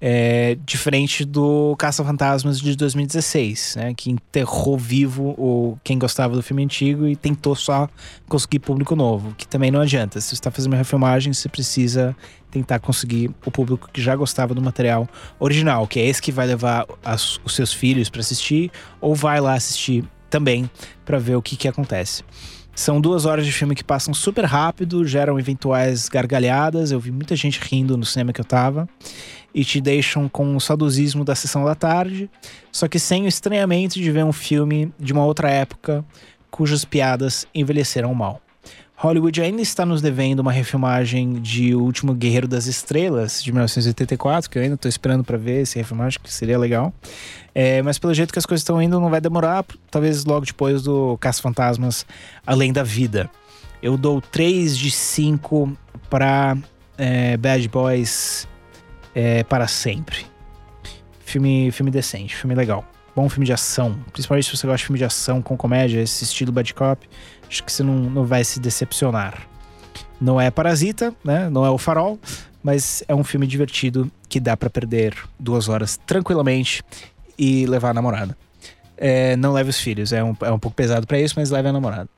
É, 0.00 0.56
diferente 0.64 1.24
do 1.24 1.74
Caça-Fantasmas 1.76 2.60
de 2.60 2.76
2016, 2.76 3.74
né, 3.76 3.94
que 3.94 4.08
enterrou 4.08 4.78
vivo 4.78 5.34
o, 5.36 5.76
quem 5.82 5.98
gostava 5.98 6.36
do 6.36 6.42
filme 6.44 6.62
antigo 6.62 7.08
e 7.08 7.16
tentou 7.16 7.56
só 7.56 7.88
conseguir 8.28 8.60
público 8.60 8.94
novo, 8.94 9.34
que 9.36 9.48
também 9.48 9.72
não 9.72 9.80
adianta. 9.80 10.20
Se 10.20 10.28
você 10.28 10.34
está 10.34 10.50
fazendo 10.52 10.74
uma 10.74 10.78
refilmagem, 10.78 11.32
você 11.32 11.48
precisa 11.48 12.16
tentar 12.52 12.78
conseguir 12.78 13.32
o 13.44 13.50
público 13.50 13.90
que 13.92 14.00
já 14.00 14.14
gostava 14.14 14.54
do 14.54 14.62
material 14.62 15.08
original, 15.40 15.88
que 15.88 15.98
é 15.98 16.06
esse 16.06 16.22
que 16.22 16.30
vai 16.30 16.46
levar 16.46 16.86
as, 17.04 17.40
os 17.44 17.56
seus 17.56 17.72
filhos 17.72 18.08
para 18.08 18.20
assistir 18.20 18.70
ou 19.00 19.12
vai 19.12 19.40
lá 19.40 19.54
assistir 19.54 20.04
também 20.28 20.70
para 21.04 21.18
ver 21.18 21.36
o 21.36 21.42
que, 21.42 21.56
que 21.56 21.68
acontece. 21.68 22.22
São 22.74 23.00
duas 23.00 23.24
horas 23.24 23.46
de 23.46 23.52
filme 23.52 23.74
que 23.74 23.82
passam 23.82 24.12
super 24.12 24.44
rápido, 24.44 25.02
geram 25.06 25.38
eventuais 25.38 26.10
gargalhadas. 26.10 26.90
Eu 26.90 27.00
vi 27.00 27.10
muita 27.10 27.34
gente 27.34 27.58
rindo 27.58 27.96
no 27.96 28.04
cinema 28.04 28.34
que 28.34 28.40
eu 28.40 28.44
tava. 28.44 28.86
E 29.54 29.64
te 29.64 29.80
deixam 29.80 30.28
com 30.28 30.54
o 30.54 30.60
saudosismo 30.60 31.24
da 31.24 31.34
sessão 31.34 31.64
da 31.64 31.74
tarde, 31.74 32.28
só 32.70 32.86
que 32.86 32.98
sem 32.98 33.24
o 33.24 33.26
estranhamento 33.26 33.94
de 33.94 34.12
ver 34.12 34.22
um 34.22 34.32
filme 34.32 34.92
de 35.00 35.14
uma 35.14 35.24
outra 35.24 35.50
época 35.50 36.04
cujas 36.50 36.84
piadas 36.84 37.46
envelheceram 37.54 38.12
mal. 38.12 38.42
Hollywood 38.98 39.42
ainda 39.42 39.60
está 39.60 39.84
nos 39.84 40.00
devendo 40.00 40.40
uma 40.40 40.50
refilmagem 40.50 41.34
de 41.34 41.74
O 41.74 41.82
Último 41.82 42.14
Guerreiro 42.14 42.48
das 42.48 42.64
Estrelas, 42.64 43.42
de 43.44 43.52
1984, 43.52 44.48
que 44.48 44.56
eu 44.58 44.62
ainda 44.62 44.74
estou 44.74 44.88
esperando 44.88 45.22
para 45.22 45.36
ver 45.36 45.62
esse 45.62 45.76
refilmagem, 45.76 46.18
que 46.22 46.32
seria 46.32 46.58
legal. 46.58 46.94
É, 47.54 47.82
mas 47.82 47.98
pelo 47.98 48.14
jeito 48.14 48.32
que 48.32 48.38
as 48.38 48.46
coisas 48.46 48.62
estão 48.62 48.80
indo, 48.80 48.98
não 48.98 49.10
vai 49.10 49.20
demorar, 49.20 49.66
talvez 49.90 50.24
logo 50.24 50.46
depois 50.46 50.82
do 50.82 51.18
Caça 51.18 51.42
Fantasmas 51.42 52.06
Além 52.46 52.72
da 52.72 52.82
Vida. 52.82 53.30
Eu 53.82 53.98
dou 53.98 54.18
3 54.22 54.76
de 54.78 54.90
5 54.90 55.76
para 56.08 56.56
é, 56.96 57.36
Bad 57.36 57.68
Boys 57.68 58.48
é, 59.14 59.44
para 59.44 59.68
sempre. 59.68 60.24
Filme, 61.20 61.70
filme 61.70 61.90
decente, 61.90 62.34
filme 62.34 62.54
legal. 62.54 62.82
Bom 63.14 63.28
filme 63.28 63.46
de 63.46 63.52
ação, 63.52 63.98
principalmente 64.12 64.44
se 64.44 64.56
você 64.56 64.66
gosta 64.66 64.78
de 64.78 64.84
filme 64.84 64.98
de 64.98 65.04
ação 65.04 65.40
com 65.42 65.56
comédia, 65.56 66.00
esse 66.00 66.24
estilo 66.24 66.52
Bad 66.52 66.72
Cop 66.72 67.06
acho 67.48 67.64
que 67.64 67.72
você 67.72 67.82
não, 67.82 67.94
não 67.94 68.24
vai 68.24 68.44
se 68.44 68.60
decepcionar. 68.60 69.46
Não 70.20 70.40
é 70.40 70.50
Parasita, 70.50 71.14
né? 71.24 71.48
Não 71.50 71.64
é 71.64 71.70
o 71.70 71.78
Farol, 71.78 72.18
mas 72.62 73.02
é 73.06 73.14
um 73.14 73.22
filme 73.22 73.46
divertido 73.46 74.10
que 74.28 74.40
dá 74.40 74.56
para 74.56 74.70
perder 74.70 75.14
duas 75.38 75.68
horas 75.68 75.98
tranquilamente 76.06 76.82
e 77.38 77.66
levar 77.66 77.90
a 77.90 77.94
namorada. 77.94 78.36
É, 78.96 79.36
não 79.36 79.52
leve 79.52 79.70
os 79.70 79.78
filhos, 79.78 80.12
é 80.12 80.24
um, 80.24 80.34
é 80.40 80.50
um 80.50 80.58
pouco 80.58 80.74
pesado 80.74 81.06
para 81.06 81.20
isso, 81.20 81.34
mas 81.36 81.50
leve 81.50 81.68
a 81.68 81.72
namorada. 81.72 82.08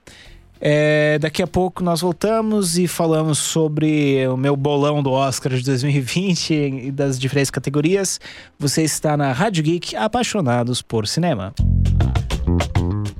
É, 0.60 1.18
daqui 1.20 1.40
a 1.42 1.46
pouco 1.46 1.84
nós 1.84 2.00
voltamos 2.00 2.78
e 2.78 2.88
falamos 2.88 3.38
sobre 3.38 4.26
o 4.26 4.36
meu 4.36 4.56
bolão 4.56 5.02
do 5.02 5.10
Oscar 5.10 5.52
de 5.52 5.62
2020 5.62 6.52
e 6.52 6.90
das 6.90 7.18
diferentes 7.18 7.50
categorias. 7.50 8.20
Você 8.58 8.82
está 8.82 9.16
na 9.16 9.32
Rádio 9.32 9.62
Geek 9.62 9.94
Apaixonados 9.94 10.82
por 10.82 11.06
Cinema. 11.06 11.54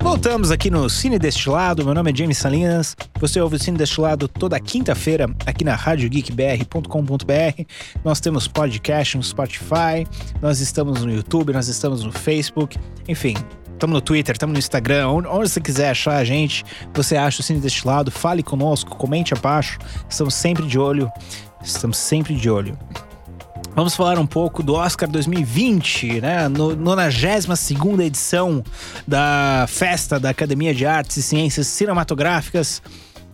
Voltamos 0.01 0.51
aqui 0.51 0.71
no 0.71 0.89
Cine 0.89 1.19
Destilado. 1.19 1.85
Meu 1.85 1.93
nome 1.95 2.11
é 2.11 2.17
James 2.17 2.39
Salinas. 2.39 2.97
Você 3.21 3.41
ouve 3.41 3.57
o 3.57 3.59
Cine 3.59 3.77
Destilado 3.77 4.27
toda 4.27 4.59
quinta-feira 4.59 5.29
aqui 5.45 5.65
na 5.65 5.75
radiogeekbr.com.br. 5.75 7.63
Nós 8.05 8.21
temos 8.21 8.49
podcast 8.49 9.17
no 9.17 9.23
Spotify, 9.23 10.07
nós 10.41 10.61
estamos 10.61 11.05
no 11.05 11.13
YouTube, 11.13 11.53
nós 11.53 11.69
estamos 11.69 12.03
no 12.03 12.13
Facebook, 12.13 12.79
enfim. 13.07 13.35
Estamos 13.73 13.95
no 13.95 14.01
Twitter, 14.01 14.35
estamos 14.35 14.55
no 14.55 14.59
Instagram, 14.59 15.09
onde, 15.09 15.29
onde, 15.29 15.49
você 15.49 15.61
quiser 15.61 15.91
achar 15.91 16.17
a 16.17 16.25
gente, 16.25 16.65
você 16.93 17.17
acha 17.17 17.41
o 17.41 17.45
Cine 17.45 17.61
Destilado, 17.61 18.11
fale 18.11 18.43
conosco, 18.43 18.97
comente 18.97 19.35
abaixo. 19.35 19.79
Estamos 20.09 20.35
sempre 20.35 20.67
de 20.67 20.79
olho. 20.79 21.11
Estamos 21.63 21.97
sempre 21.97 22.35
de 22.35 22.51
olho. 22.51 22.77
Vamos 23.79 23.95
falar 23.95 24.19
um 24.19 24.27
pouco 24.27 24.61
do 24.61 24.75
Oscar 24.75 25.09
2020, 25.09 26.21
né? 26.21 26.49
No 26.49 26.75
92 26.75 28.01
edição 28.01 28.65
da 29.07 29.67
festa 29.69 30.19
da 30.19 30.31
Academia 30.31 30.75
de 30.75 30.85
Artes 30.85 31.19
e 31.19 31.23
Ciências 31.23 31.69
Cinematográficas. 31.69 32.83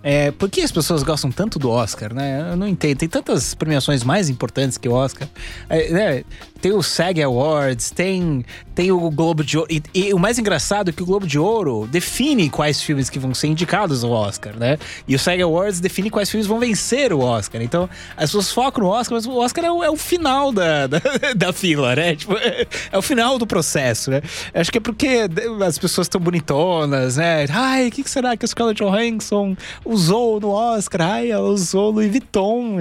É, 0.06 0.30
por 0.32 0.50
que 0.50 0.60
as 0.60 0.70
pessoas 0.70 1.02
gostam 1.02 1.32
tanto 1.32 1.58
do 1.58 1.70
Oscar, 1.70 2.12
né? 2.12 2.50
Eu 2.50 2.56
não 2.56 2.68
entendo. 2.68 2.98
Tem 2.98 3.08
tantas 3.08 3.54
premiações 3.54 4.04
mais 4.04 4.28
importantes 4.28 4.76
que 4.76 4.86
o 4.86 4.92
Oscar. 4.92 5.26
É, 5.70 5.90
né? 5.90 6.24
tem 6.64 6.72
o 6.72 6.82
SAG 6.82 7.22
Awards, 7.22 7.90
tem, 7.90 8.42
tem 8.74 8.90
o 8.90 9.10
Globo 9.10 9.44
de 9.44 9.58
Ouro. 9.58 9.70
E, 9.70 9.82
e, 9.92 10.14
o 10.14 10.18
mais 10.18 10.38
engraçado 10.38 10.88
é 10.88 10.92
que 10.94 11.02
o 11.02 11.04
Globo 11.04 11.26
de 11.26 11.38
Ouro 11.38 11.86
define 11.92 12.48
quais 12.48 12.80
filmes 12.80 13.10
que 13.10 13.18
vão 13.18 13.34
ser 13.34 13.48
indicados 13.48 14.02
ao 14.02 14.10
Oscar, 14.10 14.56
né? 14.58 14.78
E 15.06 15.14
o 15.14 15.18
SAG 15.18 15.42
Awards 15.42 15.78
define 15.78 16.08
quais 16.08 16.30
filmes 16.30 16.46
vão 16.46 16.58
vencer 16.58 17.12
o 17.12 17.20
Oscar. 17.20 17.60
Então, 17.60 17.86
as 18.16 18.30
pessoas 18.30 18.50
focam 18.50 18.82
no 18.82 18.88
Oscar, 18.88 19.14
mas 19.14 19.26
o 19.26 19.36
Oscar 19.36 19.62
é 19.62 19.70
o, 19.70 19.84
é 19.84 19.90
o 19.90 19.96
final 19.98 20.52
da, 20.52 20.86
da, 20.86 21.02
da, 21.36 21.52
fila, 21.52 21.94
né? 21.94 22.16
Tipo, 22.16 22.32
é, 22.38 22.66
o 22.96 23.02
final 23.02 23.38
do 23.38 23.46
processo, 23.46 24.10
né? 24.10 24.22
Acho 24.54 24.72
que 24.72 24.78
é 24.78 24.80
porque 24.80 25.28
as 25.66 25.76
pessoas 25.76 26.06
estão 26.06 26.18
bonitonas, 26.18 27.18
né? 27.18 27.44
Ai, 27.50 27.88
o 27.88 27.90
que, 27.90 28.02
que 28.02 28.08
será 28.08 28.38
que 28.38 28.46
a 28.46 28.48
Scarlett 28.48 28.82
Johansson 28.82 29.54
usou 29.94 30.40
no 30.40 30.50
Oscar? 30.50 31.00
Ai, 31.02 31.30
ela 31.30 31.48
usou 31.48 31.90
Louis 31.90 32.10
Vuitton. 32.10 32.78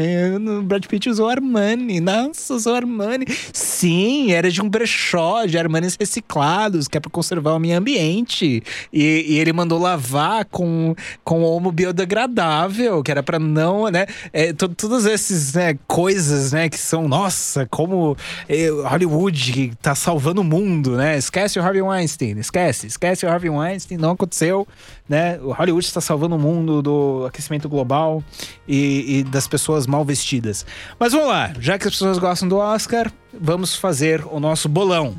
O 0.59 0.63
Brad 0.63 0.85
Pitt 0.85 1.09
usou 1.09 1.29
Armani. 1.29 1.99
Nossa, 1.99 2.53
usou 2.53 2.75
Armani 2.75 3.25
Sim, 3.53 4.31
era 4.31 4.49
de 4.49 4.61
um 4.61 4.69
brechó 4.69 5.45
de 5.45 5.57
armanes 5.57 5.95
reciclados, 5.99 6.87
que 6.87 6.97
é 6.97 6.99
para 6.99 7.11
conservar 7.11 7.53
o 7.53 7.59
meio 7.59 7.77
ambiente. 7.77 8.63
E, 8.91 9.25
e, 9.27 9.39
ele 9.39 9.53
mandou 9.53 9.79
lavar 9.79 10.45
com, 10.45 10.95
com 11.23 11.43
homo 11.43 11.71
biodegradável, 11.71 13.03
que 13.03 13.11
era 13.11 13.21
para 13.21 13.39
não, 13.39 13.89
né? 13.89 14.05
É, 14.31 14.53
todas 14.53 15.05
essas 15.05 15.53
né, 15.53 15.77
coisas, 15.87 16.53
né, 16.53 16.69
que 16.69 16.77
são, 16.77 17.07
nossa, 17.07 17.67
como 17.67 18.17
é, 18.47 18.69
Hollywood 18.69 19.73
tá 19.81 19.93
salvando 19.95 20.41
o 20.41 20.43
mundo, 20.43 20.95
né? 20.95 21.17
Esquece 21.17 21.59
o 21.59 21.63
Harvey 21.63 21.81
Weinstein, 21.81 22.39
esquece, 22.39 22.87
esquece 22.87 23.25
o 23.25 23.29
Harvey 23.29 23.49
Weinstein, 23.49 23.97
não 23.97 24.11
aconteceu, 24.11 24.67
né? 25.07 25.39
O 25.41 25.51
Hollywood 25.51 25.85
está 25.85 26.01
salvando 26.01 26.35
o 26.35 26.39
mundo 26.39 26.81
do 26.81 27.02
aquecimento 27.27 27.67
global 27.69 28.23
e, 28.67 29.19
e 29.19 29.23
das 29.23 29.47
pessoas 29.47 29.87
mal 29.87 30.03
vestidas. 30.03 30.65
Mas 30.99 31.13
vamos 31.13 31.27
lá, 31.27 31.53
já 31.59 31.77
que 31.77 31.87
as 31.87 31.93
pessoas 31.93 32.17
gostam 32.17 32.47
do 32.47 32.57
Oscar, 32.57 33.11
vamos 33.39 33.75
fazer 33.75 34.25
o 34.31 34.39
nosso 34.39 34.67
bolão, 34.67 35.15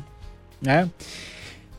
né? 0.61 0.89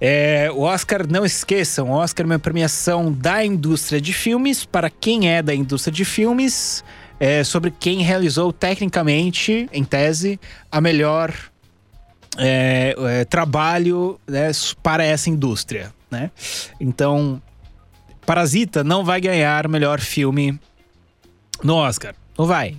É, 0.01 0.51
o 0.53 0.61
Oscar, 0.61 1.07
não 1.09 1.25
esqueçam, 1.25 1.91
o 1.91 1.93
Oscar 1.93 2.25
é 2.25 2.27
uma 2.27 2.39
premiação 2.39 3.11
da 3.11 3.45
indústria 3.45 4.01
de 4.01 4.13
filmes, 4.13 4.65
para 4.65 4.91
quem 4.91 5.31
é 5.31 5.43
da 5.43 5.55
indústria 5.55 5.93
de 5.93 6.05
filmes, 6.05 6.85
é, 7.19 7.43
sobre 7.43 7.71
quem 7.71 8.03
realizou 8.03 8.53
tecnicamente, 8.53 9.69
em 9.73 9.85
tese, 9.85 10.39
a 10.71 10.83
melhor 10.83 11.33
é, 12.39 12.95
é, 12.99 13.25
trabalho 13.25 14.21
né, 14.27 14.51
para 14.83 15.03
essa 15.03 15.31
indústria. 15.31 15.93
Né? 16.11 16.31
Então, 16.79 17.41
Parasita 18.27 18.83
não 18.83 19.05
vai 19.05 19.21
ganhar 19.21 19.69
melhor 19.69 20.01
filme 20.01 20.59
no 21.63 21.75
Oscar. 21.75 22.15
Não 22.37 22.45
vai 22.45 22.77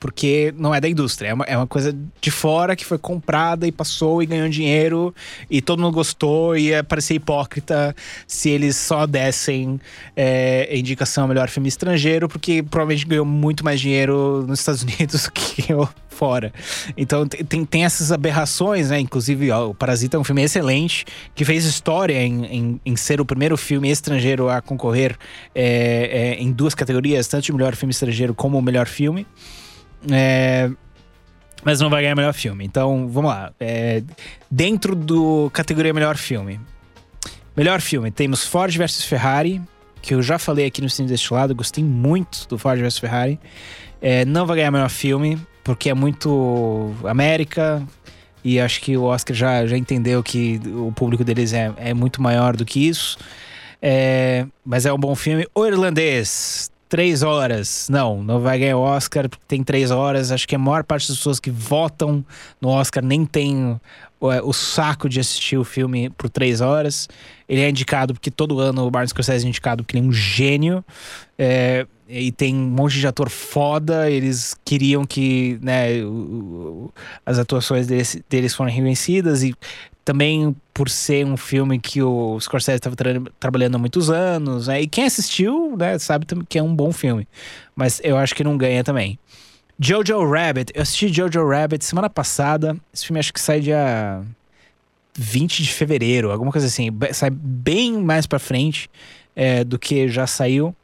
porque 0.00 0.54
não 0.56 0.74
é 0.74 0.80
da 0.80 0.88
indústria, 0.88 1.28
é 1.28 1.34
uma, 1.34 1.44
é 1.44 1.56
uma 1.56 1.66
coisa 1.66 1.94
de 2.20 2.30
fora 2.30 2.74
que 2.74 2.86
foi 2.86 2.96
comprada 2.96 3.66
e 3.66 3.72
passou 3.72 4.22
e 4.22 4.26
ganhou 4.26 4.48
dinheiro 4.48 5.14
e 5.50 5.60
todo 5.60 5.82
mundo 5.82 5.92
gostou 5.92 6.56
e 6.56 6.68
ia 6.68 6.82
parecer 6.82 7.14
hipócrita 7.14 7.94
se 8.26 8.48
eles 8.48 8.76
só 8.76 9.06
dessem 9.06 9.78
é, 10.16 10.76
indicação 10.76 11.24
a 11.24 11.28
melhor 11.28 11.50
filme 11.50 11.68
estrangeiro, 11.68 12.28
porque 12.28 12.62
provavelmente 12.62 13.06
ganhou 13.06 13.26
muito 13.26 13.62
mais 13.62 13.78
dinheiro 13.78 14.44
nos 14.48 14.60
Estados 14.60 14.82
Unidos 14.82 15.24
do 15.28 15.32
que 15.32 15.62
ganhou 15.62 15.88
fora. 16.08 16.52
Então 16.96 17.26
tem, 17.26 17.64
tem 17.64 17.84
essas 17.84 18.10
aberrações, 18.10 18.90
né? 18.90 18.98
Inclusive, 19.00 19.50
ó, 19.50 19.68
o 19.68 19.74
Parasita 19.74 20.16
é 20.16 20.20
um 20.20 20.24
filme 20.24 20.42
excelente, 20.42 21.04
que 21.34 21.44
fez 21.44 21.64
história 21.64 22.22
em, 22.22 22.44
em, 22.44 22.80
em 22.84 22.96
ser 22.96 23.20
o 23.20 23.24
primeiro 23.24 23.56
filme 23.56 23.90
estrangeiro 23.90 24.48
a 24.48 24.60
concorrer 24.62 25.16
é, 25.54 26.36
é, 26.38 26.42
em 26.42 26.52
duas 26.52 26.74
categorias, 26.74 27.26
tanto 27.26 27.44
de 27.44 27.52
melhor 27.52 27.74
filme 27.74 27.90
estrangeiro 27.90 28.34
como 28.34 28.58
o 28.58 28.62
melhor 28.62 28.86
filme. 28.86 29.26
É, 30.08 30.70
mas 31.64 31.80
não 31.80 31.90
vai 31.90 32.02
ganhar 32.02 32.14
melhor 32.14 32.32
filme. 32.32 32.64
Então, 32.64 33.08
vamos 33.08 33.30
lá. 33.30 33.52
É, 33.58 34.02
dentro 34.50 34.94
do 34.94 35.50
categoria 35.52 35.92
melhor 35.92 36.16
filme. 36.16 36.60
Melhor 37.56 37.80
filme, 37.80 38.10
temos 38.10 38.46
Ford 38.46 38.74
vs 38.74 39.04
Ferrari, 39.04 39.60
que 40.00 40.14
eu 40.14 40.22
já 40.22 40.38
falei 40.38 40.66
aqui 40.66 40.80
no 40.80 40.88
Cine 40.88 41.08
deste 41.08 41.34
lado, 41.34 41.54
gostei 41.54 41.84
muito 41.84 42.46
do 42.48 42.56
Ford 42.56 42.80
vs 42.80 42.98
Ferrari. 42.98 43.38
É, 44.00 44.24
não 44.24 44.46
vai 44.46 44.56
ganhar 44.56 44.70
melhor 44.70 44.88
filme, 44.88 45.38
porque 45.62 45.90
é 45.90 45.94
muito 45.94 46.94
América, 47.04 47.82
e 48.42 48.58
acho 48.58 48.80
que 48.80 48.96
o 48.96 49.02
Oscar 49.02 49.36
já, 49.36 49.66
já 49.66 49.76
entendeu 49.76 50.22
que 50.22 50.60
o 50.66 50.92
público 50.92 51.22
deles 51.22 51.52
é, 51.52 51.72
é 51.76 51.92
muito 51.92 52.22
maior 52.22 52.56
do 52.56 52.64
que 52.64 52.88
isso. 52.88 53.18
É, 53.82 54.46
mas 54.64 54.86
é 54.86 54.92
um 54.92 54.98
bom 54.98 55.14
filme. 55.14 55.46
O 55.54 55.66
Irlandês 55.66 56.69
três 56.90 57.22
horas. 57.22 57.88
Não, 57.88 58.22
não 58.22 58.40
vai 58.40 58.58
ganhar 58.58 58.76
o 58.76 58.80
Oscar 58.80 59.28
porque 59.28 59.44
tem 59.46 59.62
três 59.62 59.92
horas. 59.92 60.32
Acho 60.32 60.46
que 60.46 60.56
a 60.56 60.58
maior 60.58 60.82
parte 60.82 61.08
das 61.08 61.16
pessoas 61.16 61.38
que 61.40 61.50
votam 61.50 62.22
no 62.60 62.68
Oscar 62.68 63.02
nem 63.02 63.24
tem 63.24 63.80
o, 64.20 64.30
é, 64.30 64.42
saco 64.52 65.08
de 65.08 65.20
assistir 65.20 65.56
o 65.56 65.64
filme 65.64 66.10
por 66.10 66.28
três 66.28 66.60
horas. 66.60 67.08
Ele 67.48 67.62
é 67.62 67.70
indicado 67.70 68.12
porque 68.12 68.30
todo 68.30 68.58
ano 68.58 68.86
o 68.86 68.90
Martin 68.90 69.10
Scorsese 69.10 69.46
é 69.46 69.48
indicado 69.48 69.84
porque 69.84 69.96
ele 69.96 70.04
é 70.04 70.08
um 70.08 70.12
gênio. 70.12 70.84
É, 71.38 71.86
e 72.10 72.32
tem 72.32 72.54
um 72.54 72.68
monte 72.68 72.98
de 72.98 73.06
ator 73.06 73.30
foda. 73.30 74.10
Eles 74.10 74.56
queriam 74.64 75.04
que 75.04 75.58
né, 75.62 75.88
as 77.24 77.38
atuações 77.38 77.86
deles, 77.86 78.20
deles 78.28 78.54
foram 78.54 78.70
reconhecidas 78.70 79.42
e 79.42 79.54
também 80.04 80.56
por 80.74 80.88
ser 80.88 81.24
um 81.24 81.36
filme 81.36 81.78
que 81.78 82.02
o 82.02 82.38
Scorsese 82.40 82.76
estava 82.76 82.96
tra 82.96 83.20
trabalhando 83.38 83.76
há 83.76 83.78
muitos 83.78 84.10
anos, 84.10 84.66
né? 84.66 84.82
E 84.82 84.88
quem 84.88 85.04
assistiu, 85.04 85.76
né, 85.76 85.98
sabe 85.98 86.26
que 86.48 86.58
é 86.58 86.62
um 86.62 86.74
bom 86.74 86.90
filme. 86.90 87.28
Mas 87.76 88.00
eu 88.02 88.16
acho 88.16 88.34
que 88.34 88.42
não 88.42 88.56
ganha 88.56 88.82
também. 88.82 89.18
Jojo 89.78 90.28
Rabbit. 90.28 90.72
Eu 90.74 90.82
assisti 90.82 91.08
Jojo 91.08 91.46
Rabbit 91.46 91.84
semana 91.84 92.10
passada. 92.10 92.76
Esse 92.92 93.06
filme 93.06 93.20
acho 93.20 93.32
que 93.32 93.40
sai 93.40 93.60
dia 93.60 94.22
20 95.14 95.62
de 95.62 95.72
fevereiro, 95.72 96.30
alguma 96.30 96.52
coisa 96.52 96.66
assim. 96.66 96.88
Sai 97.12 97.30
bem 97.30 97.92
mais 97.92 98.26
pra 98.26 98.38
frente 98.38 98.90
é, 99.34 99.64
do 99.64 99.78
que 99.78 100.08
já 100.08 100.26
saiu. 100.26 100.74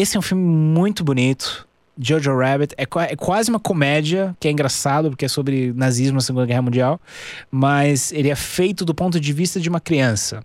Esse 0.00 0.16
é 0.16 0.20
um 0.20 0.22
filme 0.22 0.44
muito 0.44 1.02
bonito. 1.02 1.66
Jojo 2.00 2.38
Rabbit. 2.38 2.72
É, 2.78 2.82
é, 2.82 3.16
quase 3.16 3.50
uma 3.50 3.58
comédia, 3.58 4.36
que 4.38 4.46
é 4.46 4.50
engraçado, 4.52 5.10
porque 5.10 5.24
é 5.24 5.28
sobre 5.28 5.72
nazismo 5.72 6.14
na 6.14 6.20
Segunda 6.20 6.46
Guerra 6.46 6.62
Mundial. 6.62 7.00
Mas 7.50 8.12
ele 8.12 8.28
é 8.28 8.36
feito 8.36 8.84
do 8.84 8.94
ponto 8.94 9.18
de 9.18 9.32
vista 9.32 9.58
de 9.58 9.68
uma 9.68 9.80
criança 9.80 10.44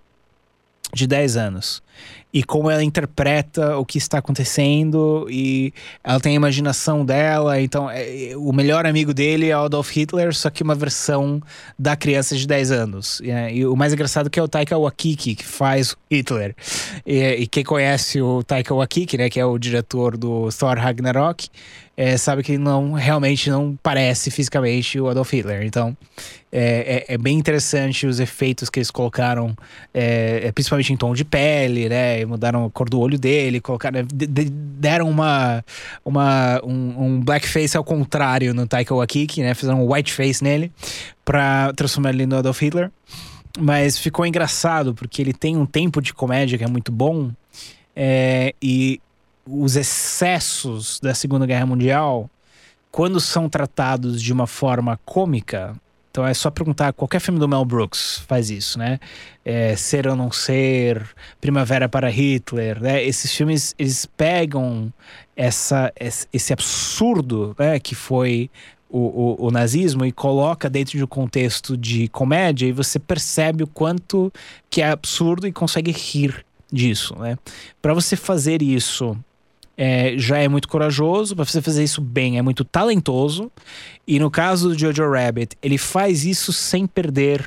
de 0.92 1.06
10 1.06 1.36
anos 1.36 1.82
e 2.34 2.42
como 2.42 2.68
ela 2.68 2.82
interpreta 2.82 3.78
o 3.78 3.86
que 3.86 3.96
está 3.96 4.18
acontecendo 4.18 5.24
e 5.30 5.72
ela 6.02 6.18
tem 6.18 6.32
a 6.32 6.34
imaginação 6.34 7.06
dela. 7.06 7.60
Então, 7.60 7.88
é, 7.88 8.32
o 8.36 8.52
melhor 8.52 8.84
amigo 8.84 9.14
dele 9.14 9.50
é 9.50 9.52
Adolf 9.52 9.88
Hitler, 9.92 10.34
só 10.34 10.50
que 10.50 10.64
uma 10.64 10.74
versão 10.74 11.40
da 11.78 11.94
criança 11.94 12.36
de 12.36 12.44
10 12.44 12.72
anos. 12.72 13.20
E, 13.20 13.30
é, 13.30 13.54
e 13.54 13.64
o 13.64 13.76
mais 13.76 13.92
engraçado 13.92 14.26
é 14.26 14.30
que 14.30 14.40
é 14.40 14.42
o 14.42 14.48
Taika 14.48 14.76
Waititi 14.76 15.36
que 15.36 15.44
faz 15.44 15.96
Hitler. 16.10 16.56
E, 17.06 17.20
e, 17.20 17.46
quem 17.46 17.62
conhece 17.62 18.20
o 18.20 18.42
Taika 18.42 18.74
Waititi, 18.74 19.16
né, 19.16 19.30
que 19.30 19.38
é 19.38 19.46
o 19.46 19.56
diretor 19.56 20.16
do 20.16 20.48
Thor 20.50 20.76
Ragnarok, 20.76 21.48
é, 21.96 22.16
sabe 22.16 22.42
que 22.42 22.58
não 22.58 22.94
realmente 22.94 23.48
não 23.48 23.78
parece 23.80 24.28
fisicamente 24.32 24.98
o 24.98 25.08
Adolf 25.08 25.32
Hitler. 25.32 25.62
Então 25.62 25.96
é, 26.56 27.04
é, 27.08 27.14
é 27.14 27.18
bem 27.18 27.36
interessante 27.36 28.06
os 28.06 28.20
efeitos 28.20 28.70
que 28.70 28.78
eles 28.78 28.88
colocaram, 28.88 29.56
é, 29.92 30.42
é 30.44 30.52
principalmente 30.52 30.92
em 30.92 30.96
tom 30.96 31.12
de 31.12 31.24
pele, 31.24 31.88
né? 31.88 32.24
Mudaram 32.24 32.64
a 32.64 32.70
cor 32.70 32.88
do 32.88 33.00
olho 33.00 33.18
dele, 33.18 33.60
colocaram, 33.60 34.06
deram 34.08 35.10
uma, 35.10 35.64
uma 36.04 36.60
um, 36.62 37.06
um 37.06 37.20
blackface 37.20 37.76
ao 37.76 37.82
contrário 37.82 38.54
no 38.54 38.68
Taika 38.68 38.94
Waititi, 38.94 39.42
né? 39.42 39.52
Fizeram 39.52 39.84
um 39.84 39.92
whiteface 39.92 40.44
nele 40.44 40.70
para 41.24 41.72
transformar 41.72 42.10
ele 42.10 42.24
no 42.24 42.36
Adolf 42.36 42.62
Hitler. 42.62 42.88
Mas 43.58 43.98
ficou 43.98 44.24
engraçado 44.24 44.94
porque 44.94 45.20
ele 45.20 45.32
tem 45.32 45.56
um 45.56 45.66
tempo 45.66 46.00
de 46.00 46.14
comédia 46.14 46.56
que 46.56 46.62
é 46.62 46.68
muito 46.68 46.92
bom. 46.92 47.32
É, 47.96 48.54
e 48.62 49.00
os 49.44 49.74
excessos 49.74 51.00
da 51.00 51.14
Segunda 51.14 51.46
Guerra 51.46 51.66
Mundial, 51.66 52.30
quando 52.92 53.18
são 53.18 53.48
tratados 53.48 54.22
de 54.22 54.32
uma 54.32 54.46
forma 54.46 55.00
cômica, 55.04 55.74
Então 56.14 56.24
é 56.24 56.32
só 56.32 56.48
perguntar, 56.48 56.92
qualquer 56.92 57.18
filme 57.18 57.40
do 57.40 57.48
Mel 57.48 57.64
Brooks 57.64 58.22
faz 58.28 58.48
isso, 58.48 58.78
né? 58.78 59.00
É, 59.44 59.74
ser 59.74 60.06
ou 60.06 60.14
não 60.14 60.30
ser, 60.30 61.04
Primavera 61.40 61.88
para 61.88 62.08
Hitler, 62.08 62.80
né? 62.80 63.04
Esses 63.04 63.34
filmes, 63.34 63.74
eles 63.76 64.06
pegam 64.06 64.92
essa, 65.34 65.92
esse 66.32 66.52
absurdo 66.52 67.52
né, 67.58 67.80
que 67.80 67.96
foi 67.96 68.48
o, 68.88 68.98
o, 68.98 69.46
o, 69.48 69.50
nazismo 69.50 70.06
e 70.06 70.12
coloca 70.12 70.70
dentro 70.70 70.96
de 70.96 71.02
um 71.02 71.08
contexto 71.08 71.76
de 71.76 72.06
comédia 72.06 72.68
e 72.68 72.72
você 72.72 73.00
percebe 73.00 73.64
o 73.64 73.66
quanto 73.66 74.32
que 74.70 74.82
é 74.82 74.90
absurdo 74.90 75.48
e 75.48 75.52
consegue 75.52 75.90
rir 75.90 76.46
disso, 76.72 77.16
né? 77.18 77.36
Para 77.82 77.92
você 77.92 78.14
fazer 78.14 78.62
isso 78.62 79.18
é, 79.76 80.14
já 80.16 80.38
é 80.38 80.48
muito 80.48 80.68
corajoso, 80.68 81.34
para 81.34 81.44
você 81.44 81.60
fazer 81.60 81.82
isso 81.82 82.00
bem 82.00 82.38
é 82.38 82.42
muito 82.42 82.64
talentoso. 82.64 83.50
E 84.06 84.18
no 84.18 84.30
caso 84.30 84.68
do 84.68 84.78
Jojo 84.78 85.10
Rabbit, 85.10 85.56
ele 85.62 85.78
faz 85.78 86.24
isso 86.24 86.52
sem 86.52 86.86
perder 86.86 87.44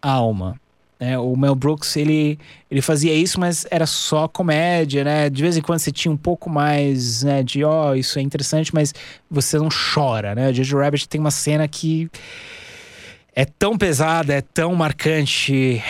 a 0.00 0.10
alma. 0.10 0.58
É, 0.98 1.18
o 1.18 1.34
Mel 1.34 1.54
Brooks, 1.54 1.96
ele, 1.96 2.38
ele 2.70 2.82
fazia 2.82 3.14
isso, 3.14 3.40
mas 3.40 3.66
era 3.70 3.86
só 3.86 4.28
comédia, 4.28 5.02
né? 5.02 5.30
De 5.30 5.40
vez 5.40 5.56
em 5.56 5.62
quando 5.62 5.78
você 5.78 5.90
tinha 5.90 6.12
um 6.12 6.16
pouco 6.16 6.50
mais, 6.50 7.22
né? 7.22 7.42
De, 7.42 7.64
ó, 7.64 7.90
oh, 7.90 7.94
isso 7.94 8.18
é 8.18 8.22
interessante, 8.22 8.74
mas 8.74 8.92
você 9.30 9.58
não 9.58 9.68
chora, 9.70 10.34
né? 10.34 10.50
O 10.50 10.54
Jojo 10.54 10.78
Rabbit 10.78 11.08
tem 11.08 11.18
uma 11.18 11.30
cena 11.30 11.66
que 11.66 12.10
é 13.34 13.46
tão 13.46 13.78
pesada, 13.78 14.34
é 14.34 14.42
tão 14.42 14.74
marcante 14.74 15.82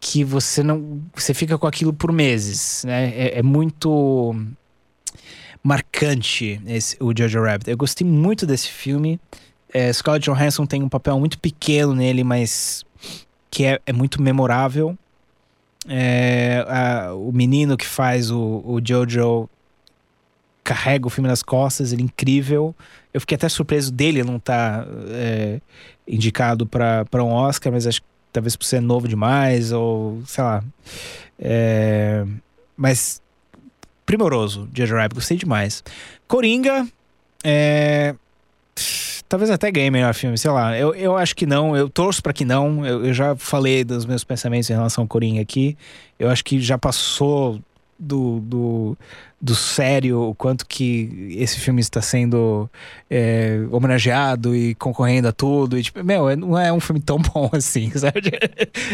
que 0.00 0.24
você 0.24 0.64
não... 0.64 1.00
Você 1.14 1.32
fica 1.32 1.56
com 1.56 1.68
aquilo 1.68 1.92
por 1.92 2.10
meses, 2.10 2.82
né? 2.84 3.12
É, 3.14 3.38
é 3.38 3.42
muito 3.44 4.34
marcante 5.62 6.60
esse, 6.66 6.96
o 7.00 7.12
Jojo 7.16 7.42
Rabbit. 7.42 7.70
Eu 7.70 7.76
gostei 7.76 8.06
muito 8.06 8.46
desse 8.46 8.68
filme. 8.68 9.20
É, 9.72 9.92
Scarlett 9.92 10.28
Johansson 10.30 10.66
tem 10.66 10.82
um 10.82 10.88
papel 10.88 11.18
muito 11.18 11.38
pequeno 11.38 11.94
nele, 11.94 12.24
mas 12.24 12.84
que 13.50 13.64
é, 13.64 13.80
é 13.86 13.92
muito 13.92 14.20
memorável. 14.20 14.96
É, 15.88 16.64
a, 16.68 17.14
o 17.14 17.32
menino 17.32 17.76
que 17.76 17.86
faz 17.86 18.30
o, 18.30 18.62
o 18.64 18.80
Jojo 18.82 19.48
carrega 20.62 21.06
o 21.06 21.10
filme 21.10 21.28
nas 21.28 21.42
costas, 21.42 21.92
ele 21.92 22.02
é 22.02 22.04
incrível. 22.04 22.74
Eu 23.12 23.20
fiquei 23.20 23.34
até 23.34 23.48
surpreso 23.48 23.92
dele 23.92 24.22
não 24.22 24.36
estar 24.36 24.84
tá, 24.84 24.90
é, 25.08 25.60
indicado 26.06 26.66
para 26.66 27.24
um 27.24 27.32
Oscar, 27.32 27.72
mas 27.72 27.86
acho 27.86 28.02
que 28.02 28.06
talvez 28.32 28.56
por 28.56 28.64
ser 28.64 28.80
novo 28.80 29.08
demais, 29.08 29.72
ou 29.72 30.22
sei 30.26 30.44
lá. 30.44 30.62
É, 31.38 32.24
mas 32.76 33.20
primoroso, 34.10 34.68
Jojo 34.74 34.96
Rabbit, 34.96 35.14
gostei 35.14 35.36
demais. 35.36 35.84
Coringa, 36.26 36.84
é, 37.44 38.16
talvez 39.28 39.50
até 39.50 39.70
ganhe 39.70 39.88
melhor 39.88 40.12
filme, 40.14 40.36
sei 40.36 40.50
lá. 40.50 40.76
Eu, 40.76 40.92
eu 40.96 41.16
acho 41.16 41.36
que 41.36 41.46
não, 41.46 41.76
eu 41.76 41.88
torço 41.88 42.20
para 42.20 42.32
que 42.32 42.44
não. 42.44 42.84
Eu, 42.84 43.06
eu, 43.06 43.14
já 43.14 43.36
falei 43.36 43.84
dos 43.84 44.04
meus 44.04 44.24
pensamentos 44.24 44.68
em 44.68 44.72
relação 44.72 45.04
ao 45.04 45.08
Coringa 45.08 45.40
aqui. 45.40 45.78
Eu 46.18 46.28
acho 46.28 46.44
que 46.44 46.60
já 46.60 46.76
passou 46.76 47.60
do, 48.00 48.40
do, 48.40 48.98
do 49.40 49.54
sério, 49.54 50.20
o 50.20 50.34
quanto 50.34 50.66
que 50.66 51.34
esse 51.36 51.60
filme 51.60 51.80
está 51.80 52.00
sendo 52.00 52.68
é, 53.08 53.60
homenageado 53.70 54.56
e 54.56 54.74
concorrendo 54.74 55.28
a 55.28 55.32
tudo. 55.32 55.78
E, 55.78 55.82
tipo, 55.82 56.02
meu, 56.02 56.28
é, 56.28 56.36
não 56.36 56.58
é 56.58 56.72
um 56.72 56.80
filme 56.80 57.00
tão 57.00 57.18
bom 57.20 57.50
assim, 57.52 57.90
sabe? 57.90 58.32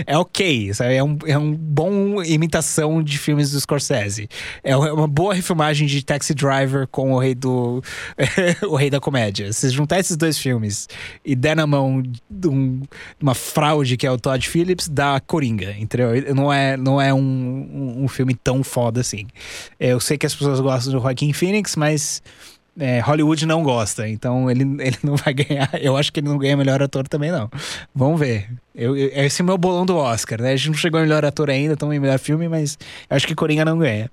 É 0.04 0.18
ok, 0.18 0.74
sabe? 0.74 0.94
É 0.94 1.04
um, 1.04 1.18
é 1.26 1.38
um 1.38 1.52
bom 1.52 2.22
imitação 2.22 3.02
de 3.02 3.16
filmes 3.18 3.52
do 3.52 3.60
Scorsese. 3.60 4.28
É 4.64 4.76
uma 4.76 5.06
boa 5.08 5.32
refilmagem 5.32 5.86
de 5.86 6.04
Taxi 6.04 6.34
Driver 6.34 6.88
com 6.88 7.12
o 7.12 7.18
rei 7.18 7.34
do... 7.34 7.82
o 8.68 8.74
rei 8.74 8.90
da 8.90 8.98
comédia. 9.00 9.52
Se 9.52 9.70
juntar 9.70 10.00
esses 10.00 10.16
dois 10.16 10.38
filmes 10.38 10.88
e 11.24 11.36
der 11.36 11.54
na 11.54 11.66
mão 11.66 12.02
de 12.28 12.48
um, 12.48 12.82
uma 13.20 13.34
fraude 13.34 13.96
que 13.96 14.06
é 14.06 14.10
o 14.10 14.18
Todd 14.18 14.48
Phillips, 14.48 14.88
dá 14.88 15.20
Coringa, 15.20 15.76
entendeu? 15.78 16.34
Não 16.34 16.52
é, 16.52 16.76
não 16.76 17.00
é 17.00 17.14
um, 17.14 17.18
um, 17.18 18.04
um 18.04 18.08
filme 18.08 18.34
tão 18.34 18.64
foda 18.64 18.95
assim. 18.96 19.26
Eu 19.78 20.00
sei 20.00 20.18
que 20.18 20.26
as 20.26 20.34
pessoas 20.34 20.60
gostam 20.60 20.92
do 20.92 21.00
Joaquim 21.00 21.32
Phoenix, 21.32 21.76
mas 21.76 22.22
é, 22.78 23.00
Hollywood 23.00 23.46
não 23.46 23.62
gosta, 23.62 24.08
então 24.08 24.50
ele, 24.50 24.62
ele 24.80 24.98
não 25.02 25.16
vai 25.16 25.32
ganhar. 25.32 25.70
Eu 25.80 25.96
acho 25.96 26.12
que 26.12 26.20
ele 26.20 26.28
não 26.28 26.38
ganha 26.38 26.56
melhor 26.56 26.82
ator 26.82 27.08
também, 27.08 27.30
não. 27.30 27.50
Vamos 27.94 28.20
ver. 28.20 28.48
Eu, 28.74 28.96
eu, 28.96 29.08
esse 29.24 29.40
é 29.40 29.42
o 29.42 29.46
meu 29.46 29.56
bolão 29.56 29.86
do 29.86 29.96
Oscar, 29.96 30.40
né? 30.40 30.52
A 30.52 30.56
gente 30.56 30.68
não 30.68 30.76
chegou 30.76 31.00
em 31.00 31.04
melhor 31.04 31.24
ator 31.24 31.50
ainda, 31.50 31.74
estamos 31.74 31.94
em 31.94 31.98
melhor 31.98 32.18
filme, 32.18 32.48
mas 32.48 32.78
eu 33.08 33.16
acho 33.16 33.26
que 33.26 33.34
Coringa 33.34 33.64
não 33.64 33.78
ganha. 33.78 34.10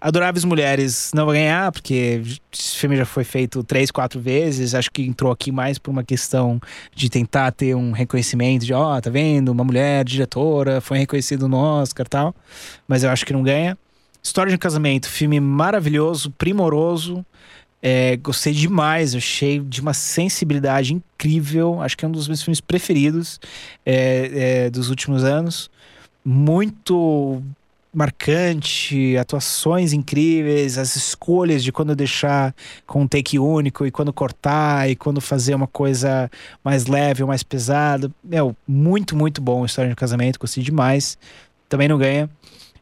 Adoráveis 0.00 0.44
Mulheres 0.44 1.12
não 1.14 1.26
vai 1.26 1.36
ganhar, 1.36 1.70
porque 1.70 2.22
esse 2.52 2.76
filme 2.76 2.96
já 2.96 3.04
foi 3.04 3.22
feito 3.22 3.62
três, 3.62 3.90
quatro 3.90 4.20
vezes. 4.20 4.74
Acho 4.74 4.90
que 4.90 5.02
entrou 5.02 5.30
aqui 5.30 5.52
mais 5.52 5.78
por 5.78 5.90
uma 5.90 6.02
questão 6.02 6.60
de 6.92 7.08
tentar 7.08 7.52
ter 7.52 7.76
um 7.76 7.92
reconhecimento 7.92 8.66
de, 8.66 8.72
ó, 8.72 8.96
oh, 8.96 9.00
tá 9.00 9.10
vendo? 9.10 9.50
Uma 9.50 9.62
mulher 9.62 10.04
diretora, 10.04 10.80
foi 10.80 10.98
reconhecido 10.98 11.48
no 11.48 11.56
Oscar 11.56 12.08
tal. 12.08 12.34
Mas 12.88 13.04
eu 13.04 13.10
acho 13.10 13.24
que 13.24 13.32
não 13.32 13.42
ganha. 13.42 13.78
História 14.22 14.50
de 14.50 14.56
um 14.56 14.58
Casamento, 14.58 15.08
filme 15.08 15.40
maravilhoso, 15.40 16.30
primoroso. 16.32 17.24
É, 17.82 18.18
gostei 18.18 18.52
demais, 18.52 19.14
achei 19.14 19.58
de 19.58 19.80
uma 19.80 19.94
sensibilidade 19.94 20.92
incrível. 20.92 21.80
Acho 21.80 21.96
que 21.96 22.04
é 22.04 22.08
um 22.08 22.12
dos 22.12 22.28
meus 22.28 22.42
filmes 22.42 22.60
preferidos 22.60 23.40
é, 23.84 24.64
é, 24.66 24.70
dos 24.70 24.90
últimos 24.90 25.24
anos. 25.24 25.70
Muito 26.22 27.42
marcante, 27.92 29.16
atuações 29.16 29.92
incríveis, 29.92 30.78
as 30.78 30.94
escolhas 30.94 31.64
de 31.64 31.72
quando 31.72 31.96
deixar 31.96 32.54
com 32.86 33.02
um 33.02 33.08
take 33.08 33.38
único 33.38 33.84
e 33.84 33.90
quando 33.90 34.12
cortar 34.12 34.88
e 34.88 34.94
quando 34.94 35.20
fazer 35.20 35.54
uma 35.54 35.66
coisa 35.66 36.30
mais 36.62 36.86
leve 36.86 37.22
ou 37.22 37.28
mais 37.28 37.42
pesada. 37.42 38.10
Meu, 38.22 38.54
muito, 38.68 39.16
muito 39.16 39.40
bom 39.40 39.64
História 39.64 39.88
de 39.88 39.94
um 39.94 39.96
Casamento, 39.96 40.38
gostei 40.38 40.62
demais. 40.62 41.18
Também 41.68 41.88
não 41.88 41.98
ganha 41.98 42.28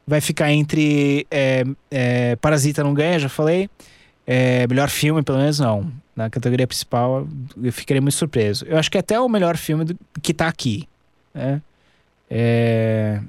vai 0.09 0.23
ficar 0.23 0.51
entre 0.51 1.27
é, 1.31 1.65
é, 1.91 2.37
Parasita 2.37 2.83
não 2.83 2.95
ganha, 2.95 3.19
já 3.19 3.29
falei. 3.29 3.69
É, 4.27 4.67
melhor 4.67 4.89
filme, 4.89 5.23
pelo 5.23 5.37
menos 5.37 5.59
não. 5.59 5.93
Na 6.17 6.31
categoria 6.31 6.67
principal, 6.67 7.29
eu 7.63 7.73
ficaria 7.73 8.01
muito 8.01 8.15
surpreso. 8.15 8.65
Eu 8.67 8.79
acho 8.79 8.91
que 8.91 8.97
até 8.97 9.21
o 9.21 9.29
melhor 9.29 9.59
filme 9.59 9.85
do, 9.85 9.99
que 10.23 10.33
tá 10.33 10.49
aqui. 10.49 10.89
Né? 11.35 11.61
É, 12.31 13.21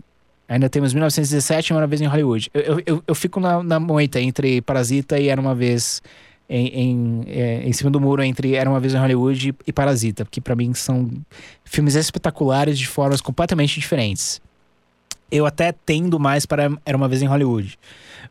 ainda 0.47 0.69
temos 0.69 0.93
1917 0.93 1.67
e 1.67 1.75
Uma 1.75 1.85
Vez 1.85 2.01
em 2.01 2.05
Hollywood. 2.05 2.49
Eu, 2.53 2.81
eu, 2.85 3.03
eu 3.05 3.15
fico 3.15 3.41
na, 3.41 3.61
na 3.61 3.79
moita 3.79 4.19
entre 4.21 4.61
Parasita 4.61 5.19
e 5.19 5.27
Era 5.27 5.39
Uma 5.41 5.53
Vez 5.53 6.01
em, 6.49 6.67
em, 6.67 7.23
é, 7.27 7.61
em 7.67 7.73
cima 7.73 7.91
do 7.91 7.99
muro 7.99 8.23
entre 8.23 8.55
Era 8.55 8.69
Uma 8.69 8.79
Vez 8.79 8.93
em 8.93 8.97
Hollywood 8.97 9.49
e, 9.49 9.55
e 9.67 9.73
Parasita, 9.73 10.23
porque 10.23 10.39
para 10.39 10.55
mim 10.55 10.73
são 10.73 11.11
filmes 11.65 11.95
espetaculares 11.95 12.79
de 12.79 12.87
formas 12.87 13.19
completamente 13.19 13.77
diferentes 13.77 14.41
eu 15.31 15.45
até 15.45 15.71
tendo 15.71 16.19
mais 16.19 16.45
para 16.45 16.71
Era 16.85 16.97
uma 16.97 17.07
vez 17.07 17.21
em 17.21 17.27
Hollywood. 17.27 17.77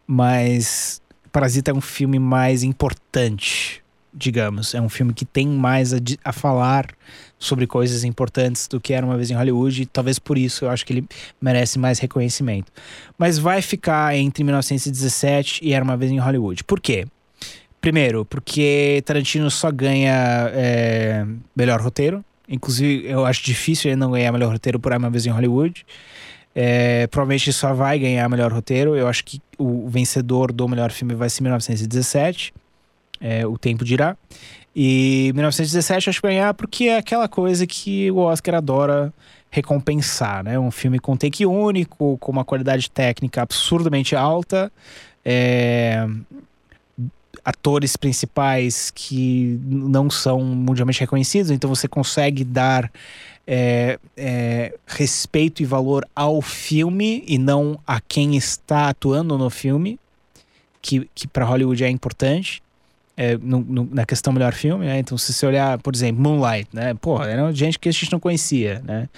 Mas 0.06 1.00
Parasita 1.30 1.70
é 1.70 1.74
um 1.74 1.80
filme 1.80 2.18
mais 2.18 2.62
importante, 2.62 3.82
digamos. 4.12 4.74
É 4.74 4.80
um 4.80 4.88
filme 4.88 5.12
que 5.12 5.24
tem 5.24 5.46
mais 5.46 5.92
a, 5.92 5.98
a, 6.24 6.32
falar 6.32 6.86
sobre 7.38 7.66
coisas 7.66 8.04
importantes 8.04 8.66
do 8.66 8.80
que 8.80 8.92
Era 8.92 9.04
uma 9.04 9.16
vez 9.16 9.30
em 9.30 9.34
Hollywood. 9.34 9.82
E 9.82 9.86
talvez 9.86 10.18
por 10.18 10.38
isso 10.38 10.64
eu 10.64 10.70
acho 10.70 10.84
que 10.84 10.92
ele 10.92 11.06
merece 11.40 11.78
mais 11.78 11.98
reconhecimento. 11.98 12.72
Mas 13.16 13.38
vai 13.38 13.62
ficar 13.62 14.16
entre 14.16 14.42
1917 14.44 15.60
e 15.62 15.72
Era 15.72 15.84
uma 15.84 15.96
vez 15.96 16.10
em 16.10 16.18
Hollywood. 16.18 16.64
Por 16.64 16.80
quê? 16.80 17.06
Primeiro, 17.80 18.24
porque 18.24 19.02
Tarantino 19.04 19.50
só 19.50 19.70
ganha 19.70 20.50
é, 20.52 21.24
melhor 21.54 21.80
roteiro. 21.80 22.24
Inclusive, 22.48 23.06
eu 23.06 23.24
acho 23.24 23.44
difícil 23.44 23.90
ele 23.90 23.96
não 23.96 24.10
ganhar 24.10 24.32
melhor 24.32 24.50
roteiro 24.50 24.80
por 24.80 24.92
uma 24.92 25.10
vez 25.10 25.26
em 25.26 25.30
Hollywood. 25.30 25.84
É, 26.60 27.06
provavelmente 27.06 27.52
só 27.52 27.72
vai 27.72 28.00
ganhar 28.00 28.28
melhor 28.28 28.52
roteiro. 28.52 28.96
Eu 28.96 29.06
acho 29.06 29.24
que 29.24 29.40
o 29.56 29.88
vencedor 29.88 30.50
do 30.50 30.66
melhor 30.66 30.90
filme 30.90 31.14
vai 31.14 31.30
ser 31.30 31.44
1917. 31.44 32.52
É, 33.20 33.46
o 33.46 33.56
tempo 33.56 33.84
dirá. 33.84 34.16
E 34.74 35.30
1917 35.34 36.10
acho 36.10 36.20
que 36.20 36.26
ganhar 36.26 36.52
porque 36.54 36.86
é 36.86 36.96
aquela 36.96 37.28
coisa 37.28 37.64
que 37.64 38.10
o 38.10 38.16
Oscar 38.16 38.56
adora 38.56 39.14
recompensar, 39.48 40.42
né? 40.42 40.58
Um 40.58 40.72
filme 40.72 40.98
com 40.98 41.16
take 41.16 41.46
único, 41.46 42.18
com 42.18 42.32
uma 42.32 42.44
qualidade 42.44 42.90
técnica 42.90 43.40
absurdamente 43.40 44.16
alta. 44.16 44.72
É, 45.24 46.08
atores 47.44 47.96
principais 47.96 48.90
que 48.90 49.60
não 49.64 50.10
são 50.10 50.40
mundialmente 50.40 50.98
reconhecidos, 50.98 51.52
então 51.52 51.72
você 51.72 51.86
consegue 51.86 52.42
dar 52.42 52.90
é, 53.50 53.98
é, 54.14 54.74
respeito 54.86 55.62
e 55.62 55.64
valor 55.64 56.06
ao 56.14 56.42
filme 56.42 57.24
e 57.26 57.38
não 57.38 57.80
a 57.86 57.98
quem 57.98 58.36
está 58.36 58.90
atuando 58.90 59.38
no 59.38 59.48
filme, 59.48 59.98
que, 60.82 61.08
que 61.14 61.26
para 61.26 61.46
Hollywood 61.46 61.82
é 61.82 61.88
importante. 61.88 62.62
É, 63.20 63.36
no, 63.36 63.58
no, 63.58 63.88
na 63.90 64.06
questão 64.06 64.32
melhor 64.32 64.52
filme, 64.52 64.86
né? 64.86 65.00
Então, 65.00 65.18
se 65.18 65.32
você 65.32 65.44
olhar, 65.44 65.76
por 65.78 65.92
exemplo, 65.92 66.22
Moonlight, 66.22 66.68
né? 66.72 66.94
Pô, 66.94 67.20
era 67.20 67.52
gente 67.52 67.76
que 67.76 67.88
a 67.88 67.92
gente 67.92 68.12
não 68.12 68.20
conhecia, 68.20 68.80
né? 68.84 69.08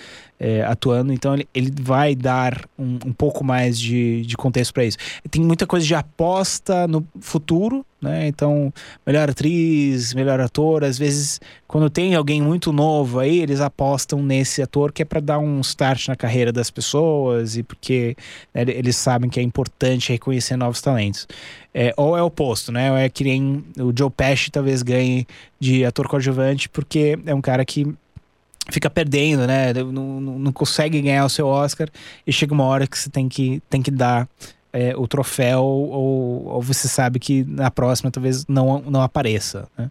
é, 0.40 0.62
atuando, 0.62 1.12
então 1.12 1.34
ele, 1.34 1.46
ele 1.54 1.70
vai 1.82 2.14
dar 2.14 2.66
um, 2.78 2.98
um 3.04 3.12
pouco 3.12 3.44
mais 3.44 3.78
de, 3.78 4.22
de 4.22 4.36
contexto 4.38 4.72
para 4.72 4.86
isso. 4.86 4.96
Tem 5.30 5.42
muita 5.44 5.66
coisa 5.66 5.84
de 5.84 5.94
aposta 5.94 6.88
no 6.88 7.06
futuro, 7.20 7.84
né? 8.00 8.26
Então, 8.26 8.72
melhor 9.06 9.28
atriz, 9.28 10.14
melhor 10.14 10.40
ator, 10.40 10.82
às 10.82 10.96
vezes 10.96 11.38
quando 11.68 11.90
tem 11.90 12.14
alguém 12.14 12.40
muito 12.40 12.72
novo 12.72 13.18
aí, 13.18 13.38
eles 13.40 13.60
apostam 13.60 14.22
nesse 14.22 14.62
ator 14.62 14.90
que 14.90 15.02
é 15.02 15.04
para 15.04 15.20
dar 15.20 15.38
um 15.38 15.60
start 15.60 16.08
na 16.08 16.16
carreira 16.16 16.50
das 16.50 16.70
pessoas 16.70 17.58
e 17.58 17.62
porque 17.62 18.16
né, 18.54 18.62
eles 18.66 18.96
sabem 18.96 19.28
que 19.28 19.38
é 19.38 19.42
importante 19.42 20.10
reconhecer 20.10 20.56
novos 20.56 20.80
talentos. 20.80 21.28
É, 21.72 21.94
ou 21.96 22.16
é 22.16 22.22
oposto, 22.22 22.72
né? 22.72 22.90
Ou 22.90 22.98
é 22.98 23.08
que 23.08 23.22
nem 23.22 23.64
o 23.78 23.92
Joe 23.96 24.10
Pesci 24.10 24.50
talvez 24.50 24.82
ganhe 24.82 25.26
de 25.58 25.84
ator 25.84 26.08
coadjuvante 26.08 26.68
porque 26.68 27.18
é 27.24 27.34
um 27.34 27.40
cara 27.40 27.64
que 27.64 27.86
fica 28.70 28.90
perdendo, 28.90 29.46
né? 29.46 29.72
Não, 29.72 30.20
não, 30.20 30.52
consegue 30.52 31.00
ganhar 31.00 31.24
o 31.24 31.28
seu 31.30 31.46
Oscar 31.46 31.88
e 32.26 32.32
chega 32.32 32.52
uma 32.52 32.64
hora 32.64 32.86
que 32.86 32.98
você 32.98 33.08
tem 33.08 33.28
que, 33.28 33.62
tem 33.70 33.82
que 33.82 33.90
dar 33.90 34.28
é, 34.72 34.94
o 34.96 35.06
troféu 35.06 35.62
ou, 35.62 36.46
ou, 36.46 36.62
você 36.62 36.86
sabe 36.86 37.18
que 37.18 37.44
na 37.44 37.70
próxima 37.70 38.10
talvez 38.10 38.46
não, 38.46 38.80
não 38.80 39.02
apareça. 39.02 39.68
Né? 39.76 39.90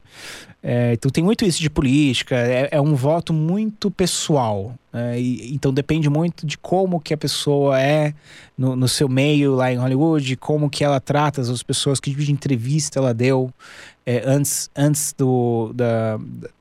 É, 0.62 0.94
então 0.94 1.10
tem 1.10 1.24
muito 1.24 1.46
isso 1.46 1.62
de 1.62 1.70
política, 1.70 2.36
é, 2.36 2.70
é 2.72 2.82
um 2.82 2.96
voto 2.96 3.34
muito 3.34 3.92
pessoal. 3.92 4.74
Né? 4.92 5.20
E, 5.20 5.54
então 5.54 5.74
depende 5.74 6.10
muito 6.10 6.46
de 6.46 6.58
como 6.58 7.00
que 7.00 7.14
a 7.14 7.18
pessoa 7.18 7.80
é 7.80 8.14
no, 8.58 8.76
no, 8.76 8.88
seu 8.88 9.10
meio 9.10 9.56
lá 9.56 9.72
em 9.72 9.78
Hollywood, 9.78 10.36
como 10.38 10.70
que 10.70 10.84
ela 10.84 11.00
trata 11.00 11.42
as 11.42 11.64
pessoas, 11.64 12.00
que 12.00 12.12
tipo 12.12 12.24
de 12.24 12.32
entrevista 12.32 13.00
ela 13.00 13.14
deu 13.14 13.52
é, 14.10 14.24
antes, 14.26 14.72
antes 14.76 15.14
do, 15.16 15.72
da, 15.72 16.18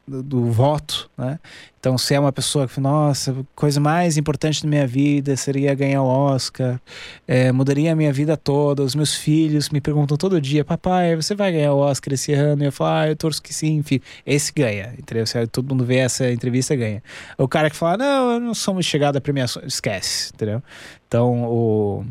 do, 0.06 0.22
do, 0.22 0.52
voto, 0.52 1.10
né? 1.16 1.40
Então, 1.80 1.96
se 1.96 2.12
é 2.12 2.20
uma 2.20 2.30
pessoa 2.30 2.68
que, 2.68 2.78
nossa, 2.78 3.32
a 3.32 3.34
coisa 3.56 3.80
mais 3.80 4.18
importante 4.18 4.62
da 4.62 4.68
minha 4.68 4.86
vida 4.86 5.34
seria 5.34 5.74
ganhar 5.74 6.02
o 6.02 6.06
Oscar, 6.06 6.78
é, 7.26 7.50
mudaria 7.50 7.90
a 7.90 7.96
minha 7.96 8.12
vida 8.12 8.36
toda. 8.36 8.82
Os 8.82 8.94
meus 8.94 9.14
filhos 9.14 9.70
me 9.70 9.80
perguntam 9.80 10.14
todo 10.18 10.38
dia, 10.42 10.62
papai, 10.62 11.16
você 11.16 11.34
vai 11.34 11.50
ganhar 11.50 11.72
o 11.72 11.78
Oscar 11.78 12.12
esse 12.12 12.34
ano? 12.34 12.64
E 12.64 12.66
eu 12.66 12.72
falo, 12.72 12.90
ah, 12.90 13.08
eu 13.08 13.16
torço 13.16 13.40
que 13.40 13.54
sim, 13.54 13.82
filho. 13.82 14.02
Esse 14.26 14.52
ganha, 14.52 14.94
entendeu? 14.98 15.26
Se 15.26 15.46
todo 15.46 15.70
mundo 15.70 15.86
vê 15.86 15.96
essa 15.96 16.30
entrevista, 16.30 16.76
ganha. 16.76 17.02
O 17.38 17.48
cara 17.48 17.70
que 17.70 17.76
fala, 17.76 17.96
não, 17.96 18.32
eu 18.32 18.40
não 18.40 18.52
sou 18.52 18.74
muito 18.74 18.86
chegado 18.86 19.16
a 19.16 19.22
premiação, 19.22 19.62
esquece, 19.64 20.32
entendeu? 20.34 20.62
Então, 21.06 21.44
o... 21.44 22.04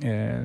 É, 0.00 0.42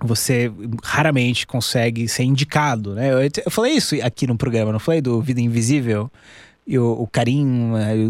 você 0.00 0.52
raramente 0.82 1.46
consegue 1.46 2.08
ser 2.08 2.24
indicado, 2.24 2.94
né? 2.94 3.12
Eu, 3.12 3.18
eu, 3.20 3.50
falei 3.50 3.74
isso 3.74 3.94
aqui 4.02 4.26
no 4.26 4.36
programa, 4.36 4.72
não 4.72 4.78
falei 4.78 5.00
do 5.00 5.20
Vida 5.20 5.40
Invisível? 5.40 6.10
E 6.66 6.78
o, 6.78 7.02
o 7.02 7.06
Karim, 7.06 7.44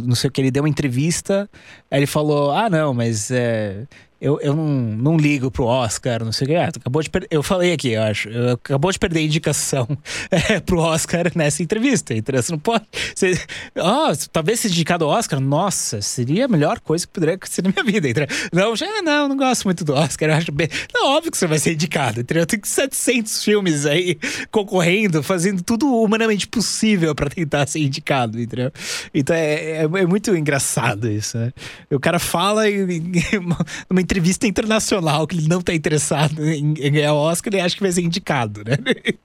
não 0.05 0.14
sei 0.14 0.29
o 0.29 0.33
que, 0.33 0.40
ele 0.40 0.51
deu 0.51 0.62
uma 0.62 0.68
entrevista, 0.68 1.49
aí 1.90 1.99
ele 1.99 2.07
falou, 2.07 2.51
ah, 2.53 2.70
não, 2.70 2.94
mas 2.94 3.31
é, 3.31 3.85
eu, 4.27 4.41
eu 4.41 4.57
não, 4.57 4.67
não 4.67 5.17
ligo 5.17 5.53
pro 5.53 5.65
Oscar, 5.65 6.25
não 6.25 6.33
sei 6.33 6.47
o 6.47 6.51
que. 6.51 6.57
Ah, 6.57 6.67
acabou 6.67 7.01
de 7.01 7.09
Eu 7.31 7.45
falei 7.45 7.73
aqui, 7.73 7.93
eu 7.93 8.03
acho. 8.03 8.29
Eu, 8.29 8.55
acabou 8.55 8.91
de 8.91 8.99
perder 8.99 9.21
a 9.21 9.23
indicação 9.23 9.87
é, 10.31 10.59
pro 10.59 10.81
Oscar 10.81 11.31
nessa 11.37 11.62
entrevista. 11.62 12.12
Então 12.12 12.35
você 12.35 12.51
não 12.51 12.59
pode. 12.59 12.85
Você, 13.15 13.41
oh, 13.77 14.29
talvez 14.33 14.59
ser 14.59 14.69
indicado 14.69 15.05
ao 15.05 15.12
Oscar, 15.12 15.39
nossa, 15.39 16.03
seria 16.03 16.47
a 16.47 16.49
melhor 16.49 16.81
coisa 16.81 17.07
que 17.07 17.12
poderia 17.12 17.37
acontecer 17.37 17.62
na 17.62 17.71
minha 17.71 17.85
vida. 17.85 18.09
Entendeu? 18.09 18.37
Não, 18.53 18.75
já 18.75 19.01
não, 19.01 19.29
não 19.29 19.37
gosto 19.37 19.65
muito 19.65 19.85
do 19.85 19.95
Oscar. 19.95 20.29
Eu 20.29 20.35
acho 20.35 20.51
bem. 20.51 20.69
Não, 20.93 21.07
óbvio 21.07 21.31
que 21.31 21.39
você 21.39 21.47
vai 21.47 21.61
ser 21.61 21.75
indicado. 21.75 22.21
Entendeu? 22.21 22.45
Tem 22.45 22.59
700 22.61 23.45
filmes 23.45 23.87
aí 23.87 24.19
concorrendo, 24.51 25.23
fazendo 25.23 25.62
tudo 25.62 25.87
humanamente 26.03 26.49
possível 26.49 27.15
para 27.15 27.31
tentar 27.31 27.65
ser 27.69 27.79
indicado, 27.79 28.41
entendeu? 28.41 28.73
Então 29.15 29.37
é, 29.37 29.55
é, 29.55 29.83
é, 29.83 30.07
muito 30.07 30.35
engraçado 30.35 31.09
isso, 31.09 31.39
né? 31.39 31.53
O 31.93 32.01
cara 32.01 32.19
fala 32.19 32.69
e, 32.69 33.01
numa 33.89 34.01
entrevista 34.01 34.16
internacional 34.47 35.27
que 35.27 35.37
ele 35.37 35.49
não 35.49 35.61
tá 35.61 35.75
interessado 35.75 36.45
em, 36.47 36.75
em 36.79 36.93
ganhar 36.93 37.13
o 37.13 37.17
Oscar, 37.17 37.53
ele 37.53 37.63
acha 37.63 37.75
que 37.75 37.83
vai 37.83 37.93
ser 37.93 38.03
indicado, 38.03 38.63
né? 38.65 38.77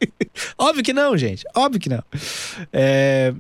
Óbvio 0.58 0.84
que 0.84 0.94
não, 0.94 1.18
gente. 1.18 1.46
Óbvio 1.56 1.80
que 1.80 1.90
não. 1.90 2.04
É... 2.72 3.34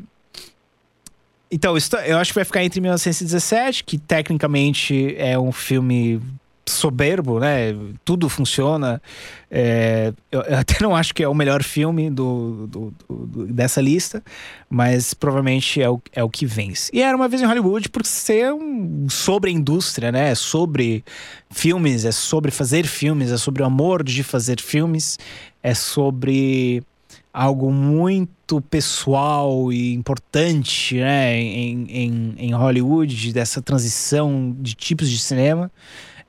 Então, 1.51 1.75
eu 2.05 2.17
acho 2.17 2.31
que 2.31 2.35
vai 2.35 2.45
ficar 2.45 2.63
entre 2.63 2.79
1917, 2.79 3.83
que 3.83 3.97
tecnicamente 3.97 5.15
é 5.17 5.37
um 5.37 5.51
filme 5.51 6.21
soberbo, 6.65 7.39
né? 7.39 7.75
Tudo 8.03 8.29
funciona. 8.29 9.01
É, 9.49 10.13
eu, 10.31 10.41
até 10.57 10.75
não 10.81 10.95
acho 10.95 11.13
que 11.13 11.23
é 11.23 11.27
o 11.27 11.33
melhor 11.33 11.63
filme 11.63 12.09
do, 12.09 12.67
do, 12.67 12.93
do, 13.09 13.47
dessa 13.47 13.81
lista, 13.81 14.23
mas 14.69 15.13
provavelmente 15.13 15.81
é 15.81 15.89
o, 15.89 16.01
é 16.13 16.23
o 16.23 16.29
que 16.29 16.45
vence. 16.45 16.89
E 16.93 17.01
era 17.01 17.15
uma 17.15 17.27
vez 17.27 17.41
em 17.41 17.45
Hollywood 17.45 17.89
por 17.89 18.05
ser 18.05 18.53
um, 18.53 19.07
sobre 19.09 19.51
indústria, 19.51 20.11
né? 20.11 20.31
É 20.31 20.35
sobre 20.35 21.03
filmes, 21.49 22.05
é 22.05 22.11
sobre 22.11 22.51
fazer 22.51 22.85
filmes, 22.85 23.31
é 23.31 23.37
sobre 23.37 23.63
o 23.63 23.65
amor 23.65 24.03
de 24.03 24.23
fazer 24.23 24.61
filmes, 24.61 25.17
é 25.61 25.73
sobre 25.73 26.83
algo 27.33 27.71
muito 27.71 28.61
pessoal 28.61 29.71
e 29.71 29.93
importante 29.93 30.95
né, 30.95 31.39
em, 31.39 31.85
em, 31.89 32.35
em 32.37 32.53
Hollywood, 32.53 33.31
dessa 33.31 33.61
transição 33.61 34.55
de 34.59 34.73
tipos 34.73 35.09
de 35.09 35.17
cinema. 35.17 35.71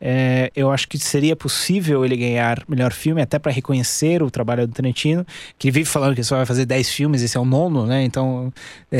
É, 0.05 0.51
eu 0.57 0.73
acho 0.73 0.89
que 0.89 0.99
seria 0.99 1.37
possível 1.37 2.05
ele 2.05 2.17
ganhar 2.17 2.65
melhor 2.67 2.93
filme, 2.93 3.23
até 3.23 3.39
para 3.39 3.53
reconhecer 3.53 4.21
o 4.21 4.33
trabalho 4.33 4.67
do 4.67 4.75
Tarantino, 4.75 5.25
que 5.57 5.71
vive 5.71 5.89
falando 5.89 6.17
que 6.17 6.25
só 6.25 6.35
vai 6.35 6.45
fazer 6.45 6.67
10 6.67 6.91
filmes, 6.91 7.23
esse 7.23 7.37
é 7.37 7.41
o 7.41 7.45
nono, 7.45 7.87
né? 7.87 8.03
Então, 8.03 8.53
é, 8.91 8.99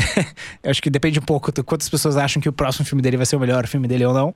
eu 0.63 0.71
acho 0.71 0.81
que 0.81 0.89
depende 0.89 1.19
um 1.19 1.23
pouco 1.23 1.51
de 1.51 1.61
quantas 1.65 1.89
pessoas 1.89 2.17
acham 2.17 2.41
que 2.41 2.49
o 2.49 2.53
próximo 2.53 2.87
filme 2.87 3.03
dele 3.03 3.17
vai 3.17 3.27
ser 3.27 3.35
o 3.35 3.41
melhor 3.41 3.67
filme 3.67 3.89
dele 3.89 4.05
ou 4.05 4.15
não. 4.15 4.33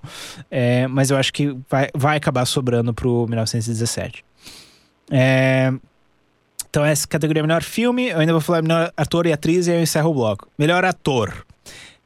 É, 0.51 0.89
mas 0.89 1.09
eu 1.09 1.17
acho 1.17 1.33
que 1.33 1.57
vai, 1.71 1.89
vai 1.95 2.17
acabar 2.17 2.45
sobrando 2.45 2.93
pro 2.93 3.29
1917. 3.29 4.25
É, 5.13 5.73
então, 6.69 6.85
essa 6.85 7.07
categoria 7.07 7.43
é 7.43 7.47
melhor 7.47 7.63
filme. 7.63 8.09
Eu 8.09 8.19
ainda 8.19 8.33
vou 8.33 8.41
falar 8.41 8.61
melhor 8.61 8.93
ator 8.97 9.25
e 9.27 9.33
atriz 9.33 9.69
e 9.69 9.71
aí 9.71 9.77
eu 9.77 9.83
encerro 9.85 10.11
o 10.11 10.15
bloco. 10.15 10.49
Melhor 10.59 10.85
ator. 10.85 11.47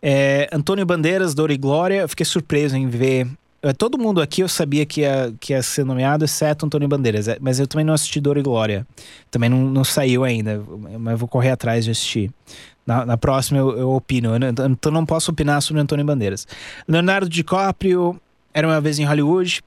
É, 0.02 0.50
Antônio 0.52 0.84
Bandeiras, 0.84 1.34
Dor 1.34 1.50
e 1.50 1.56
Glória. 1.56 2.02
Eu 2.02 2.08
fiquei 2.10 2.26
surpreso 2.26 2.76
em 2.76 2.86
ver 2.88 3.26
todo 3.76 3.98
mundo 3.98 4.20
aqui 4.22 4.40
eu 4.40 4.48
sabia 4.48 4.86
que 4.86 5.02
ia, 5.02 5.34
que 5.38 5.52
ia 5.52 5.62
ser 5.62 5.84
nomeado, 5.84 6.24
exceto 6.24 6.64
Antônio 6.64 6.88
Bandeiras. 6.88 7.28
É, 7.28 7.38
mas 7.40 7.60
eu 7.60 7.66
também 7.66 7.84
não 7.84 7.94
assisti 7.94 8.20
Dor 8.20 8.38
e 8.38 8.42
Glória. 8.42 8.86
Também 9.30 9.50
não, 9.50 9.58
não 9.58 9.84
saiu 9.84 10.24
ainda, 10.24 10.62
mas 10.98 11.18
vou 11.18 11.28
correr 11.28 11.50
atrás 11.50 11.84
de 11.84 11.90
assistir. 11.90 12.30
Na, 12.86 13.04
na 13.04 13.16
próxima 13.16 13.58
eu, 13.58 13.76
eu 13.76 13.90
opino. 13.90 14.30
Então 14.36 14.90
não 14.90 15.04
posso 15.04 15.30
opinar 15.30 15.60
sobre 15.60 15.82
Antônio 15.82 16.04
Bandeiras. 16.04 16.46
Leonardo 16.88 17.28
DiCaprio, 17.28 18.18
Era 18.54 18.66
Uma 18.66 18.80
Vez 18.80 18.98
em 18.98 19.04
Hollywood. 19.04 19.62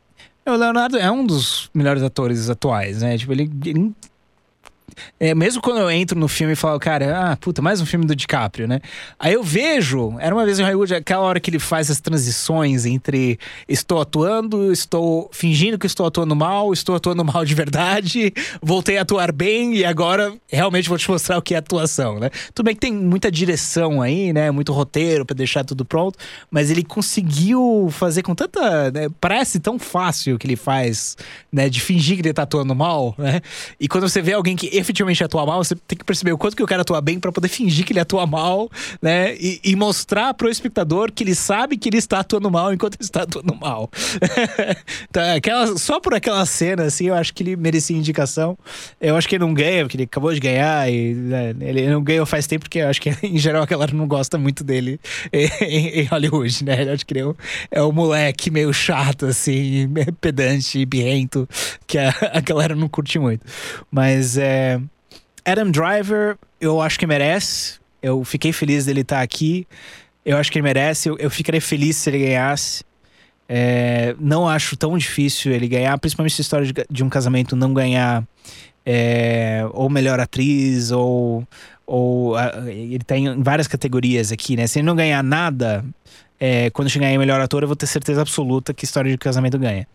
O 0.46 0.56
Leonardo 0.56 0.98
é 0.98 1.10
um 1.10 1.26
dos 1.26 1.70
melhores 1.74 2.04
atores 2.04 2.50
atuais, 2.50 3.02
né? 3.02 3.18
Tipo, 3.18 3.32
ele, 3.32 3.50
ele 3.66 3.94
é, 5.20 5.34
mesmo 5.34 5.62
quando 5.62 5.80
eu 5.80 5.90
entro 5.90 6.20
no 6.20 6.28
filme 6.28 6.54
e 6.54 6.56
falo, 6.56 6.80
cara, 6.80 7.32
ah, 7.32 7.38
puta, 7.38 7.62
mais 7.62 7.82
um 7.82 7.86
filme 7.86 8.06
do 8.06 8.16
DiCaprio, 8.16 8.68
né? 8.68 8.80
Aí 9.20 9.34
eu 9.34 9.44
vejo, 9.44 10.16
era 10.20 10.34
uma 10.34 10.46
vez 10.46 10.60
em 10.60 10.64
Hollywood, 10.64 10.96
aquela 10.96 11.24
hora 11.24 11.40
que 11.40 11.50
ele 11.50 11.60
faz 11.60 11.90
as 11.90 12.00
transições 12.00 12.86
entre 12.86 13.40
estou 13.68 14.02
atuando, 14.02 14.72
estou 14.72 15.30
fingindo 15.32 15.78
que 15.78 15.86
estou 15.86 16.06
atuando 16.06 16.36
mal, 16.36 16.74
estou 16.74 16.96
atuando 16.96 17.24
mal 17.24 17.46
de 17.46 17.56
verdade, 17.56 18.34
voltei 18.62 18.98
a 18.98 19.02
atuar 19.02 19.32
bem 19.32 19.76
e 19.76 19.86
agora 19.86 20.34
realmente 20.48 20.90
vou 20.90 20.98
te 20.98 21.10
mostrar 21.10 21.38
o 21.38 21.42
que 21.42 21.56
é 21.56 21.58
atuação, 21.58 22.20
né? 22.20 22.30
Tudo 22.54 22.66
bem 22.66 22.76
que 22.76 22.82
tem 22.82 22.94
muita 22.94 23.32
direção 23.32 24.02
aí, 24.02 24.34
né? 24.34 24.52
Muito 24.52 24.74
roteiro 24.74 25.26
para 25.26 25.36
deixar 25.36 25.64
tudo 25.64 25.86
pronto, 25.86 26.18
mas 26.50 26.70
ele 26.70 26.84
conseguiu 26.84 27.90
fazer 27.92 28.24
com 28.24 28.36
tanta. 28.36 28.92
Né? 28.92 29.08
Parece 29.20 29.60
tão 29.60 29.78
fácil 29.80 30.38
que 30.38 30.48
ele 30.48 30.56
faz, 30.56 31.18
né? 31.52 31.70
De 31.70 31.82
fingir 31.82 32.16
que 32.16 32.22
ele 32.22 32.34
tá 32.34 32.44
atuando 32.44 32.76
mal, 32.76 33.16
né? 33.18 33.42
E 33.80 33.88
quando 33.88 34.08
você 34.08 34.22
vê 34.22 34.34
alguém 34.34 34.56
que 34.56 34.68
efetivamente 34.84 35.24
atua 35.24 35.46
mal, 35.46 35.64
você 35.64 35.76
tem 35.76 35.98
que 35.98 36.04
perceber 36.04 36.32
o 36.32 36.38
quanto 36.38 36.56
que 36.56 36.64
o 36.64 36.68
cara 36.68 36.82
atua 36.82 37.02
bem 37.02 37.20
para 37.20 37.32
poder 37.32 37.48
fingir 37.48 37.86
que 37.86 37.94
ele 37.94 38.00
atua 38.00 38.28
mal, 38.28 38.70
né? 39.02 39.36
E, 39.36 39.60
e, 39.64 39.76
mostrar 39.76 40.34
pro 40.34 40.50
espectador 40.50 41.12
que 41.12 41.24
ele 41.24 41.36
sabe 41.36 41.78
que 41.78 41.90
ele 41.90 41.98
está 41.98 42.20
atuando 42.20 42.50
mal 42.52 42.74
enquanto 42.74 42.96
ele 42.96 43.04
está 43.04 43.24
atuando 43.24 43.56
mal. 43.56 43.90
então, 45.10 45.36
aquela, 45.36 45.78
só 45.78 46.00
por 46.00 46.14
aquela 46.14 46.46
cena, 46.46 46.84
assim, 46.84 47.08
eu 47.08 47.16
acho 47.16 47.34
que 47.34 47.44
ele 47.44 47.56
merecia 47.56 47.98
indicação. 47.98 48.58
Eu 49.02 49.16
acho 49.16 49.28
que 49.28 49.36
ele 49.36 49.44
não 49.44 49.54
ganha, 49.54 49.84
porque 49.84 49.98
ele 49.98 50.04
acabou 50.04 50.34
de 50.34 50.40
ganhar 50.40 50.92
e 50.92 51.14
né, 51.14 51.56
ele 51.62 51.88
não 51.88 52.04
ganhou 52.04 52.26
faz 52.26 52.46
tempo, 52.48 52.66
porque 52.66 52.80
eu 52.80 52.88
acho 52.88 53.02
que, 53.02 53.10
em 53.24 53.38
geral, 53.38 53.64
a 53.64 53.66
galera 53.66 53.94
não 53.94 54.08
gosta 54.08 54.38
muito 54.38 54.64
dele 54.64 55.00
em, 55.34 56.02
em 56.02 56.04
Hollywood, 56.06 56.64
né? 56.64 56.84
Eu 56.84 56.94
acho 56.94 57.06
que 57.06 57.14
ele 57.14 57.22
é 57.72 57.82
o, 57.82 57.90
é 57.90 57.94
moleque 57.94 58.52
meio 58.52 58.74
chato, 58.74 59.26
assim, 59.26 59.90
pedante 60.20 60.86
birrento, 60.86 61.48
que 61.88 61.98
a, 61.98 62.14
a 62.34 62.40
galera 62.40 62.76
não 62.76 62.88
curte 62.88 63.18
muito. 63.20 63.46
Mas 63.92 64.38
é. 64.38 64.63
Adam 65.46 65.72
Driver, 65.72 66.38
eu 66.60 66.82
acho 66.82 67.00
que 67.00 67.08
merece. 67.08 67.80
Eu 68.02 68.24
fiquei 68.24 68.52
feliz 68.52 68.86
dele 68.86 69.02
estar 69.02 69.22
aqui. 69.22 69.68
Eu 70.26 70.38
acho 70.38 70.52
que 70.52 70.58
ele 70.58 70.64
merece. 70.64 71.10
Eu, 71.10 71.18
eu 71.18 71.30
ficaria 71.30 71.62
feliz 71.62 71.98
se 71.98 72.10
ele 72.10 72.20
ganhasse. 72.20 72.84
É, 73.48 74.16
não 74.20 74.48
acho 74.48 74.78
tão 74.78 74.98
difícil 74.98 75.52
ele 75.52 75.68
ganhar, 75.68 75.98
principalmente 75.98 76.34
essa 76.34 76.42
história 76.42 76.66
de, 76.66 76.74
de 76.90 77.04
um 77.04 77.10
casamento 77.10 77.56
não 77.56 77.74
ganhar 77.74 78.24
é, 78.86 79.68
ou 79.74 79.90
melhor 79.90 80.20
atriz, 80.20 80.92
ou, 80.92 81.46
ou 81.86 82.36
a, 82.36 82.72
ele 82.72 83.00
tem 83.00 83.26
tá 83.26 83.36
várias 83.38 83.68
categorias 83.68 84.32
aqui, 84.32 84.56
né? 84.56 84.66
Se 84.68 84.80
ele 84.80 84.86
não 84.86 84.96
ganhar 84.96 85.22
nada, 85.24 85.86
é, 86.40 86.70
quando 86.72 86.90
chegar 86.90 87.10
em 87.10 87.18
melhor 87.18 87.40
ator, 87.42 87.64
eu 87.64 87.68
vou 87.68 87.76
ter 87.76 87.88
certeza 87.88 88.22
absoluta 88.22 88.74
que 88.74 88.86
História 88.86 89.12
de 89.12 89.18
Casamento 89.18 89.58
ganha. 89.58 89.88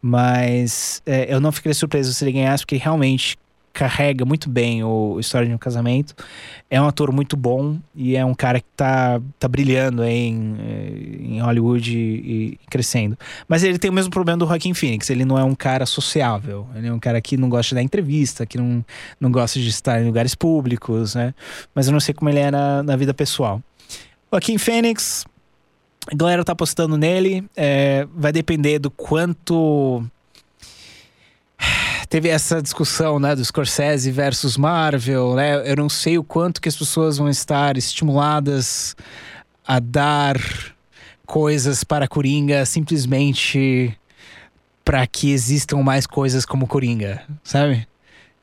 Mas 0.00 1.02
é, 1.06 1.32
eu 1.32 1.40
não 1.40 1.52
ficaria 1.52 1.74
surpreso 1.74 2.12
se 2.12 2.24
ele 2.24 2.32
ganhasse, 2.32 2.64
porque 2.64 2.76
realmente 2.76 3.36
carrega 3.72 4.24
muito 4.24 4.48
bem 4.48 4.84
o 4.84 5.18
História 5.18 5.48
de 5.48 5.54
um 5.54 5.58
Casamento. 5.58 6.14
É 6.70 6.80
um 6.80 6.86
ator 6.86 7.12
muito 7.12 7.36
bom 7.36 7.78
e 7.94 8.16
é 8.16 8.24
um 8.24 8.34
cara 8.34 8.60
que 8.60 8.66
tá, 8.76 9.20
tá 9.38 9.48
brilhando 9.48 10.04
em, 10.04 10.56
em 11.20 11.40
Hollywood 11.40 11.96
e, 11.96 11.98
e, 11.98 12.58
crescendo. 12.70 13.18
Mas 13.48 13.62
ele 13.62 13.78
tem 13.78 13.90
o 13.90 13.94
mesmo 13.94 14.10
problema 14.10 14.38
do 14.38 14.46
Joaquin 14.46 14.74
Phoenix. 14.74 15.10
Ele 15.10 15.24
não 15.24 15.38
é 15.38 15.44
um 15.44 15.54
cara 15.54 15.86
sociável. 15.86 16.66
Ele 16.74 16.88
é 16.88 16.92
um 16.92 16.98
cara 16.98 17.20
que 17.20 17.36
não 17.36 17.48
gosta 17.48 17.70
de 17.70 17.74
dar 17.76 17.82
entrevista, 17.82 18.44
que 18.44 18.58
não, 18.58 18.84
não 19.18 19.30
gosta 19.30 19.58
de 19.58 19.68
estar 19.68 20.00
em 20.00 20.06
lugares 20.06 20.34
públicos, 20.34 21.14
né? 21.14 21.34
Mas 21.74 21.86
eu 21.86 21.92
não 21.92 22.00
sei 22.00 22.14
como 22.14 22.30
ele 22.30 22.38
é 22.38 22.50
na, 22.50 22.82
na 22.82 22.96
vida 22.96 23.14
pessoal. 23.14 23.62
Joaquin 24.30 24.58
Phoenix, 24.58 25.26
a 26.10 26.14
galera 26.14 26.44
tá 26.44 26.52
apostando 26.52 26.96
nele. 26.96 27.44
É, 27.56 28.06
vai 28.14 28.32
depender 28.32 28.78
do 28.78 28.90
quanto 28.90 30.04
teve 32.12 32.28
essa 32.28 32.60
discussão, 32.60 33.18
né, 33.18 33.34
do 33.34 33.42
Scorsese 33.42 34.10
versus 34.10 34.58
Marvel, 34.58 35.34
né? 35.34 35.66
Eu 35.66 35.76
não 35.76 35.88
sei 35.88 36.18
o 36.18 36.22
quanto 36.22 36.60
que 36.60 36.68
as 36.68 36.76
pessoas 36.76 37.16
vão 37.16 37.26
estar 37.26 37.78
estimuladas 37.78 38.94
a 39.66 39.80
dar 39.80 40.38
coisas 41.24 41.82
para 41.82 42.06
Coringa 42.06 42.66
simplesmente 42.66 43.98
para 44.84 45.06
que 45.06 45.32
existam 45.32 45.78
mais 45.78 46.06
coisas 46.06 46.44
como 46.44 46.66
Coringa, 46.66 47.22
sabe? 47.42 47.88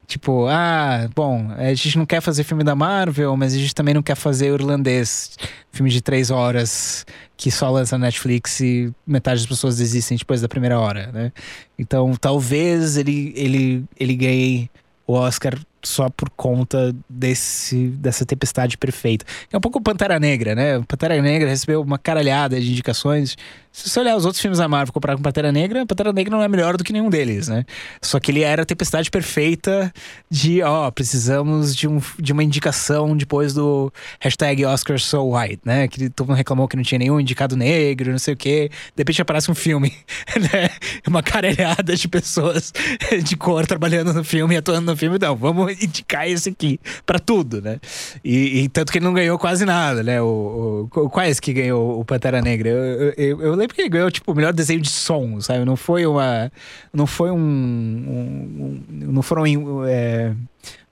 Tipo, 0.09 0.47
ah, 0.47 1.07
bom, 1.15 1.51
a 1.55 1.71
gente 1.75 1.95
não 1.95 2.03
quer 2.03 2.19
fazer 2.19 2.43
filme 2.43 2.63
da 2.63 2.73
Marvel, 2.73 3.37
mas 3.37 3.53
a 3.53 3.59
gente 3.59 3.75
também 3.75 3.93
não 3.93 4.01
quer 4.01 4.15
fazer 4.15 4.47
irlandês, 4.47 5.37
filme 5.71 5.91
de 5.91 6.01
três 6.01 6.31
horas 6.31 7.05
que 7.37 7.51
só 7.51 7.69
lança 7.69 7.95
na 7.95 8.07
Netflix 8.07 8.59
e 8.59 8.91
metade 9.05 9.41
das 9.41 9.47
pessoas 9.47 9.77
desistem 9.77 10.17
depois 10.17 10.41
da 10.41 10.49
primeira 10.49 10.79
hora, 10.79 11.11
né? 11.11 11.31
Então, 11.77 12.15
talvez 12.19 12.97
ele, 12.97 13.31
ele, 13.35 13.85
ele 13.99 14.15
ganhe 14.15 14.71
o 15.05 15.13
Oscar 15.13 15.53
só 15.83 16.09
por 16.09 16.29
conta 16.31 16.91
desse, 17.07 17.89
dessa 17.89 18.25
tempestade 18.25 18.79
perfeita. 18.79 19.25
É 19.51 19.57
um 19.57 19.61
pouco 19.61 19.79
Pantera 19.79 20.19
Negra, 20.19 20.55
né? 20.55 20.81
Pantera 20.87 21.21
Negra 21.21 21.47
recebeu 21.47 21.81
uma 21.81 21.99
caralhada 21.99 22.59
de 22.59 22.71
indicações. 22.71 23.37
Se 23.71 23.89
você 23.89 23.99
olhar 23.99 24.15
os 24.15 24.25
outros 24.25 24.41
filmes 24.41 24.57
da 24.57 24.67
Marvel 24.67 24.91
comparar 24.91 25.15
com 25.15 25.21
Pantera 25.21 25.51
Negra, 25.51 25.85
Pantera 25.85 26.11
Negra 26.11 26.35
não 26.35 26.43
é 26.43 26.47
melhor 26.47 26.75
do 26.75 26.83
que 26.83 26.91
nenhum 26.91 27.09
deles, 27.09 27.47
né? 27.47 27.65
Só 28.01 28.19
que 28.19 28.31
ele 28.31 28.41
era 28.41 28.63
a 28.63 28.65
tempestade 28.65 29.11
perfeita 29.11 29.93
de, 30.29 30.61
ó, 30.61 30.89
precisamos 30.91 31.75
de, 31.75 31.87
um, 31.87 32.01
de 32.17 32.33
uma 32.33 32.43
indicação 32.43 33.15
depois 33.15 33.53
do 33.53 33.91
hashtag 34.19 34.65
Oscar 34.65 34.99
So 34.99 35.35
White, 35.35 35.61
né? 35.63 35.87
Que 35.87 36.09
todo 36.09 36.27
mundo 36.27 36.37
reclamou 36.37 36.67
que 36.67 36.75
não 36.75 36.83
tinha 36.83 36.99
nenhum 36.99 37.19
indicado 37.19 37.55
negro, 37.55 38.11
não 38.11 38.19
sei 38.19 38.33
o 38.33 38.37
quê. 38.37 38.69
De 38.95 39.01
repente 39.01 39.21
aparece 39.21 39.51
um 39.51 39.55
filme, 39.55 39.93
né? 40.35 40.69
Uma 41.07 41.21
caralhada 41.21 41.95
de 41.95 42.07
pessoas 42.07 42.73
de 43.23 43.37
cor 43.37 43.67
trabalhando 43.67 44.13
no 44.13 44.23
filme, 44.23 44.57
atuando 44.57 44.91
no 44.91 44.97
filme. 44.97 45.17
Não, 45.19 45.35
vamos 45.35 45.81
indicar 45.81 46.27
esse 46.27 46.49
aqui 46.49 46.79
para 47.05 47.19
tudo, 47.19 47.61
né? 47.61 47.79
E, 48.23 48.61
e, 48.61 48.69
tanto 48.69 48.91
que 48.91 48.97
ele 48.97 49.05
não 49.05 49.13
ganhou 49.13 49.37
quase 49.37 49.65
nada, 49.65 50.03
né? 50.03 50.21
O, 50.21 50.89
o, 50.93 51.09
quais 51.09 51.39
que 51.39 51.53
ganhou 51.53 51.99
o 51.99 52.05
Pantera 52.05 52.41
Negra? 52.41 52.69
Eu, 52.69 53.13
eu, 53.17 53.41
eu, 53.41 53.55
lembro 53.55 53.68
que 53.73 53.81
ele 53.81 53.89
ganhou, 53.89 54.11
tipo, 54.11 54.31
o 54.31 54.35
melhor 54.35 54.53
desenho 54.53 54.81
de 54.81 54.89
som, 54.89 55.39
sabe? 55.41 55.65
Não 55.65 55.75
foi 55.75 56.05
uma... 56.05 56.51
Não 56.93 57.07
foi 57.07 57.31
um... 57.31 57.37
um, 57.37 58.83
um 58.89 59.11
não 59.11 59.21
foram... 59.21 59.43
É, 59.85 60.33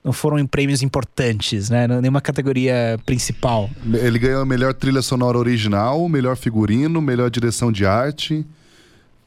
não 0.04 0.14
foram 0.14 0.40
em 0.40 0.46
prêmios 0.46 0.82
importantes, 0.82 1.70
né? 1.70 1.86
Nenhuma 1.86 2.22
categoria 2.22 2.98
principal. 3.06 3.70
Ele 3.94 4.18
ganhou 4.18 4.42
a 4.42 4.46
melhor 4.46 4.74
trilha 4.74 5.02
sonora 5.02 5.38
original, 5.38 6.08
melhor 6.08 6.38
figurino, 6.38 7.02
melhor 7.02 7.30
direção 7.30 7.74
de 7.74 7.86
arte. 7.86 8.46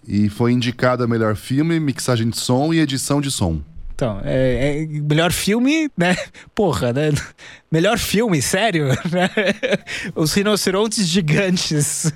E 0.08 0.30
foi 0.30 0.52
indicado 0.52 1.04
a 1.04 1.06
melhor 1.06 1.36
filme, 1.36 1.78
mixagem 1.78 2.30
de 2.30 2.38
som 2.38 2.72
e 2.72 2.80
edição 2.80 3.20
de 3.20 3.30
som. 3.30 3.60
Então, 4.00 4.18
é, 4.24 4.80
é, 4.80 4.86
melhor 4.86 5.30
filme, 5.30 5.90
né? 5.94 6.16
Porra, 6.56 6.90
né? 6.90 7.10
Melhor 7.70 7.98
filme, 7.98 8.40
sério? 8.42 8.88
Né? 9.10 9.28
Os 10.14 10.32
rinocerontes 10.34 11.06
gigantes 11.06 12.12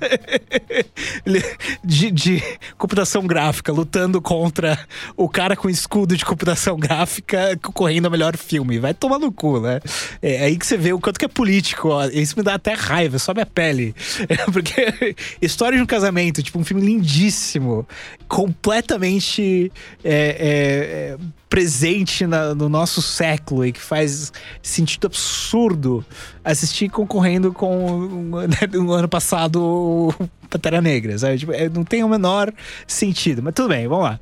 de, 1.83 2.11
de, 2.11 2.43
computação 2.77 3.25
gráfica 3.27 3.71
lutando 3.71 4.21
contra 4.21 4.79
o 5.15 5.27
cara 5.27 5.55
com 5.55 5.69
escudo 5.69 6.15
de 6.15 6.23
computação 6.23 6.77
gráfica 6.77 7.57
concorrendo 7.61 8.07
ao 8.07 8.11
melhor 8.11 8.37
filme. 8.37 8.79
Vai 8.79 8.93
tomar 8.93 9.19
no 9.19 9.31
cu, 9.31 9.59
né? 9.59 9.79
É, 10.21 10.35
é 10.35 10.43
aí 10.45 10.57
que 10.57 10.65
você 10.65 10.77
vê 10.77 10.93
o 10.93 10.99
quanto 10.99 11.19
que 11.19 11.25
é 11.25 11.29
político. 11.29 11.89
Ó. 11.89 12.05
Isso 12.05 12.35
me 12.37 12.43
dá 12.43 12.55
até 12.55 12.73
raiva, 12.73 13.19
sobe 13.19 13.41
a 13.41 13.45
pele. 13.45 13.93
É, 14.27 14.37
porque 14.51 15.15
História 15.41 15.77
de 15.77 15.83
um 15.83 15.87
Casamento, 15.87 16.41
tipo, 16.41 16.59
um 16.59 16.63
filme 16.63 16.85
lindíssimo, 16.85 17.87
completamente. 18.27 19.71
É, 20.03 20.13
é, 20.13 21.15
é 21.15 21.44
presente 21.49 22.25
na, 22.25 22.55
no 22.55 22.67
nosso 22.67 23.01
século 23.01 23.65
e 23.65 23.71
que 23.71 23.79
faz 23.79 24.31
sentido 24.61 25.07
absurdo 25.07 26.05
assistir 26.43 26.89
concorrendo 26.89 27.53
com 27.53 28.31
né, 28.47 28.67
no 28.73 28.91
ano 28.93 29.07
passado 29.07 30.13
Pantera 30.49 30.81
Negra, 30.81 31.17
sabe? 31.17 31.37
Tipo, 31.37 31.53
é, 31.53 31.69
não 31.69 31.83
tem 31.83 32.03
o 32.03 32.09
menor 32.09 32.53
sentido, 32.87 33.41
mas 33.43 33.53
tudo 33.53 33.69
bem, 33.69 33.87
vamos 33.87 34.05
lá. 34.05 34.19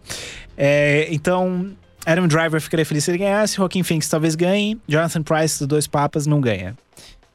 É, 0.57 1.07
então, 1.09 1.71
Adam 2.05 2.27
Driver 2.27 2.61
ficaria 2.61 2.85
feliz 2.85 3.03
se 3.03 3.11
ele 3.11 3.17
ganhasse, 3.17 3.55
Joaquin 3.57 3.83
Phoenix 3.83 4.07
talvez 4.07 4.35
ganhe, 4.35 4.79
Jonathan 4.87 5.23
Price 5.23 5.59
dos 5.59 5.67
Dois 5.67 5.87
Papas 5.87 6.27
não 6.27 6.41
ganha. 6.41 6.75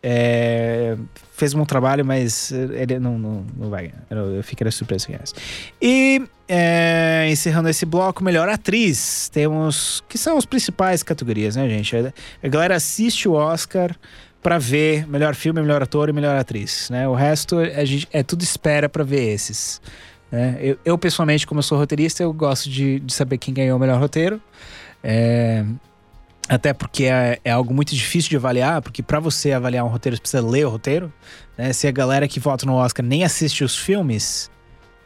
É, 0.03 0.97
fez 1.33 1.55
um 1.55 1.59
bom 1.59 1.65
trabalho, 1.65 2.05
mas 2.05 2.53
ele 2.53 2.99
não, 2.99 3.19
não, 3.19 3.47
não 3.57 3.71
vai 3.71 3.89
ganhar. 3.89 4.05
Eu, 4.11 4.37
eu 4.37 4.73
surpreso 4.73 5.07
se 5.07 5.13
ganhasse. 5.13 5.35
E 5.81 6.23
é, 6.49 7.27
encerrando 7.31 7.69
esse 7.69 7.85
bloco, 7.85 8.23
melhor 8.23 8.49
atriz. 8.49 9.29
Temos. 9.29 10.03
Que 10.09 10.17
são 10.17 10.39
as 10.39 10.47
principais 10.47 11.03
categorias, 11.03 11.57
né, 11.57 11.69
gente? 11.69 11.95
A 12.43 12.49
galera 12.49 12.77
assiste 12.77 13.29
o 13.29 13.33
Oscar 13.33 13.95
para 14.43 14.59
ver 14.59 15.07
melhor 15.07 15.35
filme, 15.35 15.61
melhor 15.61 15.83
ator 15.83 16.09
e 16.09 16.13
melhor 16.13 16.37
atriz. 16.37 16.89
Né? 16.91 17.07
O 17.09 17.15
resto 17.15 17.59
a 17.59 17.85
gente, 17.85 18.09
é 18.13 18.23
tudo 18.23 18.43
espera 18.43 18.89
para 18.89 19.05
ver 19.05 19.33
esses. 19.33 19.81
Né? 20.31 20.57
Eu, 20.61 20.79
eu, 20.85 20.99
pessoalmente, 20.99 21.47
como 21.47 21.59
eu 21.59 21.63
sou 21.63 21.77
roteirista, 21.77 22.23
eu 22.23 22.33
gosto 22.33 22.71
de, 22.71 23.01
de 23.01 23.13
saber 23.13 23.39
quem 23.39 23.53
ganhou 23.53 23.77
o 23.77 23.81
melhor 23.81 24.01
roteiro. 24.01 24.41
É, 25.03 25.65
até 26.49 26.73
porque 26.73 27.05
é, 27.05 27.39
é, 27.45 27.51
algo 27.51 27.75
muito 27.75 27.95
difícil 27.95 28.31
de 28.31 28.37
avaliar, 28.37 28.81
porque 28.81 29.03
para 29.03 29.21
você 29.21 29.53
avaliar 29.53 29.85
um 29.85 29.89
roteiro, 29.89 30.17
você 30.17 30.23
precisa 30.23 30.47
ler 30.47 30.67
o 30.67 30.71
roteiro. 30.71 31.13
Né? 31.57 31.73
Se 31.73 31.87
a 31.87 31.91
galera 31.91 32.27
que 32.27 32.41
vota 32.41 32.65
no 32.65 32.75
Oscar 32.75 33.05
nem 33.05 33.23
assiste 33.23 33.63
os 33.63 33.77
filmes, 33.77 34.51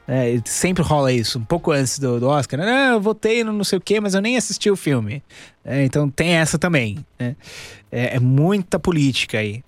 é, 0.06 0.40
sempre 0.44 0.82
rola 0.82 1.12
isso, 1.12 1.38
um 1.38 1.44
pouco 1.44 1.72
antes 1.72 1.98
do, 1.98 2.20
do 2.20 2.28
Oscar. 2.28 2.60
Né? 2.60 2.66
Não, 2.66 2.92
eu 2.94 3.00
votei 3.00 3.42
no 3.42 3.52
não 3.52 3.64
sei 3.64 3.78
o 3.78 3.80
quê, 3.80 4.00
mas 4.00 4.14
eu 4.14 4.20
nem 4.20 4.36
assisti 4.36 4.70
o 4.70 4.76
filme. 4.76 5.22
É, 5.64 5.84
então 5.84 6.08
tem 6.08 6.30
essa 6.30 6.58
também. 6.58 7.04
Né? 7.18 7.34
É, 7.90 8.16
é, 8.16 8.20
muita 8.20 8.78
política 8.78 9.38
aí. 9.38 9.64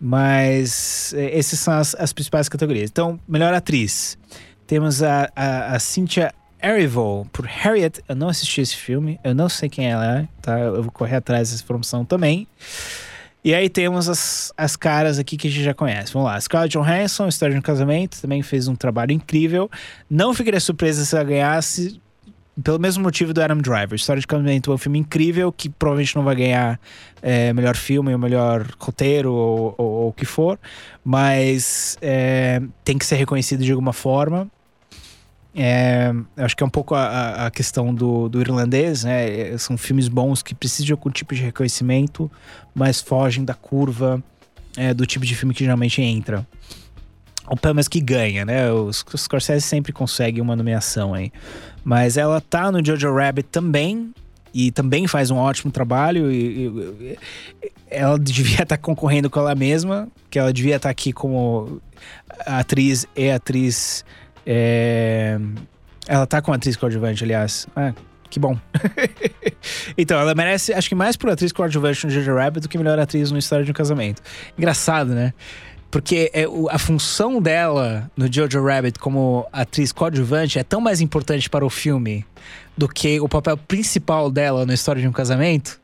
Mas 0.00 1.14
é, 1.16 1.38
essas 1.38 1.58
são 1.58 1.74
as, 1.74 1.94
as, 1.94 2.12
principais 2.12 2.48
categorias. 2.48 2.90
Então, 2.90 3.20
melhor 3.28 3.52
atriz. 3.52 4.18
Temos 4.66 5.02
a, 5.02 5.30
a, 5.36 5.74
a 5.74 5.78
Cynthia 5.78 6.32
Erivo, 6.64 7.26
por 7.30 7.44
Harriet. 7.44 8.00
Eu 8.08 8.16
não 8.16 8.28
assisti 8.28 8.62
esse 8.62 8.74
filme, 8.74 9.20
eu 9.22 9.34
não 9.34 9.50
sei 9.50 9.68
quem 9.68 9.90
ela 9.90 10.20
é, 10.20 10.28
tá? 10.40 10.58
Eu 10.58 10.82
vou 10.82 10.90
correr 10.90 11.16
atrás 11.16 11.50
dessa 11.50 11.62
informação 11.62 12.06
também. 12.06 12.48
E 13.44 13.54
aí 13.54 13.68
temos 13.68 14.08
as, 14.08 14.50
as 14.56 14.74
caras 14.74 15.18
aqui 15.18 15.36
que 15.36 15.46
a 15.46 15.50
gente 15.50 15.62
já 15.62 15.74
conhece. 15.74 16.10
Vamos 16.14 16.30
lá. 16.30 16.40
Scarlett 16.40 16.78
Johansson, 16.78 17.28
História 17.28 17.52
de 17.52 17.58
um 17.58 17.62
Casamento, 17.62 18.18
também 18.18 18.40
fez 18.40 18.66
um 18.66 18.74
trabalho 18.74 19.12
incrível. 19.12 19.70
Não 20.08 20.32
ficaria 20.32 20.58
surpresa 20.58 21.04
se 21.04 21.14
ela 21.14 21.24
ganhasse, 21.24 22.00
pelo 22.62 22.78
mesmo 22.78 23.02
motivo 23.02 23.34
do 23.34 23.42
Adam 23.42 23.58
Driver. 23.58 23.94
História 23.94 24.20
de 24.20 24.26
Casamento 24.26 24.72
é 24.72 24.74
um 24.74 24.78
filme 24.78 24.98
incrível 24.98 25.52
que 25.52 25.68
provavelmente 25.68 26.16
não 26.16 26.24
vai 26.24 26.36
ganhar 26.36 26.80
é, 27.20 27.52
melhor 27.52 27.76
filme 27.76 28.14
ou 28.14 28.18
melhor 28.18 28.66
roteiro 28.78 29.30
ou, 29.34 29.74
ou, 29.76 29.86
ou 29.86 30.08
o 30.08 30.12
que 30.14 30.24
for, 30.24 30.58
mas 31.04 31.98
é, 32.00 32.62
tem 32.82 32.96
que 32.96 33.04
ser 33.04 33.16
reconhecido 33.16 33.62
de 33.62 33.70
alguma 33.70 33.92
forma. 33.92 34.50
É, 35.54 36.12
acho 36.36 36.56
que 36.56 36.64
é 36.64 36.66
um 36.66 36.70
pouco 36.70 36.94
a, 36.96 37.46
a 37.46 37.50
questão 37.50 37.94
do, 37.94 38.28
do, 38.28 38.40
irlandês, 38.40 39.04
né? 39.04 39.52
É, 39.52 39.58
são 39.58 39.78
filmes 39.78 40.08
bons 40.08 40.42
que 40.42 40.54
precisam 40.54 40.86
de 40.86 40.92
algum 40.92 41.10
tipo 41.10 41.34
de 41.34 41.42
reconhecimento, 41.42 42.30
mas 42.74 43.00
fogem 43.00 43.44
da 43.44 43.54
curva 43.54 44.22
é, 44.76 44.92
do 44.92 45.06
tipo 45.06 45.24
de 45.24 45.34
filme 45.34 45.54
que 45.54 45.62
geralmente 45.62 46.02
entra. 46.02 46.46
Ou 47.46 47.56
pelo 47.56 47.74
menos 47.74 47.86
que 47.86 48.00
ganha, 48.00 48.44
né? 48.44 48.72
Os, 48.72 49.04
os 49.12 49.22
Scorsese 49.22 49.64
sempre 49.64 49.92
conseguem 49.92 50.40
uma 50.42 50.56
nomeação 50.56 51.14
aí. 51.14 51.30
Mas 51.84 52.16
ela 52.16 52.40
tá 52.40 52.72
no 52.72 52.84
Jojo 52.84 53.14
Rabbit 53.14 53.48
também, 53.50 54.12
e 54.54 54.70
também 54.70 55.08
faz 55.08 55.32
um 55.32 55.36
ótimo 55.36 55.72
trabalho. 55.72 56.30
E, 56.30 56.66
e, 56.66 57.18
ela 57.90 58.18
devia 58.18 58.62
estar 58.62 58.66
tá 58.66 58.78
concorrendo 58.78 59.28
com 59.28 59.40
ela 59.40 59.54
mesma, 59.54 60.08
que 60.30 60.38
ela 60.38 60.52
devia 60.52 60.76
estar 60.76 60.88
tá 60.88 60.90
aqui 60.90 61.12
como 61.12 61.82
atriz 62.46 63.06
e 63.16 63.30
atriz 63.30 64.04
é... 64.46 65.38
Ela 66.06 66.26
tá 66.26 66.42
com 66.42 66.52
atriz 66.52 66.76
coadjuvante, 66.76 67.24
aliás. 67.24 67.66
Ah, 67.74 67.92
que 68.28 68.38
bom. 68.38 68.58
então, 69.96 70.18
ela 70.18 70.34
merece, 70.34 70.72
acho 70.72 70.88
que 70.88 70.94
mais 70.94 71.16
por 71.16 71.30
atriz 71.30 71.52
coadjuvante 71.52 72.06
no 72.06 72.12
Jojo 72.12 72.34
Rabbit 72.34 72.60
do 72.60 72.68
que 72.68 72.76
melhor 72.76 72.98
atriz 72.98 73.30
no 73.30 73.38
História 73.38 73.64
de 73.64 73.70
um 73.70 73.74
Casamento. 73.74 74.20
Engraçado, 74.58 75.14
né? 75.14 75.32
Porque 75.90 76.30
é, 76.34 76.44
a 76.70 76.78
função 76.78 77.40
dela 77.40 78.10
no 78.16 78.30
Jojo 78.30 78.62
Rabbit 78.62 78.98
como 78.98 79.46
atriz 79.52 79.92
coadjuvante 79.92 80.58
é 80.58 80.64
tão 80.64 80.80
mais 80.80 81.00
importante 81.00 81.48
para 81.48 81.64
o 81.64 81.70
filme 81.70 82.26
do 82.76 82.88
que 82.88 83.20
o 83.20 83.28
papel 83.28 83.56
principal 83.56 84.30
dela 84.30 84.66
na 84.66 84.74
história 84.74 85.00
de 85.00 85.06
um 85.06 85.12
casamento. 85.12 85.80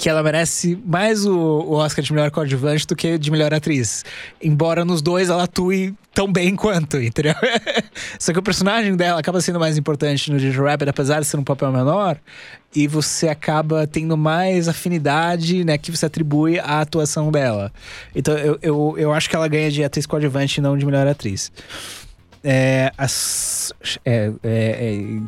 Que 0.00 0.08
ela 0.08 0.22
merece 0.22 0.82
mais 0.82 1.26
o, 1.26 1.36
o 1.36 1.72
Oscar 1.74 2.02
de 2.02 2.10
melhor 2.10 2.30
coadjuvante 2.30 2.86
do 2.86 2.96
que 2.96 3.18
de 3.18 3.30
melhor 3.30 3.52
atriz. 3.52 4.02
Embora 4.42 4.82
nos 4.82 5.02
dois 5.02 5.28
ela 5.28 5.42
atue 5.42 5.94
tão 6.14 6.32
bem 6.32 6.56
quanto, 6.56 6.96
entendeu? 6.96 7.34
Só 8.18 8.32
que 8.32 8.38
o 8.38 8.42
personagem 8.42 8.96
dela 8.96 9.20
acaba 9.20 9.42
sendo 9.42 9.60
mais 9.60 9.76
importante 9.76 10.32
no 10.32 10.38
Jojo 10.38 10.64
Rabbit, 10.64 10.88
apesar 10.88 11.20
de 11.20 11.26
ser 11.26 11.36
um 11.36 11.44
papel 11.44 11.70
menor. 11.70 12.16
E 12.74 12.86
você 12.86 13.28
acaba 13.28 13.86
tendo 13.86 14.16
mais 14.16 14.68
afinidade, 14.68 15.64
né, 15.64 15.76
que 15.76 15.90
você 15.90 16.06
atribui 16.06 16.58
à 16.58 16.80
atuação 16.80 17.30
dela. 17.30 17.70
Então 18.14 18.38
eu, 18.38 18.58
eu, 18.62 18.94
eu 18.96 19.12
acho 19.12 19.28
que 19.28 19.36
ela 19.36 19.48
ganha 19.48 19.70
de 19.70 19.84
atriz 19.84 20.06
coadjuvante 20.06 20.60
e 20.60 20.62
não 20.62 20.78
de 20.78 20.86
melhor 20.86 21.06
atriz. 21.06 21.52
É, 22.42 22.90
as, 22.96 23.70
é, 24.02 24.32
é, 24.42 24.94
é, 24.94 25.20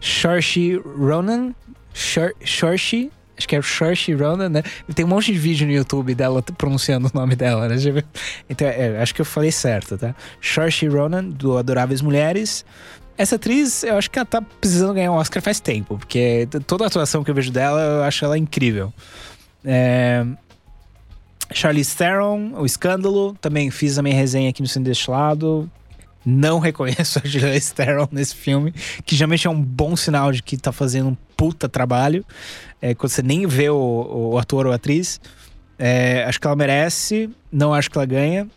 Saoirse 0.00 0.74
Ronan, 0.98 1.54
Saoirse, 1.94 3.12
acho 3.38 3.48
que 3.48 3.56
é 3.56 3.62
Saoirse 3.62 4.12
Ronan, 4.12 4.48
né? 4.48 4.62
Tem 4.94 5.04
um 5.04 5.08
monte 5.08 5.32
de 5.32 5.38
vídeo 5.38 5.66
no 5.66 5.72
YouTube 5.72 6.14
dela 6.14 6.42
pronunciando 6.42 7.08
o 7.12 7.16
nome 7.16 7.36
dela, 7.36 7.68
né? 7.68 7.76
Então, 8.50 8.66
é, 8.66 9.00
acho 9.00 9.14
que 9.14 9.20
eu 9.20 9.24
falei 9.24 9.52
certo, 9.52 9.96
tá? 9.96 10.14
Saoirse 10.40 10.86
Ronan, 10.88 11.24
do 11.24 11.56
Adoráveis 11.56 12.02
Mulheres. 12.02 12.64
Essa 13.16 13.36
atriz, 13.36 13.82
eu 13.82 13.96
acho 13.96 14.10
que 14.10 14.18
ela 14.18 14.26
tá 14.26 14.40
precisando 14.40 14.94
ganhar 14.94 15.10
um 15.10 15.14
Oscar 15.14 15.42
faz 15.42 15.58
tempo, 15.58 15.98
porque 15.98 16.48
toda 16.66 16.84
a 16.84 16.86
atuação 16.86 17.24
que 17.24 17.30
eu 17.30 17.34
vejo 17.34 17.50
dela, 17.50 17.80
eu 17.80 18.02
acho 18.04 18.24
ela 18.24 18.36
incrível. 18.36 18.92
É... 19.64 20.24
Charlize 21.52 21.96
Theron, 21.96 22.52
O 22.56 22.66
Escândalo, 22.66 23.34
também 23.40 23.70
fiz 23.70 23.98
a 23.98 24.02
minha 24.02 24.14
resenha 24.14 24.50
aqui 24.50 24.60
no 24.60 24.68
Cine 24.68 24.84
Destilado. 24.84 25.68
Não 26.24 26.58
reconheço 26.58 27.18
a 27.18 27.28
Charlize 27.28 27.72
Theron 27.72 28.08
nesse 28.10 28.34
filme, 28.34 28.72
que 29.04 29.16
geralmente 29.16 29.46
é 29.46 29.50
um 29.50 29.60
bom 29.60 29.96
sinal 29.96 30.32
de 30.32 30.42
que 30.42 30.56
tá 30.56 30.72
fazendo 30.72 31.10
um 31.10 31.16
puta 31.36 31.68
trabalho. 31.68 32.24
É, 32.80 32.94
quando 32.94 33.10
você 33.10 33.22
nem 33.22 33.46
vê 33.46 33.70
o, 33.70 34.30
o 34.32 34.38
ator 34.38 34.66
ou 34.66 34.72
atriz. 34.72 35.20
É, 35.78 36.24
acho 36.24 36.40
que 36.40 36.46
ela 36.46 36.56
merece, 36.56 37.30
não 37.52 37.72
acho 37.72 37.90
que 37.90 37.96
ela 37.96 38.06
ganha. 38.06 38.48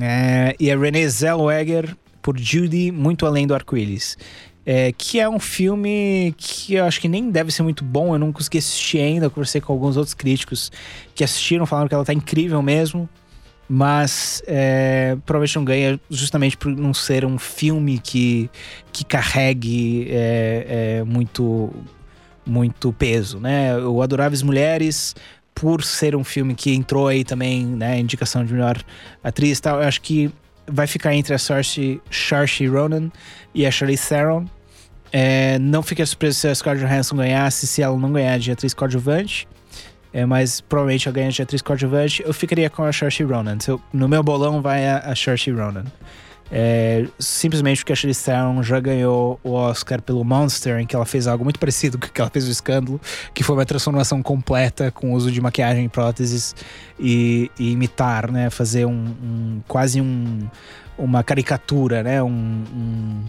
É, 0.00 0.56
e 0.58 0.70
a 0.70 0.76
Renée 0.76 1.08
Zellweger 1.08 1.96
por 2.20 2.38
Judy, 2.38 2.90
Muito 2.90 3.26
Além 3.26 3.46
do 3.46 3.54
Arco-Íris. 3.54 4.16
É, 4.66 4.92
que 4.92 5.20
é 5.20 5.28
um 5.28 5.38
filme 5.38 6.34
que 6.38 6.74
eu 6.74 6.84
acho 6.86 6.98
que 6.98 7.06
nem 7.06 7.30
deve 7.30 7.52
ser 7.52 7.62
muito 7.62 7.84
bom, 7.84 8.14
eu 8.14 8.18
não 8.18 8.32
consegui 8.32 8.58
assistir 8.58 8.98
ainda. 8.98 9.26
Eu 9.26 9.30
conversei 9.30 9.60
com 9.60 9.72
alguns 9.72 9.96
outros 9.96 10.14
críticos 10.14 10.72
que 11.14 11.22
assistiram, 11.22 11.66
falaram 11.66 11.86
que 11.86 11.94
ela 11.94 12.04
tá 12.04 12.14
incrível 12.14 12.62
mesmo. 12.62 13.08
Mas 13.68 14.42
é, 14.46 15.16
provavelmente 15.24 15.56
não 15.56 15.64
ganha 15.64 16.00
justamente 16.10 16.56
por 16.56 16.70
não 16.70 16.92
ser 16.92 17.24
um 17.24 17.38
filme 17.38 17.98
que, 17.98 18.50
que 18.92 19.04
carregue 19.04 20.06
é, 20.10 20.98
é, 20.98 21.04
muito, 21.04 21.72
muito 22.44 22.92
peso, 22.92 23.38
né? 23.40 23.78
O 23.78 24.02
Adoráveis 24.02 24.42
Mulheres, 24.42 25.14
por 25.54 25.82
ser 25.82 26.14
um 26.14 26.22
filme 26.22 26.54
que 26.54 26.74
entrou 26.74 27.08
aí 27.08 27.24
também, 27.24 27.64
né? 27.64 27.98
Indicação 27.98 28.44
de 28.44 28.52
melhor 28.52 28.82
atriz 29.22 29.60
tal, 29.60 29.80
eu 29.80 29.88
acho 29.88 30.02
que 30.02 30.30
vai 30.66 30.86
ficar 30.86 31.14
entre 31.14 31.34
a 31.34 31.38
Saoirse 31.38 32.00
Ronan 32.70 33.10
e 33.54 33.64
a 33.66 33.70
Charlize 33.70 34.08
Theron. 34.08 34.46
É, 35.12 35.58
não 35.60 35.82
fiquei 35.82 36.04
surpreso 36.04 36.40
se 36.40 36.48
a 36.48 36.54
Scarlett 36.54 36.84
Johansson 36.84 37.16
ganhasse, 37.16 37.66
se 37.66 37.80
ela 37.80 37.96
não 37.96 38.12
ganhar 38.12 38.38
de 38.38 38.50
atriz 38.50 38.74
coadjuvante. 38.74 39.46
É, 40.14 40.24
mas 40.24 40.60
provavelmente 40.60 41.08
ela 41.08 41.14
ganha 41.16 41.30
de 41.30 41.42
atriz 41.42 41.60
coadjuvante. 41.60 42.22
Eu 42.24 42.32
ficaria 42.32 42.70
com 42.70 42.84
a 42.84 42.92
Saoirse 42.92 43.24
Ronan. 43.24 43.58
Eu- 43.66 43.80
no 43.92 44.08
meu 44.08 44.22
bolão 44.22 44.62
vai 44.62 44.86
a, 44.86 44.98
a 44.98 45.16
Saoirse 45.16 45.50
Ronan. 45.50 45.84
É, 46.52 47.06
simplesmente 47.18 47.78
porque 47.78 47.94
a 47.94 47.96
Charlize 47.96 48.22
Theron 48.22 48.62
já 48.62 48.78
ganhou 48.78 49.40
o 49.42 49.50
Oscar 49.52 50.00
pelo 50.00 50.22
Monster, 50.22 50.78
em 50.78 50.86
que 50.86 50.94
ela 50.94 51.04
fez 51.06 51.26
algo 51.26 51.42
muito 51.42 51.58
parecido 51.58 51.98
com 51.98 52.06
o 52.06 52.10
que 52.10 52.20
ela 52.20 52.30
fez 52.30 52.44
no 52.44 52.52
Escândalo, 52.52 53.00
que 53.32 53.42
foi 53.42 53.56
uma 53.56 53.64
transformação 53.66 54.22
completa 54.22 54.92
com 54.92 55.10
o 55.12 55.14
uso 55.14 55.32
de 55.32 55.40
maquiagem 55.40 55.88
próteses 55.88 56.54
e, 57.00 57.50
e 57.58 57.72
imitar, 57.72 58.30
né? 58.30 58.50
Fazer 58.50 58.84
um, 58.84 58.92
um- 58.92 59.62
quase 59.66 60.00
um, 60.00 60.48
uma 60.96 61.24
caricatura, 61.24 62.04
né? 62.04 62.22
Um, 62.22 62.28
um- 62.28 63.24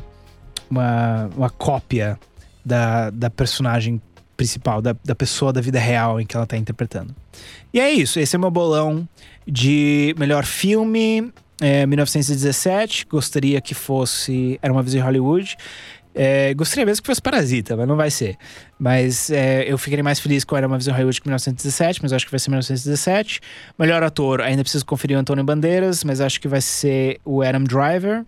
uma, 0.69 1.29
uma 1.35 1.49
cópia 1.49 2.19
da, 2.63 3.09
da 3.09 3.29
personagem 3.29 3.99
principal, 4.35 4.81
da, 4.81 4.95
da 5.03 5.15
pessoa 5.15 5.51
da 5.53 5.61
vida 5.61 5.79
real 5.79 6.19
em 6.19 6.25
que 6.25 6.35
ela 6.35 6.45
tá 6.45 6.57
interpretando. 6.57 7.15
E 7.73 7.79
é 7.79 7.91
isso, 7.91 8.19
esse 8.19 8.35
é 8.35 8.37
o 8.37 8.41
meu 8.41 8.51
bolão 8.51 9.07
de 9.47 10.15
melhor 10.17 10.45
filme, 10.45 11.31
é, 11.61 11.85
1917. 11.85 13.05
Gostaria 13.09 13.61
que 13.61 13.73
fosse 13.73 14.59
Era 14.61 14.71
uma 14.71 14.81
vez 14.81 14.95
em 14.95 14.99
Hollywood. 14.99 15.57
É, 16.17 16.53
gostaria 16.53 16.85
mesmo 16.85 17.03
que 17.03 17.07
fosse 17.07 17.21
Parasita, 17.21 17.75
mas 17.75 17.87
não 17.87 17.97
vai 17.97 18.09
ser. 18.09 18.37
Mas 18.79 19.29
é, 19.29 19.69
eu 19.69 19.77
ficaria 19.77 20.03
mais 20.03 20.19
feliz 20.19 20.45
com 20.45 20.55
Era 20.55 20.65
uma 20.65 20.77
vez 20.77 20.87
em 20.87 20.91
Hollywood 20.91 21.19
que 21.19 21.27
1917, 21.27 22.01
mas 22.01 22.13
acho 22.13 22.25
que 22.25 22.31
vai 22.31 22.39
ser 22.39 22.49
1917. 22.49 23.41
Melhor 23.77 24.01
ator, 24.01 24.41
ainda 24.41 24.63
preciso 24.63 24.85
conferir 24.85 25.17
o 25.17 25.19
Antônio 25.19 25.43
Bandeiras, 25.43 26.03
mas 26.03 26.21
acho 26.21 26.39
que 26.39 26.47
vai 26.47 26.61
ser 26.61 27.19
o 27.25 27.41
Adam 27.41 27.63
Driver. 27.63 28.25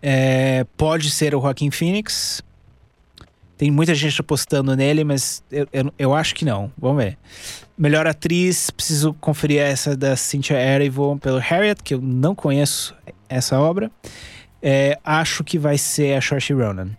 É, 0.00 0.64
pode 0.76 1.10
ser 1.10 1.34
o 1.34 1.40
Joaquin 1.40 1.70
Phoenix. 1.70 2.42
Tem 3.56 3.70
muita 3.70 3.94
gente 3.94 4.20
apostando 4.20 4.74
nele, 4.74 5.04
mas 5.04 5.42
eu, 5.50 5.68
eu, 5.72 5.92
eu 5.98 6.14
acho 6.14 6.34
que 6.34 6.44
não. 6.44 6.72
Vamos 6.76 7.04
ver. 7.04 7.18
Melhor 7.76 8.06
atriz, 8.06 8.70
preciso 8.70 9.12
conferir 9.14 9.60
essa 9.60 9.96
da 9.96 10.16
Cynthia 10.16 10.56
Erivo 10.56 11.18
pelo 11.18 11.38
Harriet, 11.38 11.82
que 11.82 11.94
eu 11.94 12.00
não 12.00 12.34
conheço 12.34 12.94
essa 13.28 13.58
obra. 13.58 13.90
É, 14.60 14.98
acho 15.04 15.42
que 15.44 15.58
vai 15.58 15.78
ser 15.78 16.16
a 16.16 16.20
Saoirse 16.20 16.52
Ronan. 16.52 16.90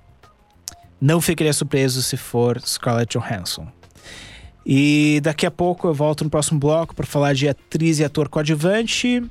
Não 1.00 1.20
ficaria 1.20 1.52
surpreso 1.54 2.02
se 2.02 2.16
for 2.16 2.62
Scarlett 2.62 3.18
Johansson. 3.18 3.68
E 4.66 5.20
daqui 5.22 5.46
a 5.46 5.52
pouco 5.52 5.88
eu 5.88 5.94
volto 5.94 6.24
no 6.24 6.30
próximo 6.30 6.60
bloco 6.60 6.96
para 6.96 7.06
falar 7.06 7.34
de 7.34 7.50
atriz 7.50 8.00
e 8.00 8.06
ator 8.06 8.30
coadjuvante 8.30 9.22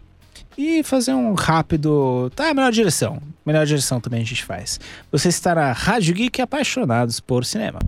e 0.57 0.83
fazer 0.83 1.15
um 1.15 1.35
rápido. 1.35 2.31
Tá, 2.35 2.53
melhor 2.55 2.73
direção. 2.73 3.21
Melhor 3.45 3.67
direção 3.67 4.01
também 4.01 4.23
a 4.23 4.25
gente 4.25 4.45
faz. 4.45 4.79
Você 5.11 5.29
está 5.29 5.55
na 5.55 5.73
Rádio 5.73 6.15
Geek 6.15 6.41
Apaixonados 6.41 7.21
por 7.21 7.45
Cinema. 7.45 7.79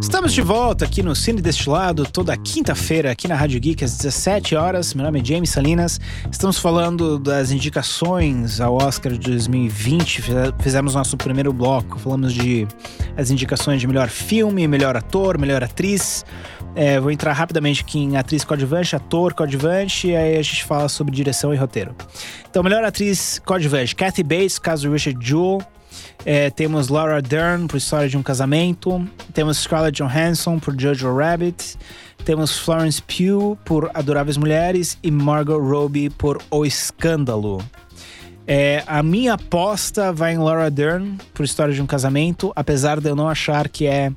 Estamos 0.00 0.32
de 0.32 0.40
volta 0.42 0.84
aqui 0.84 1.02
no 1.02 1.14
Cine 1.16 1.40
Destilado, 1.40 2.04
toda 2.06 2.36
quinta-feira, 2.36 3.10
aqui 3.10 3.26
na 3.26 3.34
Rádio 3.34 3.58
Geek, 3.60 3.84
às 3.84 3.96
17 3.96 4.54
horas. 4.54 4.94
Meu 4.94 5.04
nome 5.04 5.20
é 5.20 5.24
James 5.24 5.50
Salinas. 5.50 6.00
Estamos 6.30 6.58
falando 6.58 7.18
das 7.18 7.50
indicações 7.50 8.60
ao 8.60 8.74
Oscar 8.76 9.12
de 9.12 9.18
2020. 9.18 10.22
Fize- 10.22 10.54
Fizemos 10.60 10.94
nosso 10.94 11.16
primeiro 11.16 11.52
bloco, 11.52 11.98
falamos 11.98 12.32
de 12.32 12.66
as 13.16 13.30
indicações 13.30 13.80
de 13.80 13.86
melhor 13.86 14.08
filme, 14.08 14.66
melhor 14.68 14.96
ator, 14.96 15.38
melhor 15.38 15.62
atriz. 15.64 16.24
É, 16.74 17.00
vou 17.00 17.10
entrar 17.10 17.32
rapidamente 17.32 17.80
aqui 17.82 17.98
em 17.98 18.16
atriz 18.16 18.44
coadjuvante, 18.44 18.94
ator 18.94 19.32
coadjuvante, 19.32 20.08
e 20.08 20.16
aí 20.16 20.36
a 20.36 20.42
gente 20.42 20.62
fala 20.64 20.88
sobre 20.88 21.14
direção 21.14 21.54
e 21.54 21.56
roteiro. 21.56 21.94
Então, 22.50 22.62
melhor 22.62 22.84
atriz 22.84 23.40
coadjuvante: 23.44 23.94
Kathy 23.96 24.22
Bates, 24.22 24.58
caso 24.58 24.90
Richard 24.90 25.18
Jewell. 25.26 25.58
É, 26.28 26.50
temos 26.50 26.88
Laura 26.88 27.22
Dern 27.22 27.68
por 27.68 27.76
História 27.76 28.08
de 28.08 28.18
um 28.18 28.22
Casamento. 28.22 29.08
Temos 29.32 29.58
Scarlett 29.58 30.02
Johansson 30.02 30.58
por 30.58 30.74
Jojo 30.76 31.16
Rabbit. 31.16 31.78
Temos 32.24 32.58
Florence 32.58 33.00
Pugh 33.00 33.56
por 33.64 33.88
Adoráveis 33.94 34.36
Mulheres 34.36 34.98
e 35.04 35.10
Margot 35.12 35.56
Robbie 35.56 36.10
por 36.10 36.42
O 36.50 36.66
Escândalo. 36.66 37.64
É, 38.44 38.82
a 38.88 39.04
minha 39.04 39.34
aposta 39.34 40.12
vai 40.12 40.32
em 40.34 40.38
Laura 40.38 40.68
Dern 40.68 41.16
por 41.32 41.44
História 41.44 41.72
de 41.72 41.80
um 41.80 41.86
Casamento, 41.86 42.52
apesar 42.56 42.98
de 42.98 43.08
eu 43.08 43.14
não 43.14 43.28
achar 43.28 43.68
que 43.68 43.86
é 43.86 44.10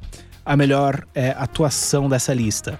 a 0.43 0.57
melhor 0.57 1.05
é, 1.13 1.35
atuação 1.37 2.09
dessa 2.09 2.33
lista. 2.33 2.79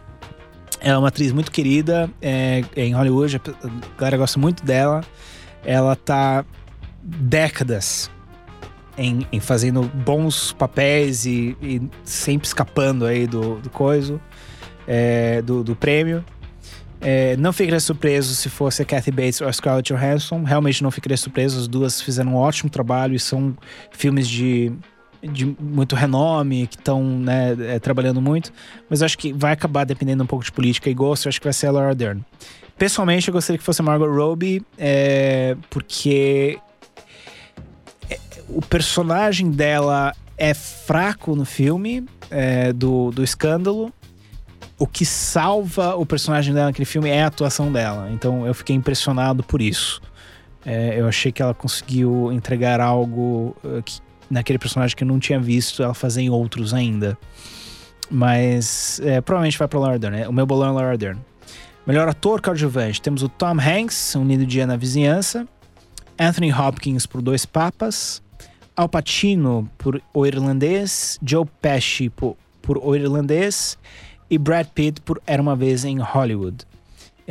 Ela 0.82 0.95
é 0.95 0.97
uma 0.97 1.09
atriz 1.09 1.32
muito 1.32 1.51
querida 1.51 2.09
é, 2.19 2.63
em 2.75 2.95
Hollywood, 2.95 3.36
a 3.36 3.95
galera 3.95 4.17
gosta 4.17 4.39
muito 4.39 4.65
dela. 4.65 5.01
Ela 5.63 5.95
tá 5.95 6.43
décadas 7.03 8.09
em, 9.00 9.26
em 9.32 9.39
fazendo 9.39 9.84
bons 9.84 10.52
papéis 10.52 11.26
e, 11.26 11.56
e 11.62 11.82
sempre 12.04 12.45
escapando 12.45 13.06
aí 13.06 13.26
do, 13.26 13.56
do 13.56 13.70
coiso, 13.70 14.20
é, 14.86 15.41
do, 15.41 15.64
do 15.64 15.76
prêmio. 15.76 16.24
É, 17.02 17.38
não 17.38 17.54
ficaria 17.54 17.80
surpreso 17.80 18.36
se 18.36 18.50
fosse 18.50 18.82
a 18.82 18.86
Kathy 18.86 19.10
Bates 19.10 19.39
ou 19.39 19.47
a 19.47 19.54
Scarlett 19.54 19.93
Johansson. 19.93 20.43
Realmente 20.43 20.84
não 20.84 20.91
ficaria 20.91 21.16
surpreso. 21.16 21.58
As 21.58 21.68
duas 21.68 22.02
fizeram 22.02 22.34
um 22.34 22.36
ótimo 22.36 22.70
trabalho 22.70 23.16
e 23.16 23.20
são 23.20 23.56
filmes 23.91 24.28
de, 24.28 24.74
de 25.24 25.45
muito 25.58 25.95
renome, 25.95 26.68
que 26.68 26.76
estão 26.76 27.02
né, 27.02 27.56
é, 27.58 27.80
trabalhando 27.80 28.22
muito. 28.22 28.52
Mas 28.89 29.02
acho 29.02 29.18
que 29.18 29.32
vai 29.32 29.54
acabar 29.54 29.86
dependendo 29.86 30.24
um 30.24 30.28
pouco 30.28 30.43
de 30.43 30.52
política 30.52 30.89
e 30.89 30.93
gosto. 30.93 31.30
Acho 31.30 31.39
que 31.39 31.45
vai 31.45 31.54
ser 31.54 31.68
a 31.68 31.72
Laura 31.72 31.95
Dern. 31.95 32.22
Pessoalmente, 32.78 33.30
eu 33.30 33.34
gostaria 33.34 33.58
que 33.58 33.64
fosse 33.64 33.82
a 33.82 33.84
Margot 33.84 34.08
Robbie, 34.08 34.62
é, 34.78 35.56
porque 35.70 36.60
o 38.47 38.62
personagem 38.62 39.51
dela 39.51 40.14
é 40.38 40.53
fraco 40.53 41.36
no 41.36 41.45
filme 41.45 42.05
é, 42.32 42.72
do, 42.74 43.12
do 43.12 43.24
escândalo. 43.24 43.93
o 44.78 44.88
que 44.88 45.05
salva 45.05 45.95
o 45.95 46.05
personagem 46.05 46.53
dela 46.53 46.68
naquele 46.68 46.86
filme 46.86 47.10
é 47.10 47.24
a 47.24 47.28
atuação 47.28 47.72
dela. 47.72 48.10
Então 48.12 48.47
eu 48.47 48.53
fiquei 48.53 48.76
impressionado 48.76 49.43
por 49.43 49.62
isso. 49.62 50.01
É, 50.66 50.99
eu 50.99 51.07
achei 51.07 51.32
que 51.32 51.41
ela 51.41 51.53
conseguiu 51.53 52.32
entregar 52.32 52.80
algo 52.82 53.55
uh, 53.64 53.82
que, 53.84 53.99
naquele 54.30 54.60
personagem 54.60 54.95
que 54.95 55.03
eu 55.03 55.07
não 55.07 55.20
tinha 55.20 55.39
visto 55.39 55.82
ela 55.84 55.93
fazer 55.93 56.22
em 56.22 56.30
outros 56.30 56.74
ainda. 56.74 57.18
Mas 58.10 58.99
é, 59.03 59.22
provavelmente 59.22 59.57
vai 59.57 59.68
pra 59.68 59.80
Laura 59.80 59.99
Dern. 59.99 60.18
Né? 60.18 60.28
O 60.28 60.34
meu 60.34 60.45
bolão 60.45 60.70
é 60.70 60.72
Laura 60.72 60.97
Dern. 60.97 61.20
Melhor 61.86 62.07
ator 62.07 62.41
coadjuvante. 62.41 63.01
Temos 63.01 63.24
o 63.24 63.30
Tom 63.30 63.57
Hanks, 63.60 64.16
Lindo 64.16 64.45
Dia 64.45 64.68
na 64.68 64.76
Vizinhança. 64.76 65.47
Anthony 66.20 66.51
Hopkins 66.51 67.05
por 67.05 67.22
Dois 67.22 67.45
Papas. 67.45 68.22
Al 68.76 68.89
Pacino 68.89 69.70
por 69.78 70.01
O 70.13 70.26
Irlandês. 70.26 71.17
Joe 71.26 71.45
Pesci 71.61 72.09
por, 72.09 72.36
por 72.61 72.78
O 72.78 72.95
Irlandês. 72.95 73.78
E 74.30 74.38
Brad 74.38 74.67
Pitt 74.67 75.01
por 75.01 75.22
Era 75.26 75.41
Uma 75.41 75.55
Vez 75.55 75.86
em 75.86 75.97
Hollywood. 75.99 76.67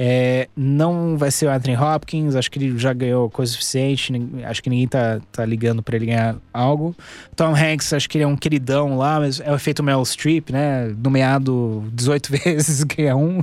É, 0.01 0.49
não 0.57 1.19
vai 1.19 1.29
ser 1.29 1.47
o 1.47 1.51
Anthony 1.51 1.77
Hopkins, 1.77 2.37
acho 2.37 2.49
que 2.49 2.57
ele 2.61 2.79
já 2.79 2.93
ganhou 2.93 3.29
coisa 3.29 3.51
suficiente, 3.51 4.13
acho 4.45 4.63
que 4.63 4.71
ninguém 4.71 4.87
tá, 4.87 5.21
tá 5.33 5.45
ligando 5.45 5.83
para 5.83 5.97
ele 5.97 6.07
ganhar 6.07 6.37
algo. 6.55 6.95
Tom 7.35 7.53
Hanks, 7.53 7.93
acho 7.93 8.09
que 8.09 8.17
ele 8.17 8.23
é 8.23 8.27
um 8.27 8.37
queridão 8.37 8.97
lá, 8.97 9.19
mas 9.19 9.41
é 9.41 9.51
o 9.51 9.57
efeito 9.57 9.83
Meryl 9.83 10.05
Streep, 10.05 10.51
né? 10.51 10.95
Nomeado 11.03 11.83
18 11.93 12.31
vezes, 12.45 12.85
ganha 12.85 13.17
um. 13.17 13.43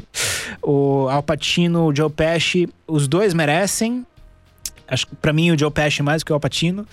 o 0.62 1.06
Al 1.10 1.22
Pacino, 1.22 1.84
o 1.84 1.94
Joe 1.94 2.08
Pesci, 2.08 2.66
os 2.88 3.06
dois 3.06 3.34
merecem. 3.34 4.06
Acho 4.86 5.06
que 5.06 5.16
pra 5.16 5.32
mim 5.32 5.50
o 5.50 5.58
Joe 5.58 5.70
Pesci 5.70 6.02
mais 6.02 6.22
que 6.22 6.32
o 6.32 6.34
Al 6.34 6.40
Pacino. 6.40 6.86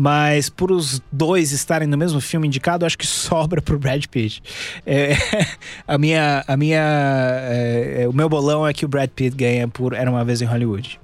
Mas 0.00 0.48
por 0.48 0.70
os 0.70 1.02
dois 1.10 1.50
estarem 1.50 1.88
no 1.88 1.98
mesmo 1.98 2.20
filme 2.20 2.46
indicado, 2.46 2.86
acho 2.86 2.96
que 2.96 3.04
sobra 3.08 3.60
pro 3.60 3.78
Brad 3.78 4.04
Pitt. 4.06 4.40
É, 4.86 5.14
a 5.88 5.98
minha, 5.98 6.44
a 6.46 6.56
minha, 6.56 6.80
é, 6.80 8.06
o 8.08 8.12
meu 8.12 8.28
bolão 8.28 8.64
é 8.64 8.72
que 8.72 8.84
o 8.84 8.88
Brad 8.88 9.10
Pitt 9.10 9.36
ganha 9.36 9.66
por 9.66 9.94
Era 9.94 10.08
uma 10.08 10.24
vez 10.24 10.40
em 10.40 10.44
Hollywood. 10.44 11.00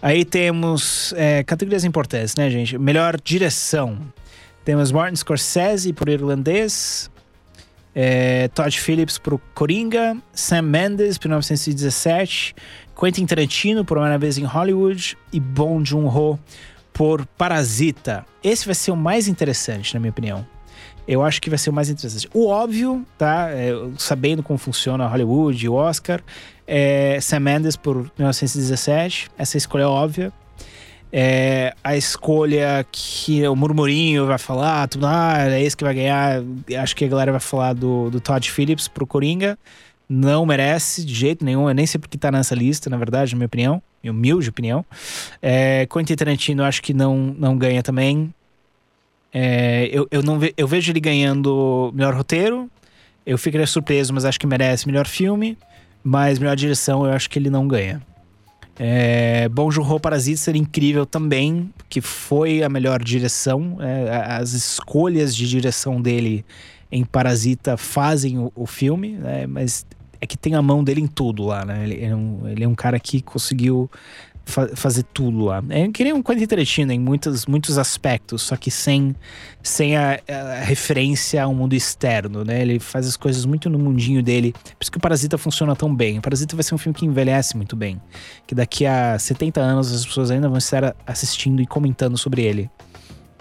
Aí 0.00 0.24
temos 0.24 1.12
é, 1.16 1.42
categorias 1.44 1.84
importantes, 1.84 2.34
né, 2.36 2.48
gente? 2.50 2.78
Melhor 2.78 3.20
direção. 3.22 3.98
Temos 4.64 4.90
Martin 4.90 5.16
Scorsese 5.16 5.92
por 5.92 6.08
Irlandês, 6.08 7.10
é, 7.94 8.48
Todd 8.48 8.78
Phillips 8.78 9.18
por 9.18 9.40
Coringa, 9.54 10.16
Sam 10.32 10.62
Mendes 10.62 11.16
por 11.16 11.28
1917, 11.28 12.54
Quentin 12.98 13.26
Tarantino 13.26 13.84
por 13.84 13.98
Uma 13.98 14.18
Vez 14.18 14.38
em 14.38 14.44
Hollywood 14.44 15.16
e 15.32 15.38
Bong 15.38 15.88
Joon-ho 15.88 16.38
por 16.92 17.26
Parasita. 17.26 18.24
Esse 18.42 18.66
vai 18.66 18.74
ser 18.74 18.90
o 18.90 18.96
mais 18.96 19.28
interessante, 19.28 19.94
na 19.94 20.00
minha 20.00 20.10
opinião. 20.10 20.46
Eu 21.06 21.22
acho 21.22 21.40
que 21.40 21.50
vai 21.50 21.58
ser 21.58 21.70
o 21.70 21.72
mais 21.72 21.90
interessante. 21.90 22.28
O 22.32 22.46
óbvio, 22.46 23.04
tá? 23.18 23.50
É, 23.50 23.72
sabendo 23.98 24.42
como 24.42 24.58
funciona 24.58 25.06
Hollywood 25.06 25.66
e 25.66 25.68
o 25.68 25.74
Oscar, 25.74 26.22
é 26.66 27.18
Sam 27.20 27.40
Mendes 27.40 27.76
por 27.76 28.10
1917. 28.16 29.28
Essa 29.36 29.58
escolha 29.58 29.82
é 29.82 29.86
óbvia. 29.86 30.32
É, 31.16 31.72
a 31.84 31.96
escolha 31.96 32.84
que 32.90 33.46
o 33.46 33.54
murmurinho 33.54 34.26
vai 34.26 34.38
falar, 34.38 34.88
tudo, 34.88 35.06
ah, 35.06 35.48
é 35.48 35.62
esse 35.62 35.76
que 35.76 35.84
vai 35.84 35.94
ganhar. 35.94 36.42
Acho 36.80 36.96
que 36.96 37.04
a 37.04 37.08
galera 37.08 37.30
vai 37.30 37.40
falar 37.40 37.72
do, 37.72 38.10
do 38.10 38.20
Todd 38.20 38.50
Phillips 38.50 38.88
pro 38.88 39.06
Coringa. 39.06 39.56
Não 40.08 40.44
merece 40.44 41.04
de 41.04 41.14
jeito 41.14 41.44
nenhum. 41.44 41.68
Eu 41.68 41.74
nem 41.74 41.86
sei 41.86 42.00
porque 42.00 42.18
tá 42.18 42.32
nessa 42.32 42.54
lista, 42.54 42.90
na 42.90 42.96
verdade, 42.96 43.32
na 43.32 43.38
minha 43.38 43.46
opinião 43.46 43.80
minha 44.04 44.12
humilde 44.12 44.50
opinião. 44.50 44.84
É, 45.40 45.86
Quentin 45.86 46.14
Tarantino 46.14 46.62
acho 46.62 46.82
que 46.82 46.92
não, 46.92 47.16
não 47.16 47.56
ganha 47.56 47.82
também. 47.82 48.32
É, 49.32 49.88
eu, 49.90 50.06
eu, 50.10 50.22
não 50.22 50.38
ve, 50.38 50.52
eu 50.56 50.68
vejo 50.68 50.92
ele 50.92 51.00
ganhando 51.00 51.90
melhor 51.94 52.14
roteiro. 52.14 52.70
Eu 53.26 53.38
ficaria 53.38 53.66
surpreso, 53.66 54.12
mas 54.12 54.24
acho 54.24 54.38
que 54.38 54.46
merece 54.46 54.86
melhor 54.86 55.06
filme. 55.06 55.56
Mas 56.02 56.38
melhor 56.38 56.54
direção 56.54 57.06
eu 57.06 57.12
acho 57.12 57.30
que 57.30 57.38
ele 57.38 57.48
não 57.48 57.66
ganha. 57.66 58.02
É, 58.78 59.48
Bom 59.48 59.70
Joon-ho 59.70 60.00
Parasita 60.00 60.38
seria 60.38 60.60
incrível 60.60 61.06
também, 61.06 61.72
que 61.88 62.00
foi 62.00 62.62
a 62.62 62.68
melhor 62.68 63.02
direção. 63.02 63.78
É, 63.80 64.36
as 64.36 64.52
escolhas 64.52 65.34
de 65.34 65.48
direção 65.48 66.00
dele 66.00 66.44
em 66.90 67.04
Parasita 67.04 67.76
fazem 67.76 68.38
o, 68.38 68.52
o 68.54 68.66
filme, 68.66 69.12
né? 69.12 69.46
mas 69.46 69.86
é 70.20 70.26
que 70.26 70.36
tem 70.36 70.54
a 70.54 70.62
mão 70.62 70.82
dele 70.82 71.00
em 71.00 71.06
tudo 71.06 71.44
lá, 71.44 71.64
né? 71.64 71.84
Ele 71.84 72.04
é 72.04 72.16
um, 72.16 72.48
ele 72.48 72.64
é 72.64 72.68
um 72.68 72.74
cara 72.74 72.98
que 72.98 73.20
conseguiu 73.20 73.90
fa 74.44 74.68
fazer 74.74 75.04
tudo 75.04 75.44
lá. 75.44 75.62
É 75.70 75.88
que 75.88 76.04
nem 76.04 76.12
um 76.12 76.22
Quentin 76.22 76.46
Tarantino 76.46 76.92
em 76.92 76.98
muitos, 76.98 77.46
muitos 77.46 77.78
aspectos, 77.78 78.42
só 78.42 78.56
que 78.56 78.70
sem, 78.70 79.14
sem 79.62 79.96
a, 79.96 80.20
a, 80.28 80.60
referência 80.64 81.42
ao 81.42 81.54
mundo 81.54 81.74
externo, 81.74 82.44
né? 82.44 82.60
Ele 82.60 82.78
faz 82.78 83.06
as 83.06 83.16
coisas 83.16 83.44
muito 83.44 83.70
no 83.70 83.78
mundinho 83.78 84.22
dele. 84.22 84.52
Por 84.52 84.76
isso 84.82 84.92
que 84.92 84.98
o 84.98 85.00
Parasita 85.00 85.38
funciona 85.38 85.74
tão 85.74 85.94
bem. 85.94 86.18
O 86.18 86.22
Parasita 86.22 86.54
vai 86.54 86.62
ser 86.62 86.74
um 86.74 86.78
filme 86.78 86.96
que 86.96 87.06
envelhece 87.06 87.56
muito 87.56 87.74
bem. 87.74 88.00
Que 88.46 88.54
daqui 88.54 88.86
a 88.86 89.18
70 89.18 89.60
anos 89.60 89.92
as 89.92 90.04
pessoas 90.04 90.30
ainda 90.30 90.48
vão 90.48 90.58
estar 90.58 90.94
assistindo 91.06 91.62
e 91.62 91.66
comentando 91.66 92.16
sobre 92.18 92.42
ele. 92.42 92.70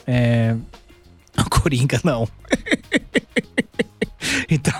É... 0.08 0.56
A 1.36 1.44
Coringa, 1.46 2.00
não. 2.04 2.28
Então, 4.50 4.74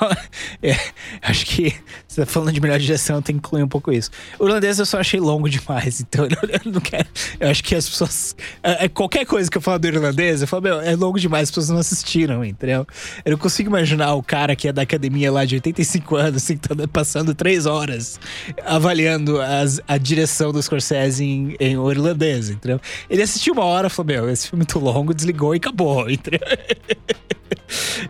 é, 0.64 0.80
acho 1.22 1.46
que 1.46 1.76
você 2.08 2.22
tá 2.22 2.26
falando 2.26 2.54
de 2.54 2.62
melhor 2.62 2.80
direção, 2.80 3.22
tem 3.22 3.36
que 3.36 3.40
incluir 3.40 3.64
um 3.64 3.68
pouco 3.68 3.92
isso. 3.92 4.10
O 4.40 4.46
irlandês 4.46 4.80
eu 4.80 4.86
só 4.86 5.00
achei 5.00 5.20
longo 5.20 5.50
demais, 5.50 6.00
então 6.02 6.26
eu 6.26 6.72
não 6.72 6.80
quero. 6.80 7.08
Eu 7.40 7.50
acho 7.50 7.64
que 7.64 7.76
as 7.76 7.90
pessoas. 7.90 8.36
É, 8.64 8.86
é, 8.86 8.90
qualquer 8.90 9.26
coisa 9.26 9.52
que 9.52 9.58
eu 9.58 9.62
falo 9.62 9.80
do 9.80 9.88
irlandês, 9.88 10.42
eu 10.42 10.48
falo, 10.48 10.64
meu, 10.64 10.82
é 10.82 10.96
longo 10.96 11.20
demais, 11.20 11.44
as 11.44 11.52
pessoas 11.52 11.70
não 11.70 11.80
assistiram, 11.80 12.46
entendeu? 12.46 12.88
Eu 13.26 13.32
não 13.32 13.38
consigo 13.38 13.70
imaginar 13.70 14.14
o 14.14 14.24
cara 14.24 14.56
que 14.56 14.68
é 14.68 14.74
da 14.74 14.84
academia 14.84 15.32
lá 15.32 15.44
de 15.44 15.56
85 15.56 16.16
anos, 16.16 16.44
assim, 16.44 16.58
passando 16.92 17.36
três 17.36 17.66
horas 17.66 18.20
avaliando 18.66 19.42
as, 19.42 19.82
a 19.88 19.98
direção 19.98 20.52
do 20.52 20.62
Scorsese 20.62 21.24
em, 21.24 21.56
em 21.60 21.74
irlandês, 21.74 22.50
entendeu? 22.50 22.80
Ele 23.10 23.22
assistiu 23.22 23.54
uma 23.54 23.66
hora 23.66 23.88
e 23.88 23.90
falou, 23.90 24.08
meu, 24.14 24.30
esse 24.30 24.50
filme 24.50 24.64
é 24.64 24.74
muito 24.74 24.80
longo, 24.80 25.14
desligou 25.14 25.54
e 25.54 25.58
acabou, 25.58 26.08
entendeu? 26.10 26.40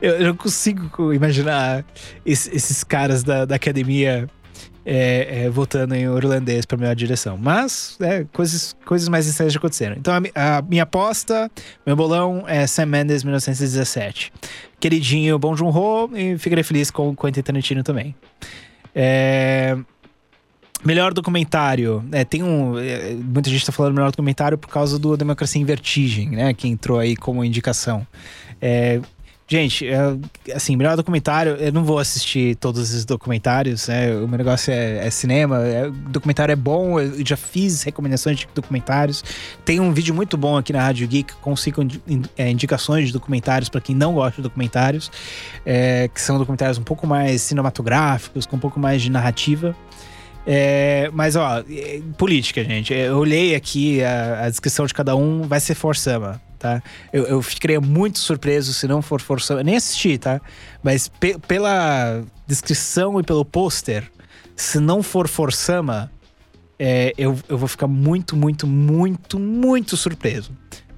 eu, 0.01 0.13
eu 0.15 0.27
não 0.27 0.35
consigo 0.35 1.13
imaginar 1.13 1.85
esses 2.47 2.83
caras 2.83 3.23
da, 3.23 3.45
da 3.45 3.55
academia 3.55 4.27
é, 4.85 5.45
é, 5.45 5.49
votando 5.49 5.95
em 5.95 6.03
irlandês 6.03 6.65
para 6.65 6.77
melhor 6.77 6.95
direção. 6.95 7.37
Mas, 7.37 7.97
é, 8.01 8.25
coisas, 8.33 8.75
coisas 8.85 9.07
mais 9.07 9.27
estranhas 9.27 9.55
aconteceram. 9.55 9.95
Então, 9.97 10.13
a, 10.35 10.57
a, 10.57 10.61
minha 10.61 10.83
aposta, 10.83 11.49
meu 11.85 11.95
bolão 11.95 12.43
é 12.47 12.67
Sam 12.67 12.87
Mendes 12.87 13.23
1917. 13.23 14.33
Queridinho 14.79 15.39
Bom 15.39 15.55
Joon-ho 15.55 16.09
e 16.13 16.37
ficarei 16.37 16.63
feliz 16.63 16.91
com 16.91 17.09
o 17.09 17.15
Quentin 17.15 17.41
Tarantino 17.41 17.83
também. 17.83 18.13
É, 18.93 19.77
melhor 20.83 21.13
documentário. 21.13 22.03
É, 22.11 22.25
tem 22.25 22.43
um. 22.43 22.77
É, 22.77 23.13
muita 23.13 23.49
gente 23.49 23.61
está 23.61 23.71
falando 23.71 23.93
melhor 23.93 24.11
documentário 24.11 24.57
por 24.57 24.67
causa 24.67 24.99
do 24.99 25.15
Democracia 25.15 25.61
em 25.61 25.65
Vertigem, 25.65 26.31
né? 26.31 26.53
Que 26.53 26.67
entrou 26.67 26.99
aí 26.99 27.15
como 27.15 27.43
indicação. 27.43 28.05
Gente, 29.53 29.87
é, 29.87 30.17
assim, 30.55 30.75
melhor 30.75 30.97
documentário, 30.97 31.51
eu 31.57 31.71
não 31.71 31.83
vou 31.83 31.99
assistir 31.99 32.55
todos 32.55 32.89
esses 32.89 33.05
documentários, 33.05 33.87
né? 33.87 34.11
O 34.15 34.27
meu 34.27 34.39
negócio 34.39 34.73
é, 34.73 35.05
é 35.05 35.11
cinema, 35.11 35.59
é, 35.59 35.91
documentário 36.09 36.51
é 36.51 36.55
bom, 36.55 36.99
eu 36.99 37.23
já 37.23 37.37
fiz 37.37 37.83
recomendações 37.83 38.39
de 38.39 38.47
documentários. 38.55 39.23
Tem 39.63 39.79
um 39.79 39.93
vídeo 39.93 40.11
muito 40.11 40.37
bom 40.37 40.57
aqui 40.57 40.73
na 40.73 40.81
Rádio 40.81 41.07
Geek 41.07 41.35
com 41.35 41.55
cinco 41.55 41.81
é, 42.35 42.49
indicações 42.49 43.05
de 43.05 43.13
documentários 43.13 43.69
para 43.69 43.79
quem 43.79 43.95
não 43.95 44.15
gosta 44.15 44.37
de 44.37 44.41
documentários, 44.41 45.11
é, 45.63 46.09
que 46.11 46.19
são 46.19 46.39
documentários 46.39 46.79
um 46.79 46.83
pouco 46.83 47.05
mais 47.05 47.43
cinematográficos, 47.43 48.47
com 48.47 48.55
um 48.55 48.59
pouco 48.59 48.79
mais 48.79 49.03
de 49.03 49.11
narrativa. 49.11 49.75
É, 50.47 51.11
mas, 51.13 51.35
ó, 51.35 51.59
é, 51.69 52.01
política, 52.17 52.63
gente. 52.63 52.91
Eu 52.91 53.19
olhei 53.19 53.53
aqui 53.53 54.03
a, 54.03 54.45
a 54.45 54.49
descrição 54.49 54.87
de 54.87 54.95
cada 54.95 55.15
um, 55.15 55.43
vai 55.43 55.59
ser 55.59 55.75
For 55.75 55.95
Sama 55.95 56.41
tá? 56.63 56.81
Eu, 57.11 57.25
eu 57.25 57.41
ficaria 57.41 57.81
muito 57.81 58.19
surpreso 58.19 58.73
se 58.73 58.87
não 58.87 59.01
for 59.01 59.19
forçado. 59.19 59.61
Nem 59.61 59.75
assisti, 59.75 60.17
tá? 60.17 60.39
Mas 60.81 61.09
pe 61.09 61.37
pela 61.39 62.23
descrição 62.47 63.19
e 63.19 63.23
pelo 63.23 63.43
pôster, 63.43 64.09
se 64.55 64.79
não 64.79 65.03
for 65.03 65.27
Forsama, 65.27 66.09
é, 66.79 67.13
eu, 67.17 67.37
eu 67.49 67.57
vou 67.57 67.67
ficar 67.67 67.87
muito, 67.87 68.33
muito, 68.33 68.65
muito, 68.65 69.37
muito 69.37 69.97
surpreso. 69.97 70.51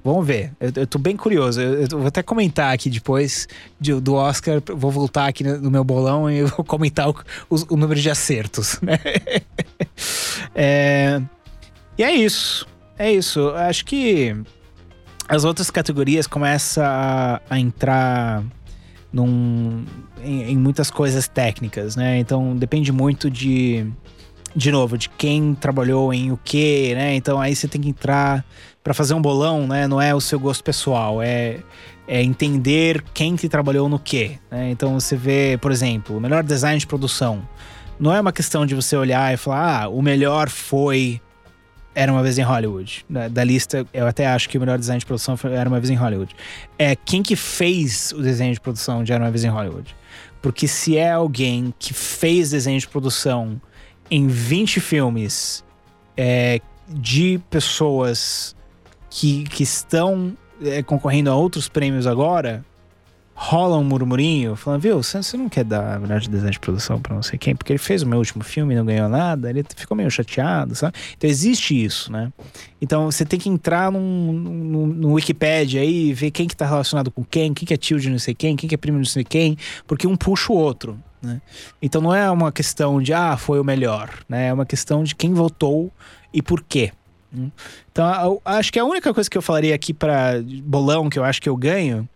Vamos 0.04 0.24
ver. 0.24 0.52
Eu, 0.60 0.70
eu 0.76 0.86
tô 0.86 1.00
bem 1.00 1.16
curioso. 1.16 1.60
Eu, 1.60 1.82
eu, 1.82 1.88
vou 1.98 2.06
até 2.06 2.22
comentar 2.22 2.72
aqui 2.72 2.88
depois 2.88 3.48
de, 3.80 3.92
do 3.94 4.14
Oscar. 4.14 4.62
Vou 4.72 4.92
voltar 4.92 5.26
aqui 5.26 5.42
no, 5.42 5.58
no, 5.58 5.68
meu 5.68 5.82
bolão 5.82 6.30
e 6.30 6.44
vou 6.46 6.64
comentar 6.64 7.10
o, 7.10 7.16
o, 7.50 7.74
o 7.74 7.76
número 7.76 8.00
de 8.00 8.08
acertos. 8.08 8.80
Né? 8.80 9.00
é, 10.54 11.20
e 11.98 12.04
é 12.04 12.12
isso. 12.12 12.68
É 12.96 13.12
isso. 13.12 13.50
Acho 13.50 13.84
que 13.84 14.36
as 15.28 15.44
outras 15.44 15.70
categorias 15.70 16.26
começam 16.26 16.84
a, 16.84 17.40
a 17.48 17.58
entrar 17.58 18.44
num, 19.12 19.84
em, 20.22 20.52
em, 20.52 20.56
muitas 20.56 20.90
coisas 20.90 21.26
técnicas, 21.26 21.96
né? 21.96 22.18
Então 22.18 22.56
depende 22.56 22.92
muito 22.92 23.30
de, 23.30 23.86
de 24.54 24.70
novo, 24.70 24.96
de 24.96 25.08
quem 25.08 25.54
trabalhou 25.54 26.12
em 26.12 26.30
o 26.30 26.38
quê, 26.42 26.92
né? 26.94 27.14
Então 27.14 27.40
aí 27.40 27.56
você 27.56 27.66
tem 27.66 27.80
que 27.80 27.88
entrar 27.88 28.44
para 28.84 28.94
fazer 28.94 29.14
um 29.14 29.22
bolão, 29.22 29.66
né? 29.66 29.88
Não 29.88 30.00
é 30.00 30.14
o 30.14 30.20
seu 30.20 30.38
gosto 30.38 30.62
pessoal, 30.62 31.20
é, 31.20 31.58
é 32.06 32.22
entender 32.22 33.02
quem 33.12 33.34
que 33.34 33.48
trabalhou 33.48 33.88
no 33.88 33.98
quê. 33.98 34.38
Né? 34.50 34.70
Então 34.70 34.94
você 34.98 35.16
vê, 35.16 35.58
por 35.60 35.72
exemplo, 35.72 36.16
o 36.16 36.20
melhor 36.20 36.44
design 36.44 36.78
de 36.78 36.86
produção. 36.86 37.42
Não 37.98 38.14
é 38.14 38.20
uma 38.20 38.32
questão 38.32 38.66
de 38.66 38.74
você 38.74 38.94
olhar 38.96 39.32
e 39.32 39.36
falar, 39.36 39.84
ah, 39.84 39.88
o 39.88 40.02
melhor 40.02 40.50
foi 40.50 41.20
Era 41.98 42.12
uma 42.12 42.22
vez 42.22 42.36
em 42.36 42.42
Hollywood. 42.42 43.06
Da, 43.08 43.26
da 43.26 43.42
lista, 43.42 43.86
eu 43.90 44.06
até 44.06 44.26
acho 44.26 44.50
que 44.50 44.58
o 44.58 44.60
melhor 44.60 44.78
design 44.78 45.00
de 45.00 45.06
produção 45.06 45.34
foi 45.34 45.54
Era 45.54 45.66
uma 45.66 45.80
vez 45.80 45.88
em 45.88 45.94
Hollywood. 45.94 46.36
É 46.78 46.94
quem 46.94 47.22
que 47.22 47.34
fez 47.34 48.12
o 48.12 48.20
desenho 48.20 48.52
de 48.52 48.60
produção 48.60 49.02
de 49.02 49.14
Era 49.14 49.24
uma 49.24 49.30
vez 49.30 49.44
em 49.44 49.48
Hollywood. 49.48 49.96
Porque 50.42 50.68
se 50.68 50.98
é 50.98 51.12
alguém 51.12 51.72
que 51.78 51.94
fez 51.94 52.50
desenho 52.50 52.78
de 52.78 52.86
produção 52.86 53.58
em 54.10 54.26
20 54.26 54.78
filmes 54.78 55.64
é, 56.14 56.60
de 56.86 57.40
pessoas 57.48 58.54
que, 59.08 59.44
que 59.44 59.62
estão 59.62 60.36
é, 60.62 60.82
concorrendo 60.82 61.30
a 61.30 61.34
outros 61.34 61.66
prêmios 61.66 62.06
agora, 62.06 62.62
rola 63.38 63.76
um 63.76 63.84
murmurinho 63.84 64.56
falando, 64.56 64.80
viu, 64.80 65.02
você, 65.02 65.36
não 65.36 65.46
quer 65.46 65.62
dar 65.62 65.96
a 65.96 65.98
melhor 65.98 66.18
de 66.20 66.28
design 66.28 66.50
de 66.50 66.58
produção 66.58 66.98
pra 66.98 67.14
não 67.14 67.22
sei 67.22 67.38
quem, 67.38 67.54
porque 67.54 67.70
ele 67.70 67.78
fez 67.78 68.02
o 68.02 68.06
meu 68.06 68.18
último 68.18 68.42
filme 68.42 68.72
e 68.72 68.76
não 68.76 68.84
ganhou 68.84 69.10
nada, 69.10 69.50
ele 69.50 69.62
ficou 69.76 69.94
meio 69.94 70.10
chateado, 70.10 70.74
sabe? 70.74 70.96
Então 71.14 71.28
existe 71.28 71.84
isso, 71.84 72.10
né? 72.10 72.32
Então 72.80 73.04
você 73.10 73.26
tem 73.26 73.38
que 73.38 73.50
entrar 73.50 73.92
num, 73.92 74.32
num, 74.32 74.86
no 74.86 75.12
Wikipedia 75.12 75.82
aí 75.82 76.08
e 76.08 76.14
ver 76.14 76.30
quem 76.30 76.48
que 76.48 76.56
tá 76.56 76.64
relacionado 76.64 77.10
com 77.10 77.22
quem, 77.22 77.52
quem 77.52 77.66
que 77.66 77.74
é 77.74 77.76
tio 77.76 78.00
de 78.00 78.08
não 78.08 78.18
sei 78.18 78.34
quem, 78.34 78.56
quem 78.56 78.66
que 78.66 78.74
é 78.74 78.78
primo 78.78 78.96
de 78.96 79.06
não 79.06 79.12
sei 79.12 79.24
quem, 79.24 79.58
porque 79.86 80.06
um 80.06 80.16
puxa 80.16 80.50
o 80.50 80.56
outro. 80.56 80.98
Né? 81.20 81.42
Então 81.82 82.00
não 82.00 82.14
é 82.14 82.30
uma 82.30 82.50
questão 82.50 83.02
de 83.02 83.12
ah, 83.12 83.36
foi 83.36 83.60
o 83.60 83.64
melhor, 83.64 84.10
né? 84.26 84.48
É 84.48 84.52
uma 84.52 84.64
questão 84.64 85.04
de 85.04 85.14
quem 85.14 85.34
votou 85.34 85.92
e 86.32 86.40
por 86.40 86.62
quê. 86.62 86.90
Né? 87.30 87.52
Então 87.92 88.40
acho 88.46 88.72
que 88.72 88.78
a 88.78 88.84
única 88.84 89.12
coisa 89.12 89.28
que 89.28 89.36
eu 89.36 89.42
falaria 89.42 89.74
aqui 89.74 89.92
para 89.92 90.42
bolão 90.62 91.10
que 91.10 91.18
eu 91.18 91.24
acho 91.24 91.42
que 91.42 91.48
eu 91.48 91.56
ganho 91.56 92.08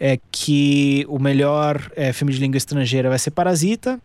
é 0.00 0.18
que 0.32 1.04
o 1.08 1.18
melhor 1.18 1.92
é, 1.94 2.12
filme 2.12 2.32
de 2.32 2.40
língua 2.40 2.56
estrangeira 2.56 3.08
vai 3.08 3.18
ser 3.18 3.30
Parasita, 3.30 4.00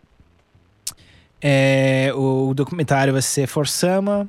é, 1.40 2.12
o 2.14 2.52
documentário 2.54 3.12
vai 3.12 3.22
ser 3.22 3.46
Forsama 3.46 4.28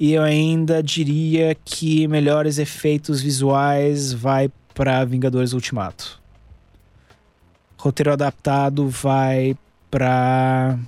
e 0.00 0.14
eu 0.14 0.22
ainda 0.22 0.82
diria 0.82 1.54
que 1.64 2.08
melhores 2.08 2.58
efeitos 2.58 3.20
visuais 3.20 4.12
vai 4.12 4.50
para 4.74 5.04
Vingadores 5.04 5.52
Ultimato 5.52 6.22
roteiro 7.82 8.12
adaptado 8.12 8.88
vai 8.88 9.56
pra. 9.90 10.78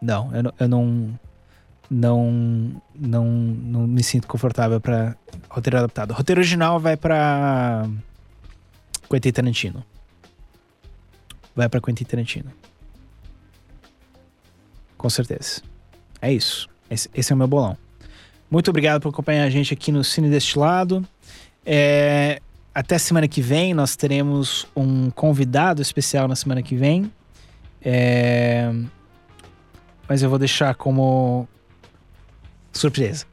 Não, 0.00 0.34
eu, 0.34 0.52
eu 0.58 0.68
não. 0.68 1.18
Não, 1.88 2.82
não, 2.96 3.24
não 3.24 3.86
me 3.86 4.02
sinto 4.02 4.26
confortável 4.26 4.80
para 4.80 5.14
roteiro 5.48 5.78
adaptado. 5.78 6.12
Roteiro 6.12 6.40
original 6.40 6.80
vai 6.80 6.96
para 6.96 7.88
Quentin 9.08 9.32
Tarantino. 9.32 9.84
Vai 11.54 11.68
para 11.68 11.80
Quentin 11.80 12.04
Tarantino. 12.04 12.52
Com 14.96 15.08
certeza. 15.08 15.62
É 16.20 16.32
isso. 16.32 16.68
Esse, 16.90 17.10
esse, 17.14 17.32
é 17.32 17.34
o 17.34 17.38
meu 17.38 17.48
bolão. 17.48 17.76
Muito 18.50 18.68
obrigado 18.68 19.00
por 19.00 19.08
acompanhar 19.08 19.44
a 19.44 19.50
gente 19.50 19.72
aqui 19.72 19.90
no 19.90 20.04
Cine 20.04 20.30
Destilado. 20.30 21.06
É, 21.64 22.40
até 22.74 22.98
semana 22.98 23.26
que 23.26 23.40
vem, 23.40 23.74
nós 23.74 23.96
teremos 23.96 24.66
um 24.76 25.10
convidado 25.10 25.80
especial 25.80 26.28
na 26.28 26.36
semana 26.36 26.62
que 26.62 26.76
vem. 26.76 27.10
É... 27.82 28.70
Mas 30.08 30.22
eu 30.22 30.28
vou 30.28 30.38
deixar 30.38 30.74
como 30.74 31.48
surpresa. 32.72 33.24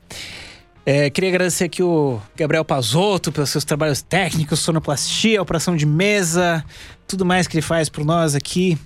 É, 0.85 1.09
queria 1.09 1.29
agradecer 1.29 1.63
aqui 1.63 1.81
o 1.81 2.19
Gabriel 2.35 2.65
Pazotto 2.65 3.31
pelos 3.31 3.49
seus 3.49 3.63
trabalhos 3.63 4.01
técnicos, 4.01 4.59
sonoplastia, 4.59 5.41
operação 5.41 5.77
de 5.77 5.85
mesa, 5.85 6.63
tudo 7.07 7.25
mais 7.25 7.47
que 7.47 7.55
ele 7.55 7.61
faz 7.61 7.87
por 7.87 8.03
nós 8.03 8.35
aqui 8.35 8.77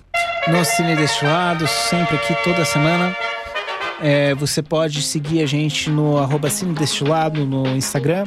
no 0.46 0.64
Cine 0.64 0.94
Destilado, 0.94 1.66
sempre 1.66 2.16
aqui 2.16 2.36
toda 2.44 2.64
semana. 2.64 3.16
É, 4.00 4.32
você 4.36 4.62
pode 4.62 5.02
seguir 5.02 5.42
a 5.42 5.46
gente 5.46 5.90
no 5.90 6.18
arroba 6.18 6.48
Cine 6.48 6.72
Destilado 6.72 7.44
no 7.44 7.66
Instagram. 7.76 8.24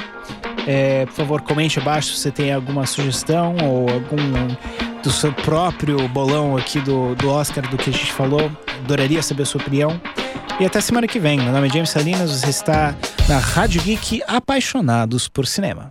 É, 0.67 1.05
por 1.05 1.13
favor, 1.13 1.41
comente 1.41 1.79
abaixo 1.79 2.09
se 2.09 2.19
você 2.19 2.31
tem 2.31 2.51
alguma 2.51 2.85
sugestão 2.85 3.55
ou 3.63 3.89
algum 3.89 4.53
do 5.01 5.09
seu 5.09 5.31
próprio 5.31 6.07
bolão 6.09 6.57
aqui 6.57 6.79
do, 6.81 7.15
do 7.15 7.29
Oscar, 7.29 7.67
do 7.69 7.77
que 7.77 7.89
a 7.89 7.93
gente 7.93 8.11
falou. 8.11 8.51
Adoraria 8.83 9.23
saber 9.23 9.43
a 9.43 9.45
sua 9.45 9.61
opinião. 9.61 9.99
E 10.61 10.65
até 10.65 10.79
semana 10.79 11.07
que 11.07 11.19
vem. 11.19 11.39
Meu 11.39 11.51
nome 11.51 11.67
é 11.67 11.71
James 11.71 11.89
Salinas, 11.89 12.29
você 12.29 12.51
está 12.51 12.93
na 13.27 13.39
Rádio 13.39 13.81
Geek 13.81 14.21
Apaixonados 14.27 15.27
por 15.27 15.47
Cinema. 15.47 15.89